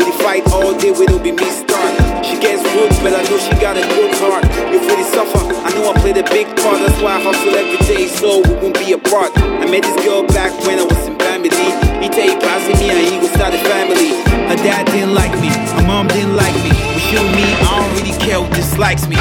We 0.04 0.12
fight 0.20 0.44
all 0.52 0.76
day, 0.76 0.92
we 0.92 1.08
don't 1.08 1.24
be 1.24 1.32
me 1.32 1.48
start. 1.48 1.96
She 2.28 2.36
gets 2.44 2.60
good, 2.76 2.92
but 3.00 3.16
I 3.16 3.24
know 3.24 3.40
she 3.40 3.56
got 3.64 3.80
a 3.80 3.88
good 3.88 4.12
heart. 4.20 4.44
If 4.76 4.84
we 4.84 5.00
suffer, 5.16 5.40
I 5.64 5.72
know 5.80 5.96
I 5.96 5.96
played 6.04 6.20
a 6.20 6.28
big 6.28 6.52
part. 6.60 6.84
That's 6.84 7.00
why 7.00 7.16
I 7.16 7.24
hustle 7.24 7.56
every 7.56 7.80
day, 7.88 8.12
so 8.12 8.44
we 8.44 8.52
won't 8.60 8.76
be 8.76 8.92
apart. 8.92 9.32
I 9.40 9.72
met 9.72 9.88
this 9.88 9.96
girl 10.04 10.28
back 10.36 10.52
when 10.68 10.76
I 10.76 10.84
was 10.84 11.08
in 11.08 11.16
family. 11.24 11.72
He 12.04 12.12
tell 12.12 12.28
you 12.28 12.36
passing 12.36 12.76
me, 12.84 12.92
and 12.92 13.00
he 13.00 13.16
go 13.16 13.32
start 13.32 13.56
a 13.56 13.64
family. 13.64 14.20
Her 14.52 14.60
dad 14.60 14.92
didn't 14.92 15.16
like 15.16 15.32
me, 15.40 15.56
her 15.56 15.88
mom 15.88 16.12
didn't 16.12 16.36
like 16.36 16.56
me. 16.68 16.76
But 16.76 17.00
she 17.08 17.16
me, 17.16 17.48
I 17.64 17.80
don't 17.80 17.92
really 17.96 18.18
care 18.20 18.44
who 18.44 18.52
dislikes 18.52 19.08
me. 19.08 19.16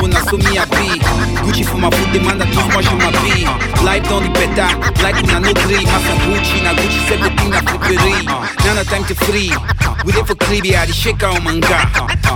Know 0.00 0.08
Mbombo 0.08 0.08
na 0.08 0.24
so 0.30 0.36
me 0.38 0.56
a 0.58 0.66
be 0.66 0.67
Gucci 1.58 1.64
for 1.64 1.78
my 1.78 1.90
foot 1.90 2.12
demand 2.12 2.38
tous 2.52 2.72
moi 2.72 2.82
je 2.82 2.90
m'habille 2.90 3.46
Life 3.84 4.08
dans 4.08 4.20
the 4.20 4.28
better, 4.30 4.68
like 5.02 5.22
na 5.26 5.40
gree 5.52 5.84
Massa 5.84 6.14
Gucci 6.24 6.62
na 6.62 6.74
Gucci 6.74 6.98
c'est 7.08 7.14
everything 7.14 7.50
na 7.50 7.60
flippery 7.60 8.26
Nana 8.64 8.84
time 8.84 9.04
to 9.04 9.14
free. 9.14 9.50
We 10.04 10.12
live 10.12 10.26
for 10.26 10.34
Kribi, 10.34 10.74
I 10.74 10.86
di 10.86 10.92
shake 10.92 11.22
on 11.22 11.42
manga. 11.42 11.78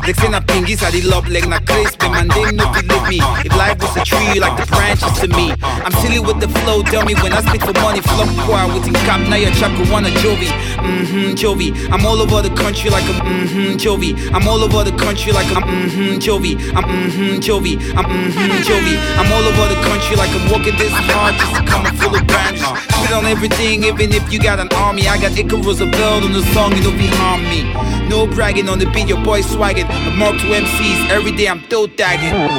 Like 0.03 0.17
say 0.17 0.29
na 0.29 0.41
pingis, 0.41 0.83
I 0.83 0.91
di 0.91 1.03
love 1.03 1.29
like 1.29 1.49
na 1.49 1.59
crisp. 1.59 2.03
Man 2.03 2.29
they 2.29 2.53
no 2.53 2.67
believe 2.73 3.09
me 3.09 3.19
If 3.45 3.55
life 3.57 3.79
was 3.81 3.97
a 3.97 4.05
tree, 4.05 4.41
like 4.41 4.57
the 4.59 4.67
branches 4.67 5.13
to 5.21 5.29
me. 5.29 5.55
I'm 5.63 5.93
silly 6.01 6.19
with 6.21 6.41
the 6.41 6.49
flow, 6.61 6.83
tell 6.83 7.05
me 7.05 7.15
when 7.15 7.33
I 7.33 7.41
spit 7.43 7.63
for 7.63 7.75
money. 7.81 8.01
Flop 8.01 8.29
choir 8.47 8.67
within 8.73 8.95
cap, 9.07 9.21
now 9.29 9.37
your 9.37 9.53
chapter 9.53 9.85
one 9.93 10.07
a 10.07 10.11
Jovi. 10.23 10.49
Mm-hmm, 10.83 11.35
Jovi. 11.35 11.69
I'm 11.93 12.07
all 12.07 12.21
over 12.21 12.43
the 12.43 12.55
country 12.55 12.91
like 12.91 13.05
a 13.05 13.15
mm-hmm, 13.21 13.77
Jovi. 13.77 14.17
I'm 14.33 14.49
all 14.49 14.63
over 14.63 14.85
the 14.85 14.97
country 14.97 15.33
like 15.33 15.51
a 15.51 15.61
mm-hmm, 15.61 16.19
Jovi. 16.19 16.57
I'm 16.75 16.85
mm-hmm, 16.85 17.39
Jovi. 17.41 17.75
I'm 17.97 18.05
mm-hmm, 18.05 18.63
Jovi 18.67 19.12
I'm 19.19 19.31
all 19.33 19.45
over 19.45 19.69
the 19.69 19.81
country 19.83 20.17
like 20.17 20.31
I'm 20.31 20.51
working 20.51 20.77
this 20.77 20.93
hard. 21.13 21.35
Just 21.37 21.55
to 21.57 21.63
come 21.69 21.85
full 21.97 22.15
of 22.15 22.27
branches 22.27 22.65
Spit 23.03 23.13
on 23.13 23.27
everything, 23.27 23.85
even 23.85 24.13
if 24.13 24.33
you 24.33 24.41
got 24.41 24.59
an 24.61 24.69
army. 24.75 25.09
I 25.09 25.19
got 25.21 25.37
Icarus 25.37 25.67
Roosevelt 25.67 26.25
on 26.25 26.33
the 26.33 26.43
song, 26.55 26.71
know 26.83 26.93
be 26.93 27.09
harm 27.21 27.43
me. 27.45 27.65
No 28.09 28.27
bragging 28.27 28.69
on 28.69 28.79
the 28.79 28.87
beat, 28.87 29.09
your 29.09 29.23
boy 29.23 29.43
swagging. 29.43 29.87
The 30.05 30.11
mark 30.13 30.39
to 30.39 30.47
MCs, 30.47 31.11
every 31.11 31.33
day 31.33 31.49
I'm 31.49 31.61
toe 31.69 31.87
tagging 31.87 32.33
If 32.33 32.51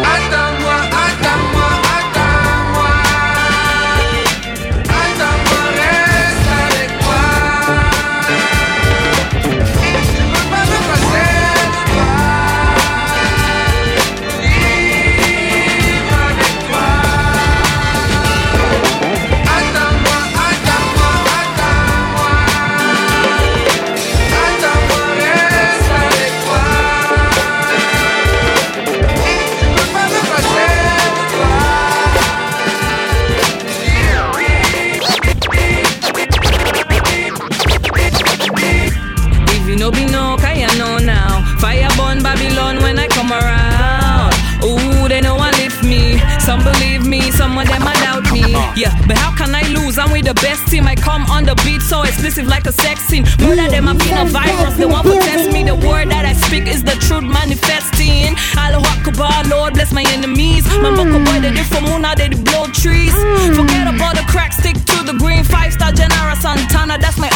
explicit 52.14 52.46
like 52.46 52.66
a 52.66 52.72
sex 52.72 53.02
scene. 53.06 53.26
Than 53.38 53.70
them, 53.70 53.88
I've 53.88 53.98
been 53.98 54.18
a 54.18 54.26
virus. 54.26 54.78
They 54.78 54.86
won't 54.86 55.06
protest 55.06 55.52
me. 55.52 55.64
The 55.64 55.76
word 55.76 56.10
that 56.14 56.26
I 56.26 56.34
speak 56.34 56.68
is 56.68 56.84
the 56.84 56.96
truth 57.06 57.26
manifesting. 57.26 58.38
Allahu 58.58 58.86
Akbar, 58.86 59.44
Lord 59.50 59.74
bless 59.74 59.92
my 59.92 60.06
enemies. 60.14 60.64
My 60.82 60.90
mm. 60.90 60.98
Moko 60.98 61.18
boy, 61.26 61.40
they 61.42 61.52
did 61.52 61.66
for 61.66 61.82
moon, 61.82 62.02
now 62.02 62.16
they 62.16 62.30
blow 62.30 62.66
trees. 62.70 63.14
Mm. 63.14 63.56
Forget 63.58 63.86
about 63.90 64.16
the 64.16 64.26
crack, 64.30 64.54
stick 64.54 64.78
to 64.94 64.98
the 65.10 65.16
green. 65.18 65.44
Five 65.44 65.74
star 65.74 65.92
General 65.92 66.36
Santana, 66.38 66.98
that's 66.98 67.18
my 67.18 67.30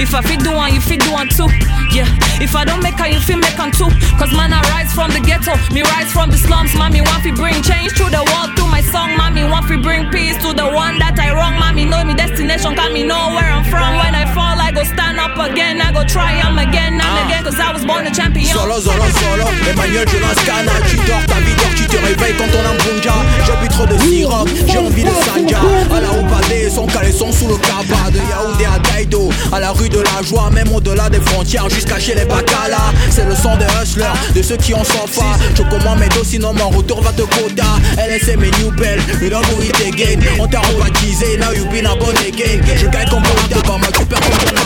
if 0.00 0.14
I 0.14 0.22
fit 0.22 0.40
do 0.40 0.52
one, 0.52 0.72
you 0.72 0.80
fit 0.80 1.00
do 1.00 1.12
one 1.12 1.28
too? 1.28 1.46
Yeah, 1.92 2.08
if 2.40 2.56
I 2.56 2.64
don't 2.64 2.82
make 2.82 2.98
her, 2.98 3.06
you 3.06 3.20
fit 3.20 3.36
make 3.36 3.56
one 3.58 3.70
too. 3.70 3.90
Cause 4.16 4.32
man, 4.32 4.52
I 4.52 4.60
rise 4.72 4.92
from 4.94 5.12
the 5.12 5.20
ghetto, 5.20 5.54
me 5.74 5.82
rise 5.82 6.10
from 6.10 6.30
the 6.30 6.38
slums. 6.40 6.74
Mommy, 6.74 7.00
want 7.00 7.22
to 7.24 7.32
bring 7.36 7.60
change 7.62 7.92
to 8.00 8.08
the 8.08 8.24
world 8.32 8.56
through 8.56 8.72
my 8.72 8.80
song. 8.80 9.16
Mommy, 9.16 9.44
want 9.44 9.68
to 9.68 9.76
bring 9.76 10.08
peace 10.10 10.40
to 10.40 10.56
the 10.56 10.64
one 10.64 10.98
that 10.98 11.20
I 11.20 11.36
wrong. 11.36 11.60
Mommy, 11.60 11.84
know 11.84 12.02
me 12.04 12.14
destination, 12.14 12.74
can 12.74 12.92
me 12.92 13.04
know 13.04 13.36
where 13.36 13.44
I'm 13.44 13.64
from. 13.68 14.00
When 14.00 14.14
I 14.16 14.24
fall, 14.32 14.56
I 14.56 14.72
go 14.72 14.82
stand 14.82 15.20
up 15.20 15.36
again. 15.36 15.80
I 15.80 15.92
go 15.92 16.02
try 16.04 16.32
am 16.40 16.56
again 16.56 16.96
and 16.96 17.14
again. 17.28 17.44
Cause 17.44 17.60
I 17.60 17.72
was 17.72 17.84
born 17.84 18.06
a 18.06 18.10
champion. 18.10 18.48
Solo, 18.48 18.80
solo, 18.80 19.04
solo 19.20 19.44
Emmanuel, 19.68 20.06
je 20.08 20.44
cana 20.46 20.72
Tu 20.88 20.96
dors, 21.06 21.24
ta 21.26 21.36
vie 21.44 21.54
dort, 21.56 21.74
tu 21.76 21.86
te 21.86 21.96
réveilles 21.96 22.34
quand 22.38 22.48
on 22.56 22.64
embonja 22.72 23.14
J'ai 23.44 23.56
bu 23.60 23.68
trop 23.68 23.86
de 23.86 23.98
sirop, 23.98 24.48
j'ai 24.66 24.78
envie 24.78 25.04
de 25.04 25.10
sanja 25.10 25.58
À 25.94 26.00
la 26.00 26.10
Oubadé, 26.12 26.70
son 26.70 26.86
caleçon 26.86 27.32
sous 27.32 27.48
le 27.48 27.56
cabas 27.56 28.10
De 28.10 28.18
Yaoundé 28.18 28.64
à 28.64 28.78
Daido, 28.78 29.30
à 29.52 29.60
la 29.60 29.72
rue 29.72 29.88
de 29.90 30.00
la 30.00 30.22
joie 30.22 30.50
Même 30.50 30.72
au-delà 30.72 31.08
des 31.08 31.20
frontières, 31.20 31.68
jusqu'à 31.68 31.98
chez 31.98 32.14
les 32.14 32.24
Bacala. 32.24 32.92
C'est 33.10 33.24
le 33.24 33.34
son 33.34 33.56
des 33.56 33.66
hustlers, 33.82 34.06
de 34.34 34.42
ceux 34.42 34.56
qui 34.56 34.74
ont 34.74 34.84
sofa 34.84 35.38
Je 35.54 35.62
commande 35.62 35.98
mes 35.98 36.08
dos, 36.08 36.24
sinon 36.24 36.52
mon 36.54 36.70
retour 36.70 37.02
va 37.02 37.12
te 37.12 37.22
quota. 37.22 37.64
LSM 37.98 38.40
mes 38.40 38.50
new 38.58 38.70
bell, 38.72 38.98
we 39.20 39.28
don't 39.28 39.42
go 39.42 39.62
it 39.62 39.78
again 39.86 40.20
On 40.38 40.46
t'a 40.46 40.60
rebaptisé, 40.60 41.36
now 41.38 41.52
you 41.52 41.66
been 41.66 41.86
a 41.86 41.94
bon 41.96 42.10
again 42.26 42.60
Je 42.76 42.86
gagne 42.86 43.08
comme 43.08 43.22
pas 43.22 43.78
mal, 43.78 43.90
tu 43.92 44.04
perds 44.06 44.20
comme 44.20 44.54
ton 44.54 44.60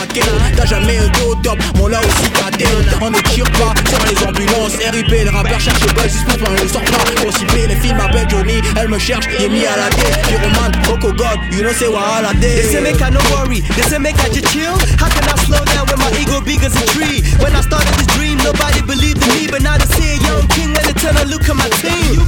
T'as 0.55 0.65
jamais 0.65 0.97
un 0.97 1.07
dos 1.19 1.31
au 1.31 1.35
top, 1.35 1.57
mon 1.77 1.87
là 1.87 1.99
aussi 1.99 2.29
t'as 2.31 3.05
On 3.05 3.11
ne 3.11 3.19
tire 3.33 3.45
pas 3.51 3.73
sur 3.89 4.05
les 4.05 4.27
ambulances. 4.27 4.75
RIP, 4.91 5.25
le 5.25 5.29
rappeur 5.29 5.59
cherche 5.59 5.81
buzz, 5.81 6.11
se 6.11 6.37
passe, 6.37 6.63
ne 6.63 6.67
sort 6.67 6.81
pas. 6.81 7.23
Consiblé, 7.23 7.67
les 7.67 7.75
films 7.75 7.97
m'appellent 7.97 8.29
Johnny 8.29 8.61
Elle 8.77 8.87
me 8.87 8.99
cherche, 8.99 9.25
il 9.37 9.45
est 9.45 9.49
mis 9.49 9.65
à 9.65 9.77
la 9.77 9.89
tête. 9.89 10.21
Pyroman, 10.27 10.71
Coco 10.85 11.13
God, 11.13 11.39
you 11.51 11.61
know 11.61 11.71
c'est 11.77 11.87
what 11.87 12.23
I 12.23 12.35
They 12.39 12.63
say 12.63 12.81
make 12.81 13.01
I 13.01 13.09
no 13.11 13.19
worry, 13.35 13.61
they 13.61 13.83
say 13.83 13.99
make 13.99 14.15
I 14.19 14.29
just 14.33 14.47
chill. 14.51 14.73
Can 15.15 15.25
I 15.31 15.35
slow 15.47 15.63
down 15.71 15.87
when 15.87 15.99
my 15.99 16.11
ego 16.19 16.43
big 16.43 16.61
as 16.63 16.75
a 16.75 16.85
tree? 16.91 17.23
When 17.39 17.55
I 17.55 17.61
started 17.63 17.93
this 17.95 18.09
dream, 18.15 18.37
nobody 18.43 18.81
believed 18.83 19.23
in 19.23 19.31
me, 19.35 19.47
but 19.47 19.61
now 19.63 19.79
they 19.79 19.87
say 19.95 20.19
young 20.19 20.45
king 20.51 20.75
when 20.75 20.83
they 20.83 20.95
turn 20.99 21.15
and 21.15 21.29
look 21.31 21.47
at 21.47 21.55
my 21.55 21.69
team. 21.79 22.19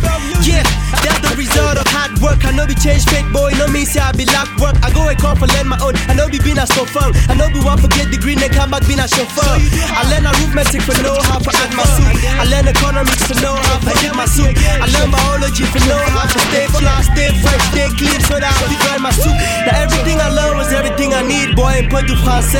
Yeah, 0.43 0.63
that's 1.03 1.19
the 1.23 1.35
result 1.35 1.75
of 1.75 1.88
hard 1.91 2.15
work. 2.23 2.43
I 2.47 2.51
know 2.55 2.65
be 2.65 2.75
change 2.75 3.03
fake 3.11 3.27
boy, 3.35 3.51
no 3.59 3.67
me 3.67 3.83
say 3.83 3.99
I 3.99 4.11
be 4.15 4.25
locked 4.31 4.55
work. 4.59 4.75
I 4.83 4.89
go 4.95 5.07
and 5.07 5.17
come 5.19 5.35
for 5.35 5.47
land 5.51 5.67
my 5.67 5.77
own. 5.83 5.95
I 6.07 6.13
know 6.15 6.29
be 6.29 6.39
been 6.39 6.59
a 6.59 6.67
so 6.67 6.85
fun. 6.85 7.11
I 7.27 7.33
know 7.35 7.49
we 7.51 7.59
want 7.59 7.81
forget 7.81 8.07
the 8.11 8.17
green, 8.17 8.39
they 8.39 8.49
come 8.49 8.71
back 8.71 8.88
being 8.88 9.01
a 9.01 9.07
chauffeur. 9.07 9.59
I 9.91 10.07
learn 10.11 10.25
arithmetic 10.27 10.81
for 10.88 10.95
know 11.03 11.17
how 11.27 11.39
to 11.39 11.51
add 11.51 11.71
my 11.75 11.83
soup. 11.83 12.07
I 12.39 12.45
learn 12.47 12.67
economics 12.67 13.25
for 13.27 13.38
know 13.41 13.55
how 13.55 13.77
to 13.83 13.91
get 13.99 14.15
my 14.15 14.25
soup. 14.25 14.53
I 14.55 14.88
learn 14.95 15.11
biology 15.11 15.65
for 15.67 15.81
know 15.89 15.99
how 16.15 16.29
to 16.29 16.39
stay 16.47 16.67
fly, 16.71 17.01
stay 17.03 17.29
fresh, 17.43 17.63
stay 17.73 17.89
clean 17.99 18.21
so 18.23 18.39
that 18.39 18.53
I 18.53 18.65
grind 18.85 19.03
my 19.03 19.11
soup. 19.11 19.35
Now 19.65 19.83
everything 19.83 20.21
I 20.21 20.29
learn 20.29 20.57
was 20.57 20.71
everything 20.71 21.13
I 21.13 21.25
need, 21.25 21.55
boy. 21.55 21.77
Un 21.77 21.89
peu 21.89 22.01
de 22.01 22.15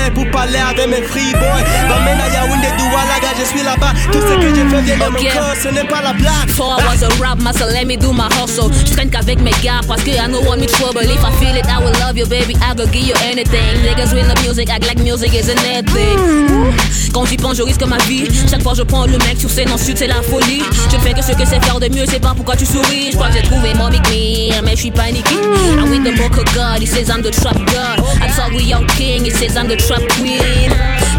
français 0.08 0.12
pour 0.14 0.30
parler 0.32 0.58
avec 0.58 0.88
mes 0.88 1.01
free 1.01 1.32
boy. 1.34 1.64
M'amène 1.88 2.20
à 2.20 2.30
Yaoundé, 2.30 2.68
Doualaga, 2.78 3.34
je 3.39 3.45
suis 3.45 3.64
là-bas. 3.64 3.93
Tout 4.12 4.20
ce 4.20 4.36
que 4.36 4.49
je 4.49 4.76
fais 4.76 4.82
vient 4.82 4.97
de 4.97 5.12
mon 5.12 5.20
cœur, 5.20 5.53
ce 5.62 5.70
n'est 5.70 5.88
pas 5.88 6.01
la 6.01 6.14
blague. 6.14 6.47
Before 6.47 6.80
I 6.80 6.84
was 6.86 7.03
a 7.03 7.10
rap 7.22 7.39
master, 7.39 7.68
let 7.68 7.86
me 7.86 7.97
do 7.97 8.12
my 8.12 8.28
hustle. 8.41 8.72
Je 8.86 8.93
traîne 8.93 9.10
qu'avec 9.10 9.39
mes 9.41 9.51
gars 9.64 9.82
parce 9.88 10.03
que 10.03 10.12
I 10.12 10.28
know 10.28 10.41
want 10.41 10.58
me 10.58 10.68
trouble. 10.68 11.03
If 11.03 11.24
I 11.24 11.32
feel 11.39 11.55
it, 11.55 11.66
I 11.68 11.84
will 11.84 11.93
love 11.99 12.18
you, 12.18 12.26
baby. 12.28 12.55
I 12.55 12.76
go 12.76 12.86
give 12.86 13.08
you 13.08 13.16
anything. 13.24 13.84
Niggas 13.84 14.14
with 14.14 14.28
the 14.28 14.41
music, 14.43 14.70
act 14.70 14.86
like 14.88 14.99
music 14.99 15.34
is 15.34 15.49
an 15.49 15.58
ethic. 15.66 16.18
Ouh. 16.18 16.74
Quand 17.14 17.26
j'y 17.26 17.38
pense, 17.38 17.58
je 17.58 17.64
risque 17.64 17.86
ma 17.86 17.97
vie. 17.99 18.28
Chaque 18.49 18.64
fois, 18.64 18.74
je 18.76 18.84
prends 18.84 19.05
le 19.05 19.18
mec 19.20 19.39
sur 19.39 19.49
scène, 19.49 19.72
ensuite 19.72 19.97
c'est 19.97 20.08
la 20.08 20.22
folie. 20.22 20.62
Je 20.91 20.97
fais 20.97 21.14
que 21.14 21.24
ce 21.24 21.32
que 21.32 21.45
c'est 21.45 21.64
faire 21.64 21.80
de 21.80 21.89
mieux, 21.89 22.05
c'est 22.10 22.20
pas 22.20 22.34
pourquoi 22.36 22.55
tu 22.55 22.66
souris. 22.66 23.12
Je 23.12 23.16
crois 23.16 23.30
que 23.30 23.36
j'ai 23.36 23.43
trouvé 23.43 23.74
mon 23.76 23.89
big 23.89 24.01
me, 24.08 24.62
mais 24.64 24.72
je 24.72 24.82
suis 24.82 24.91
paniqué. 24.91 25.36
I'm 25.78 25.89
with 25.89 26.03
the 26.03 26.16
book 26.18 26.38
of 26.38 26.45
God, 26.53 26.80
he 26.82 26.86
says 26.86 27.10
I'm 27.10 27.22
the 27.22 27.32
trap 27.32 27.58
god. 27.68 27.99
I 28.22 28.28
talk 28.36 28.51
with 28.53 28.68
young 28.68 28.86
king, 28.97 29.26
he 29.26 29.32
says 29.32 29.58
I'm 29.58 29.68
the 29.68 29.78
trap 29.78 29.96
queen. 30.15 30.71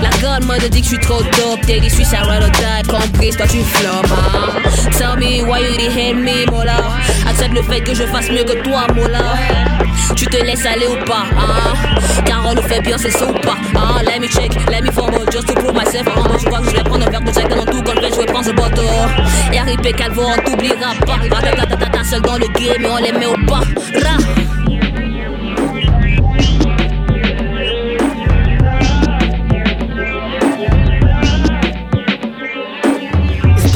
La 0.02 0.10
God 0.20 0.46
m'a 0.46 0.58
dit 0.58 0.80
que 0.80 0.84
je 0.84 0.94
suis 0.94 0.98
trop 0.98 1.22
dope, 1.22 1.60
t'es 1.66 1.80
dit, 1.80 1.88
je 1.88 1.94
suis 1.94 2.04
sa 2.04 2.18
ride 2.22 2.42
or 2.42 2.50
die. 2.50 2.88
Comprise, 2.88 3.36
toi 3.36 3.46
tu 3.46 3.62
flop, 3.62 4.02
hein. 4.10 4.90
Tell 4.96 5.16
me 5.16 5.42
why 5.42 5.60
you 5.60 5.76
did 5.76 5.90
hate 5.90 6.16
me, 6.16 6.50
Mola. 6.50 6.76
Accepte 7.28 7.54
le 7.54 7.62
fait 7.62 7.80
que 7.80 7.94
je 7.94 8.04
fasse 8.04 8.30
mieux 8.30 8.44
que 8.44 8.62
toi, 8.62 8.86
Mola. 8.94 9.18
Tu 10.16 10.26
te 10.26 10.36
laisses 10.36 10.64
aller 10.66 10.86
ou 10.86 11.04
pas, 11.04 11.26
hein? 11.36 11.74
Car 12.24 12.44
on 12.46 12.54
le 12.54 12.62
fait 12.62 12.80
bien, 12.80 12.96
c'est 12.96 13.10
ça 13.10 13.26
ou 13.26 13.32
pas, 13.34 13.56
hein? 13.74 14.02
Let 14.04 14.20
me 14.20 14.28
check, 14.28 14.54
let 14.70 14.82
me 14.82 14.90
form 14.90 15.12
just 15.30 15.46
to 15.48 15.54
prove 15.54 15.74
myself, 15.74 16.08
hein? 16.08 16.36
Je 16.38 16.44
crois 16.46 16.60
que 16.60 16.70
je 16.70 16.76
vais 16.76 16.82
prendre 16.82 17.06
un 17.06 17.10
verre 17.10 17.20
de 17.20 17.32
Jack 17.32 17.48
dans 17.48 17.64
tout 17.64 17.82
comme 17.82 17.96
je 18.02 18.16
vais 18.18 18.26
prendre 18.26 18.46
ce 18.46 18.52
bateau. 18.52 18.82
Et 19.52 19.60
RIP 19.60 19.96
Calvo, 19.96 20.22
on 20.26 20.42
t'oubliera 20.42 20.94
pas. 21.06 21.18
Ratatatata, 21.34 22.04
seul 22.04 22.22
dans 22.22 22.36
le 22.36 22.46
game, 22.48 22.84
et 22.84 22.90
on 22.90 22.96
les 22.96 23.12
met 23.12 23.26
au 23.26 23.34
pas. 23.46 23.60
Ra. 23.94 24.77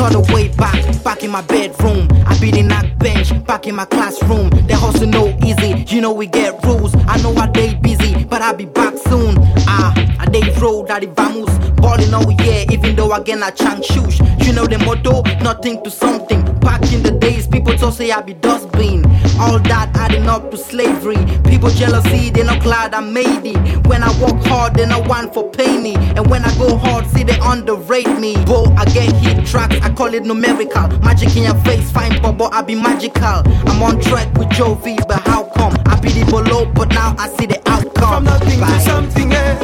It 0.05 0.15
the 0.15 0.33
way 0.35 0.49
back, 0.49 1.05
back 1.05 1.23
in 1.23 1.31
my 1.31 1.43
bedroom. 1.43 2.09
I 2.27 2.37
be 2.41 2.51
the 2.51 2.63
knock 2.63 2.87
bench, 2.99 3.31
back 3.47 3.69
in 3.69 3.77
my 3.77 3.85
classroom. 3.85 4.51
The 4.51 4.75
hustle 4.75 5.07
no 5.07 5.29
easy, 5.45 5.85
you 5.95 6.01
know 6.01 6.13
we 6.13 6.27
get 6.27 6.61
rules. 6.65 6.93
I 7.07 7.23
know 7.23 7.33
I 7.37 7.47
day 7.47 7.75
busy, 7.77 8.25
but 8.25 8.43
I'll 8.43 8.57
be 8.57 8.65
back 8.65 8.99
soon. 8.99 9.37
Ah, 9.69 9.95
I 10.19 10.27
day 10.27 10.53
road, 10.59 10.91
I 10.91 11.07
vamos. 11.07 11.51
Balling 11.77 12.13
all 12.13 12.33
year, 12.45 12.67
even 12.71 12.97
though 12.97 13.13
again 13.13 13.45
I 13.45 13.51
chance 13.51 13.87
shoes. 13.87 14.19
You 14.45 14.53
know 14.53 14.67
the 14.67 14.79
motto, 14.79 15.23
nothing 15.41 15.83
to 15.85 15.91
something. 15.91 16.43
Back 16.59 16.83
in 16.93 17.05
the 17.05 17.13
days, 17.13 17.47
people 17.47 17.75
told 17.77 17.95
say 17.95 18.11
I 18.11 18.23
be 18.23 18.35
dustbin. 18.35 19.05
All 19.39 19.61
that 19.61 19.91
adding 19.95 20.29
up 20.29 20.51
to 20.51 20.57
slavery. 20.57 21.17
People 21.45 21.71
jealousy, 21.71 22.31
they 22.31 22.43
not 22.43 22.61
glad 22.61 22.93
I 22.93 23.01
made 23.01 23.47
it. 23.47 23.87
When 23.87 24.03
I 24.03 24.11
work 24.21 24.43
hard, 24.47 24.75
they 24.75 24.87
not 24.87 25.07
want 25.07 25.33
for 25.33 25.53
me. 25.83 25.95
And 26.17 26.29
when 26.31 26.45
I 26.45 26.55
go 26.57 26.77
hard, 26.77 27.07
see 27.09 27.25
they 27.25 27.39
underrate 27.41 28.19
me. 28.19 28.35
Bro, 28.45 28.75
I 28.77 28.85
get 28.87 29.13
hit 29.17 29.47
tracks, 29.47 29.77
I 29.83 29.91
call 29.95 30.15
it 30.15 30.25
numerical. 30.25 30.89
Magic 31.01 31.37
in 31.37 31.45
your 31.45 31.55
face, 31.65 31.91
fine, 31.91 32.21
but 32.21 32.53
I 32.53 32.63
be 32.63 32.75
magical. 32.75 33.43
I'm 33.69 33.83
on 33.83 34.01
track 34.01 34.33
with 34.39 34.49
Jovi, 34.49 34.97
but 35.07 35.21
how 35.27 35.45
come? 35.57 35.75
I 35.87 35.99
be 36.01 36.11
the 36.11 36.25
below, 36.27 36.67
but 36.67 36.89
now 36.91 37.15
I 37.19 37.29
see 37.29 37.47
the 37.47 37.61
outcome. 37.69 37.93
From 38.13 38.25
nothing 38.25 38.61
to 38.61 38.81
something, 38.81 39.33
eh. 39.33 39.55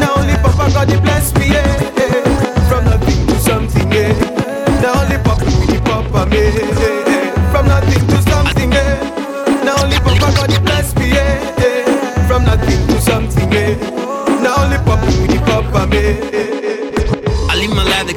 Now 0.00 0.14
only 0.16 0.34
Papa 0.34 0.70
God 0.72 0.90
he 0.90 0.96
bless 1.00 1.34
me, 1.34 1.41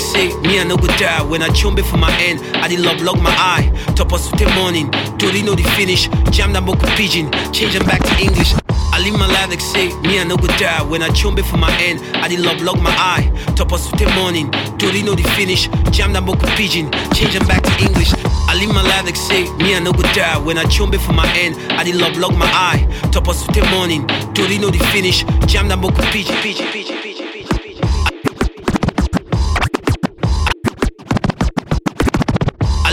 say 0.06 0.28
me 0.41 0.60
I 0.60 0.64
no 0.64 0.78
go 0.78 0.88
die 0.97 1.24
when 1.24 1.41
I 1.41 1.49
chumbe 1.49 1.84
for 1.84 1.97
my 1.97 2.12
end. 2.22 2.39
I 2.58 2.68
did 2.68 2.80
love 2.80 3.01
log 3.01 3.22
my 3.22 3.32
eye. 3.32 3.66
Top 3.95 4.14
us 4.14 4.30
the 4.32 4.47
morning. 4.56 4.91
Tori 5.18 5.41
know 5.41 5.56
the 5.56 5.64
finish. 5.76 6.08
Jam 6.32 6.53
that 6.53 6.66
book 6.66 6.82
of 6.84 6.89
pigeon. 6.89 7.32
Change 7.51 7.74
them 7.74 7.86
back 7.86 8.01
to 8.03 8.16
English. 8.22 8.53
I 8.93 8.99
live 8.99 9.18
my 9.20 9.28
life 9.28 9.49
like 9.49 9.62
say 9.62 9.88
me 10.01 10.20
I 10.20 10.24
no 10.24 10.38
go 10.38 10.47
die 10.58 10.84
when 10.84 11.01
I 11.01 11.10
chumbe 11.10 11.43
for 11.43 11.58
my 11.58 11.72
end. 11.82 11.99
I 12.24 12.28
did 12.28 12.39
love 12.39 12.62
log 12.62 12.80
my 12.82 12.91
eye. 12.91 13.26
Top 13.56 13.74
us 13.74 13.89
the 13.91 14.08
morning. 14.16 14.51
Tori 14.78 15.01
know 15.01 15.16
the 15.16 15.24
finish. 15.36 15.68
Jam 15.91 16.14
that 16.14 16.26
book 16.26 16.41
of 16.43 16.49
pigeon. 16.49 16.91
Change 17.14 17.34
them 17.34 17.47
back 17.47 17.64
to 17.64 17.74
English. 17.84 18.14
I 18.47 18.56
live 18.60 18.74
my 18.74 18.84
life 18.84 19.06
like 19.06 19.16
say 19.18 19.43
me 19.58 19.76
I 19.76 19.80
no 19.80 19.91
go 19.91 20.03
die 20.14 20.38
when 20.38 20.58
I 20.58 20.66
chumbe 20.66 20.99
for 20.99 21.14
my 21.14 21.28
end. 21.38 21.56
I 21.74 21.84
did 21.84 21.95
love 21.95 22.16
log 22.18 22.38
my 22.38 22.45
eye. 22.45 22.86
Top 23.12 23.28
us 23.28 23.45
the 23.47 23.66
morning. 23.72 24.06
Tori 24.34 24.58
know 24.58 24.70
the 24.70 24.80
finish. 24.93 25.24
Jam 25.47 25.68
that 25.70 25.82
book 25.82 25.95
pigeon. 26.14 26.36
Pigeon. 26.41 26.68
Pigeon. 26.72 26.95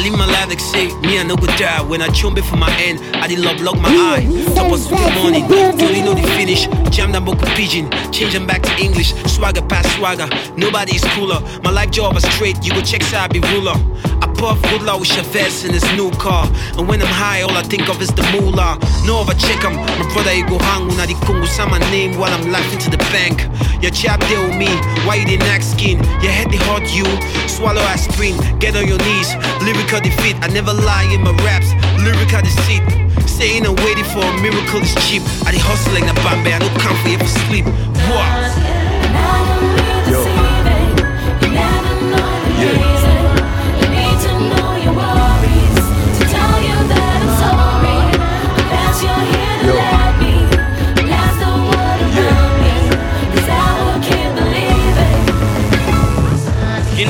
Live 0.03 0.19
my 0.19 0.27
life 0.27 0.49
like 0.49 0.61
say 0.61 0.87
me 1.01 1.19
I 1.19 1.23
no 1.23 1.37
go 1.37 1.47
die 1.47 1.83
when 1.83 2.03
I 2.03 2.09
chumbe 2.09 2.43
for 2.43 2.57
my 2.57 2.71
end. 2.81 2.99
I 3.17 3.29
did 3.29 3.39
love 3.39 3.61
log 3.61 3.79
my 3.81 3.89
eye. 3.89 4.25
Top 4.55 4.71
with 4.71 4.89
the 4.89 5.13
morning. 5.15 5.47
Don't 5.49 6.05
know 6.05 6.15
the 6.15 6.27
finish. 6.37 6.67
Jam 6.91 7.13
that 7.13 7.25
book 7.25 7.39
pigeon. 7.55 7.91
Change 8.11 8.33
them 8.33 8.47
back 8.47 8.63
to 8.63 8.73
English. 8.79 9.15
Swagger 9.27 9.63
past 9.63 9.89
swagger. 9.97 10.29
Nobody 10.57 10.97
is 10.97 11.05
cooler. 11.15 11.41
My 11.63 11.71
life 11.71 11.91
job 11.91 12.17
is 12.17 12.25
straight. 12.35 12.65
You 12.65 12.73
go 12.73 12.83
check 12.83 13.03
side 13.03 13.33
be 13.33 13.41
ruler. 13.41 13.77
I 14.21 14.32
puff 14.43 14.61
good 14.75 14.83
law 14.83 14.99
with 14.99 15.07
Chavez 15.07 15.65
in 15.65 15.73
his 15.73 15.87
new 15.95 16.11
car. 16.19 16.51
And 16.77 16.89
when 16.89 17.01
I'm 17.01 17.07
high, 17.07 17.43
all 17.43 17.57
I 17.57 17.63
think 17.63 17.89
of 17.89 18.03
is 18.03 18.11
the 18.11 18.27
moolah. 18.35 18.75
No 19.07 19.23
other 19.23 19.39
a 19.39 19.39
check 19.39 19.63
him. 19.63 19.79
My 19.79 20.07
brother 20.13 20.35
he 20.35 20.43
go 20.43 20.59
hang 20.59 20.89
when 20.89 20.99
I 20.99 21.07
kungu 21.23 21.47
say 21.47 21.65
my 21.67 21.79
name 21.95 22.19
while 22.19 22.35
I'm 22.35 22.51
laughing 22.51 22.81
to 22.81 22.91
the 22.91 22.99
bank. 23.15 23.47
Your 23.81 23.93
chap 23.93 24.19
there 24.27 24.43
with 24.43 24.59
me. 24.59 24.67
Why 25.07 25.15
you 25.23 25.27
didn't 25.27 25.47
act 25.47 25.63
skin? 25.63 26.03
Your 26.25 26.35
head 26.35 26.51
they 26.51 26.59
hurt 26.59 26.91
you. 26.91 27.07
Swallow 27.47 27.87
aspirin. 27.95 28.35
Get 28.59 28.75
on 28.75 28.89
your 28.91 28.99
knees. 29.07 29.31
Lyrical 29.63 30.01
defeat. 30.03 30.35
I 30.43 30.49
never 30.49 30.75
lie 30.75 31.07
in 31.15 31.23
my 31.23 31.31
raps. 31.47 31.71
Lyrical 32.03 32.43
deceit. 32.43 32.83
Saying 33.31 33.65
and 33.65 33.79
waiting 33.87 34.09
for 34.11 34.27
a 34.27 34.35
miracle 34.43 34.83
is 34.83 34.95
cheap. 35.07 35.23
I 35.47 35.55
dey 35.55 35.63
hustle 35.63 35.95
like 35.95 36.07
the 36.11 36.19
Bombay. 36.27 36.51
I 36.51 36.59
don't 36.59 36.79
come 36.83 36.99
for 36.99 37.09
you 37.15 37.19
for 37.19 37.31
sleep. 37.47 37.67
What? 38.11 38.92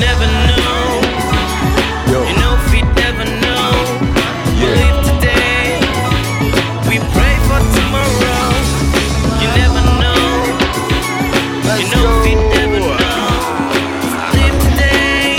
Never 0.05 0.27
know. 0.47 0.83
You 2.27 2.35
know 2.41 2.53
if 2.59 2.65
we 2.73 2.81
never 3.01 3.25
know. 3.43 3.67
We 4.59 4.67
live 4.81 4.99
today. 5.09 5.79
We 6.89 6.95
pray 7.15 7.35
for 7.47 7.59
tomorrow. 7.77 8.47
You 9.41 9.47
never 9.61 9.81
know. 10.03 10.23
you 11.79 11.87
know 11.93 12.05
if 12.11 12.25
we 12.27 12.33
never 12.57 12.79
know. 13.01 13.23
Live 14.35 14.57
today. 14.67 15.35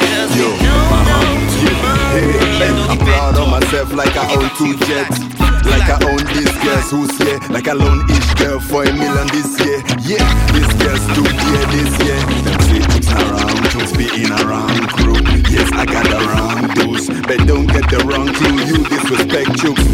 Cause 0.00 0.32
we 0.38 0.46
know 0.64 0.84
no 1.10 1.20
tomorrow. 1.60 2.90
I'm 2.90 2.98
proud 2.98 3.36
of 3.36 3.48
myself 3.48 3.92
like 3.92 4.14
I 4.16 4.24
own 4.34 4.48
two 4.56 4.74
jets. 4.86 5.31
Like 5.64 5.88
I 5.88 5.98
own 6.08 6.24
this 6.34 6.52
girl's 6.62 6.90
who's 6.90 7.12
here. 7.18 7.38
Like 7.50 7.68
I 7.68 7.72
loan 7.72 8.04
each 8.10 8.30
girl 8.36 8.60
for 8.60 8.84
a 8.84 8.92
million 8.92 9.26
this 9.28 9.50
year. 9.60 9.78
Yeah, 10.02 10.26
this 10.52 10.70
girl's 10.80 11.04
too 11.14 11.26
dear 11.26 11.64
this 11.74 11.92
year. 12.02 12.20
Them 12.44 12.58
chicks 12.68 13.10
around, 13.12 13.62
chicks 13.70 13.92
be 13.96 14.06
in 14.10 14.30
a 14.32 14.42
wrong 14.46 14.74
crew. 14.98 15.20
Yes, 15.50 15.70
I 15.72 15.84
got 15.86 16.04
the 16.08 16.20
wrong 16.30 16.68
dudes. 16.74 17.08
But 17.26 17.46
don't 17.46 17.66
get 17.66 17.88
the 17.90 18.00
wrong 18.04 18.32
clue. 18.34 18.58
You 18.66 18.84
disrespect 18.88 19.50
chooks. 19.60 19.84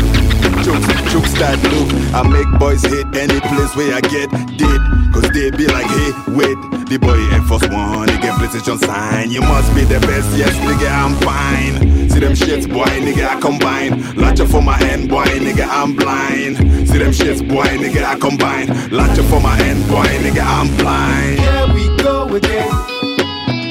Chooks, 0.64 0.86
chooks 1.10 1.32
that 1.38 1.58
look. 1.70 1.88
I 2.14 2.22
make 2.26 2.48
boys 2.58 2.82
hit 2.82 3.06
any 3.16 3.40
place 3.40 3.74
where 3.76 3.94
I 3.94 4.00
get 4.00 4.30
did. 4.56 4.80
Cause 5.12 5.28
they 5.30 5.50
be 5.50 5.66
like, 5.66 5.86
hey, 5.86 6.12
wait. 6.32 6.58
The 6.88 6.98
boy 6.98 7.20
Air 7.34 7.42
Force 7.42 7.68
One, 7.68 8.06
get 8.06 8.32
PlayStation 8.40 8.78
sign. 8.78 9.30
You 9.30 9.42
must 9.42 9.74
be 9.74 9.84
the 9.84 10.00
best, 10.00 10.34
yes, 10.36 10.54
nigga, 10.56 10.88
I'm 10.88 11.14
fine. 11.20 12.07
See 12.18 12.24
them 12.24 12.32
shits, 12.32 12.68
boy, 12.68 12.82
nigga, 13.06 13.28
I 13.28 13.40
combine. 13.40 14.16
Latch 14.16 14.40
up 14.40 14.48
for 14.48 14.60
my 14.60 14.76
hand, 14.76 15.08
boy, 15.08 15.22
nigga, 15.38 15.68
I'm 15.70 15.94
blind. 15.94 16.56
See 16.88 16.98
them 16.98 17.12
shits, 17.12 17.48
boy, 17.48 17.62
nigga, 17.78 18.02
I 18.02 18.18
combine. 18.18 18.66
Latch 18.90 19.20
up 19.20 19.26
for 19.26 19.38
my 19.40 19.54
hand, 19.54 19.86
boy, 19.86 20.02
nigga, 20.02 20.42
I'm 20.42 20.66
blind. 20.78 21.38
Here 21.38 21.68
we 21.72 21.86
go 22.02 22.26
again. 22.34 22.72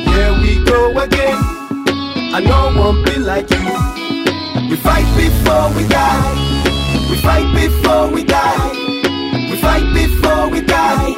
Here 0.08 0.32
we 0.39 0.64
go 0.64 0.98
again. 0.98 1.36
I 2.32 2.39
know 2.39 2.72
won't 2.74 3.06
be 3.06 3.20
like 3.20 3.52
you. 3.52 3.68
We 4.70 4.78
fight 4.78 5.04
before 5.20 5.68
we 5.76 5.86
die. 5.89 7.12
We 7.12 7.18
fight 7.18 7.54
before 7.54 8.10
we 8.12 8.24
die. 8.24 8.72
We 9.52 9.58
fight 9.58 9.93
before 9.93 10.48
we 10.48 10.62
die. 10.62 11.16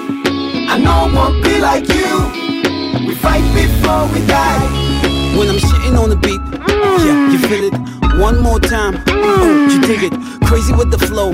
I 0.67 0.79
know 0.79 1.13
won't 1.13 1.43
be 1.43 1.61
like 1.61 1.87
you. 1.89 3.05
We 3.05 3.13
fight 3.13 3.45
before 3.53 4.07
we 4.17 4.25
die. 4.25 4.89
When 5.37 5.47
I'm 5.47 5.57
shitting 5.57 5.95
on 5.95 6.09
the 6.09 6.17
beat, 6.17 6.41
yeah, 6.97 7.31
you 7.31 7.37
mm. 7.37 7.49
feel 7.49 7.63
it. 7.69 8.19
One 8.19 8.41
more 8.41 8.59
time, 8.59 9.01
oh, 9.07 9.67
you 9.71 9.81
dig 9.81 10.11
it. 10.11 10.13
Crazy 10.45 10.73
with 10.73 10.91
the 10.91 10.97
flow, 10.97 11.33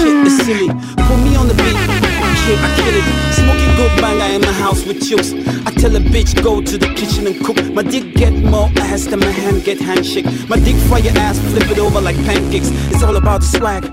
shit 0.00 0.26
is 0.26 0.36
silly. 0.44 0.68
Put 0.68 1.18
me 1.24 1.36
on 1.36 1.48
the 1.48 1.54
beat, 1.54 2.15
I 2.54 2.70
kill 2.76 2.94
it. 2.94 3.06
Smoking 3.34 3.76
good 3.76 4.00
banger 4.00 4.34
in 4.34 4.40
my 4.40 4.52
house 4.52 4.84
with 4.86 5.06
chills. 5.06 5.32
I 5.66 5.70
tell 5.72 5.94
a 5.96 6.00
bitch 6.00 6.42
go 6.42 6.60
to 6.62 6.78
the 6.78 6.88
kitchen 6.94 7.26
and 7.26 7.44
cook. 7.44 7.58
My 7.72 7.82
dick 7.82 8.14
get 8.14 8.32
more 8.32 8.70
ass 8.78 9.06
than 9.06 9.20
my 9.20 9.30
hand 9.30 9.64
get 9.64 9.80
handshake. 9.80 10.26
My 10.48 10.58
dick 10.58 10.76
fry 10.88 10.98
your 10.98 11.16
ass, 11.18 11.38
flip 11.50 11.68
it 11.70 11.78
over 11.78 12.00
like 12.00 12.16
pancakes. 12.24 12.70
It's 12.92 13.02
all 13.02 13.16
about 13.16 13.40
the 13.40 13.46
swag, 13.46 13.84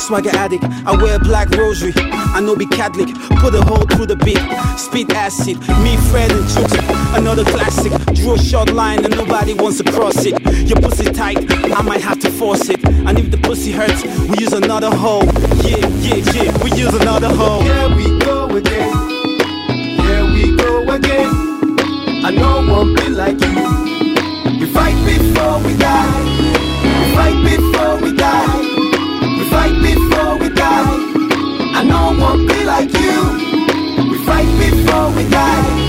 swagger 0.00 0.30
addict. 0.36 0.64
I 0.86 0.96
wear 0.96 1.18
black 1.18 1.50
rosary, 1.50 1.92
I 1.96 2.40
know 2.40 2.54
be 2.56 2.66
Catholic. 2.66 3.08
Put 3.40 3.54
a 3.54 3.62
hole 3.62 3.86
through 3.86 4.06
the 4.06 4.16
beat, 4.16 4.40
speed 4.78 5.12
acid. 5.12 5.58
Me, 5.82 5.96
Fred 6.10 6.30
and 6.30 6.48
Tutti, 6.50 6.78
another 7.18 7.44
classic. 7.44 7.92
Drew 8.14 8.34
a 8.34 8.38
short 8.38 8.72
line 8.72 9.04
and 9.04 9.16
nobody 9.16 9.54
wants 9.54 9.78
to 9.78 9.84
cross 9.92 10.24
it. 10.24 10.40
Your 10.68 10.80
pussy 10.80 11.04
tight, 11.04 11.38
I 11.72 11.82
might 11.82 12.00
have 12.02 12.20
to 12.20 12.30
force 12.30 12.68
it. 12.68 12.84
And 12.84 13.18
if 13.18 13.30
the 13.30 13.38
pussy 13.38 13.72
hurts, 13.72 14.04
we 14.28 14.38
use 14.38 14.52
another 14.52 14.94
hole. 14.94 15.24
Yeah, 15.66 15.86
yeah, 16.00 16.22
yeah, 16.32 16.64
we 16.64 16.72
use 16.72 16.94
another 16.94 17.28
hole. 17.34 17.62
Here 17.62 17.95
we 17.96 18.18
go 18.18 18.48
again. 18.56 18.92
We 20.34 20.56
go 20.56 20.88
again. 20.92 21.30
I 22.24 22.30
know 22.30 22.84
be 22.94 23.08
like 23.08 23.40
you. 23.40 24.60
We 24.60 24.66
fight 24.66 24.96
before 25.06 25.58
we 25.64 25.76
die. 25.76 26.24
We 27.00 27.14
fight 27.16 27.38
before 27.44 27.96
we 28.02 28.12
die. 28.16 28.60
We 29.38 29.44
fight 29.50 29.76
before 29.82 30.38
we 30.38 30.48
die. 30.50 30.96
I 31.78 31.82
know 31.84 32.36
be 32.48 32.64
like 32.64 32.92
you. 32.92 34.10
We 34.10 34.18
fight 34.26 34.50
before 34.58 35.10
we 35.16 35.28
die. 35.30 35.85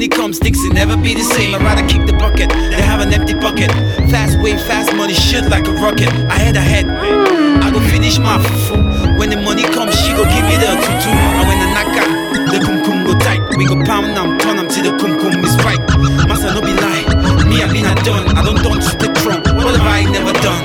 Money 0.00 0.08
comes, 0.08 0.38
things 0.38 0.56
will 0.64 0.72
never 0.72 0.96
be 0.96 1.12
the 1.12 1.20
same. 1.20 1.54
I'd 1.54 1.60
rather 1.60 1.84
kick 1.84 2.06
the 2.08 2.16
bucket 2.16 2.48
than 2.48 2.80
have 2.80 3.04
an 3.04 3.12
empty 3.12 3.34
bucket. 3.34 3.68
Fast 4.08 4.40
way, 4.40 4.56
fast 4.56 4.96
money, 4.96 5.12
shit 5.12 5.44
like 5.52 5.68
a 5.68 5.76
rocket. 5.76 6.08
I 6.24 6.40
head 6.40 6.56
ahead, 6.56 6.88
I 6.88 7.68
go 7.68 7.84
finish 7.92 8.16
my 8.16 8.40
fufu. 8.40 8.80
When 9.20 9.28
the 9.28 9.36
money 9.36 9.60
comes, 9.76 9.92
she 10.00 10.16
go 10.16 10.24
give 10.24 10.46
me 10.48 10.56
the 10.56 10.72
tutu. 10.80 11.12
And 11.12 11.44
when 11.44 11.58
the 11.60 11.68
knock 11.76 11.92
out, 12.00 12.08
the 12.48 12.58
kum 12.64 12.80
kum 12.80 13.04
go 13.04 13.12
tight. 13.20 13.44
We 13.60 13.68
go 13.68 13.76
pound 13.84 14.16
them, 14.16 14.40
turn 14.40 14.56
them 14.56 14.72
till 14.72 14.88
the 14.88 14.96
kum 14.96 15.20
kum 15.20 15.36
is 15.44 15.52
right. 15.68 15.84
Massa 16.24 16.48
no 16.56 16.64
be 16.64 16.72
lie. 16.80 17.04
Me, 17.44 17.60
I 17.60 17.68
been 17.68 17.84
a 17.84 17.92
done. 18.00 18.24
I 18.32 18.40
don't 18.40 18.56
done 18.56 18.80
to 18.80 18.92
the 18.96 19.12
trunk. 19.20 19.44
What 19.52 19.76
have 19.76 19.84
I 19.84 20.08
never 20.08 20.32
done? 20.40 20.64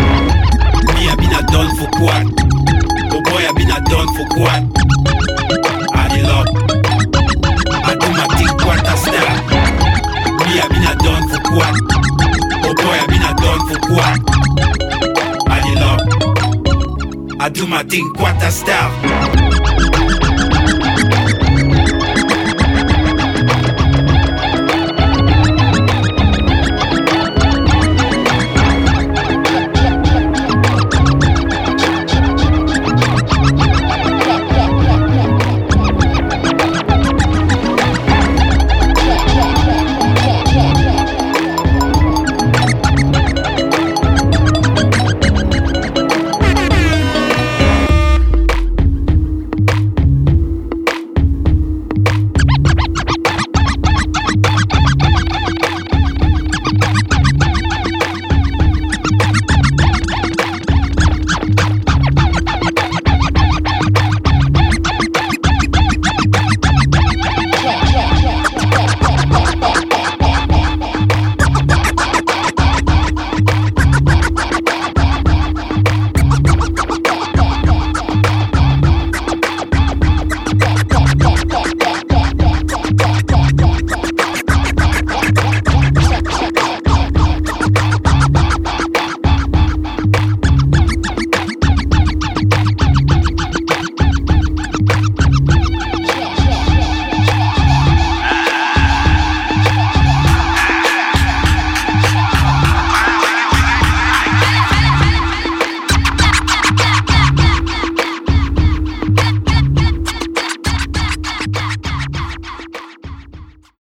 Me, 0.96 1.12
I 1.12 1.16
been 1.20 1.36
a 1.36 1.44
done 1.52 1.76
for 1.76 1.92
what? 2.00 2.24
Oh 3.12 3.20
boy, 3.20 3.44
I 3.44 3.52
been 3.52 3.68
a 3.68 3.84
done 3.84 4.08
for 4.16 4.24
quad. 4.32 5.05
Do 17.56 17.66
my 17.68 17.84
thing 17.84 18.12
quarter 18.14 18.52
style. 18.52 19.15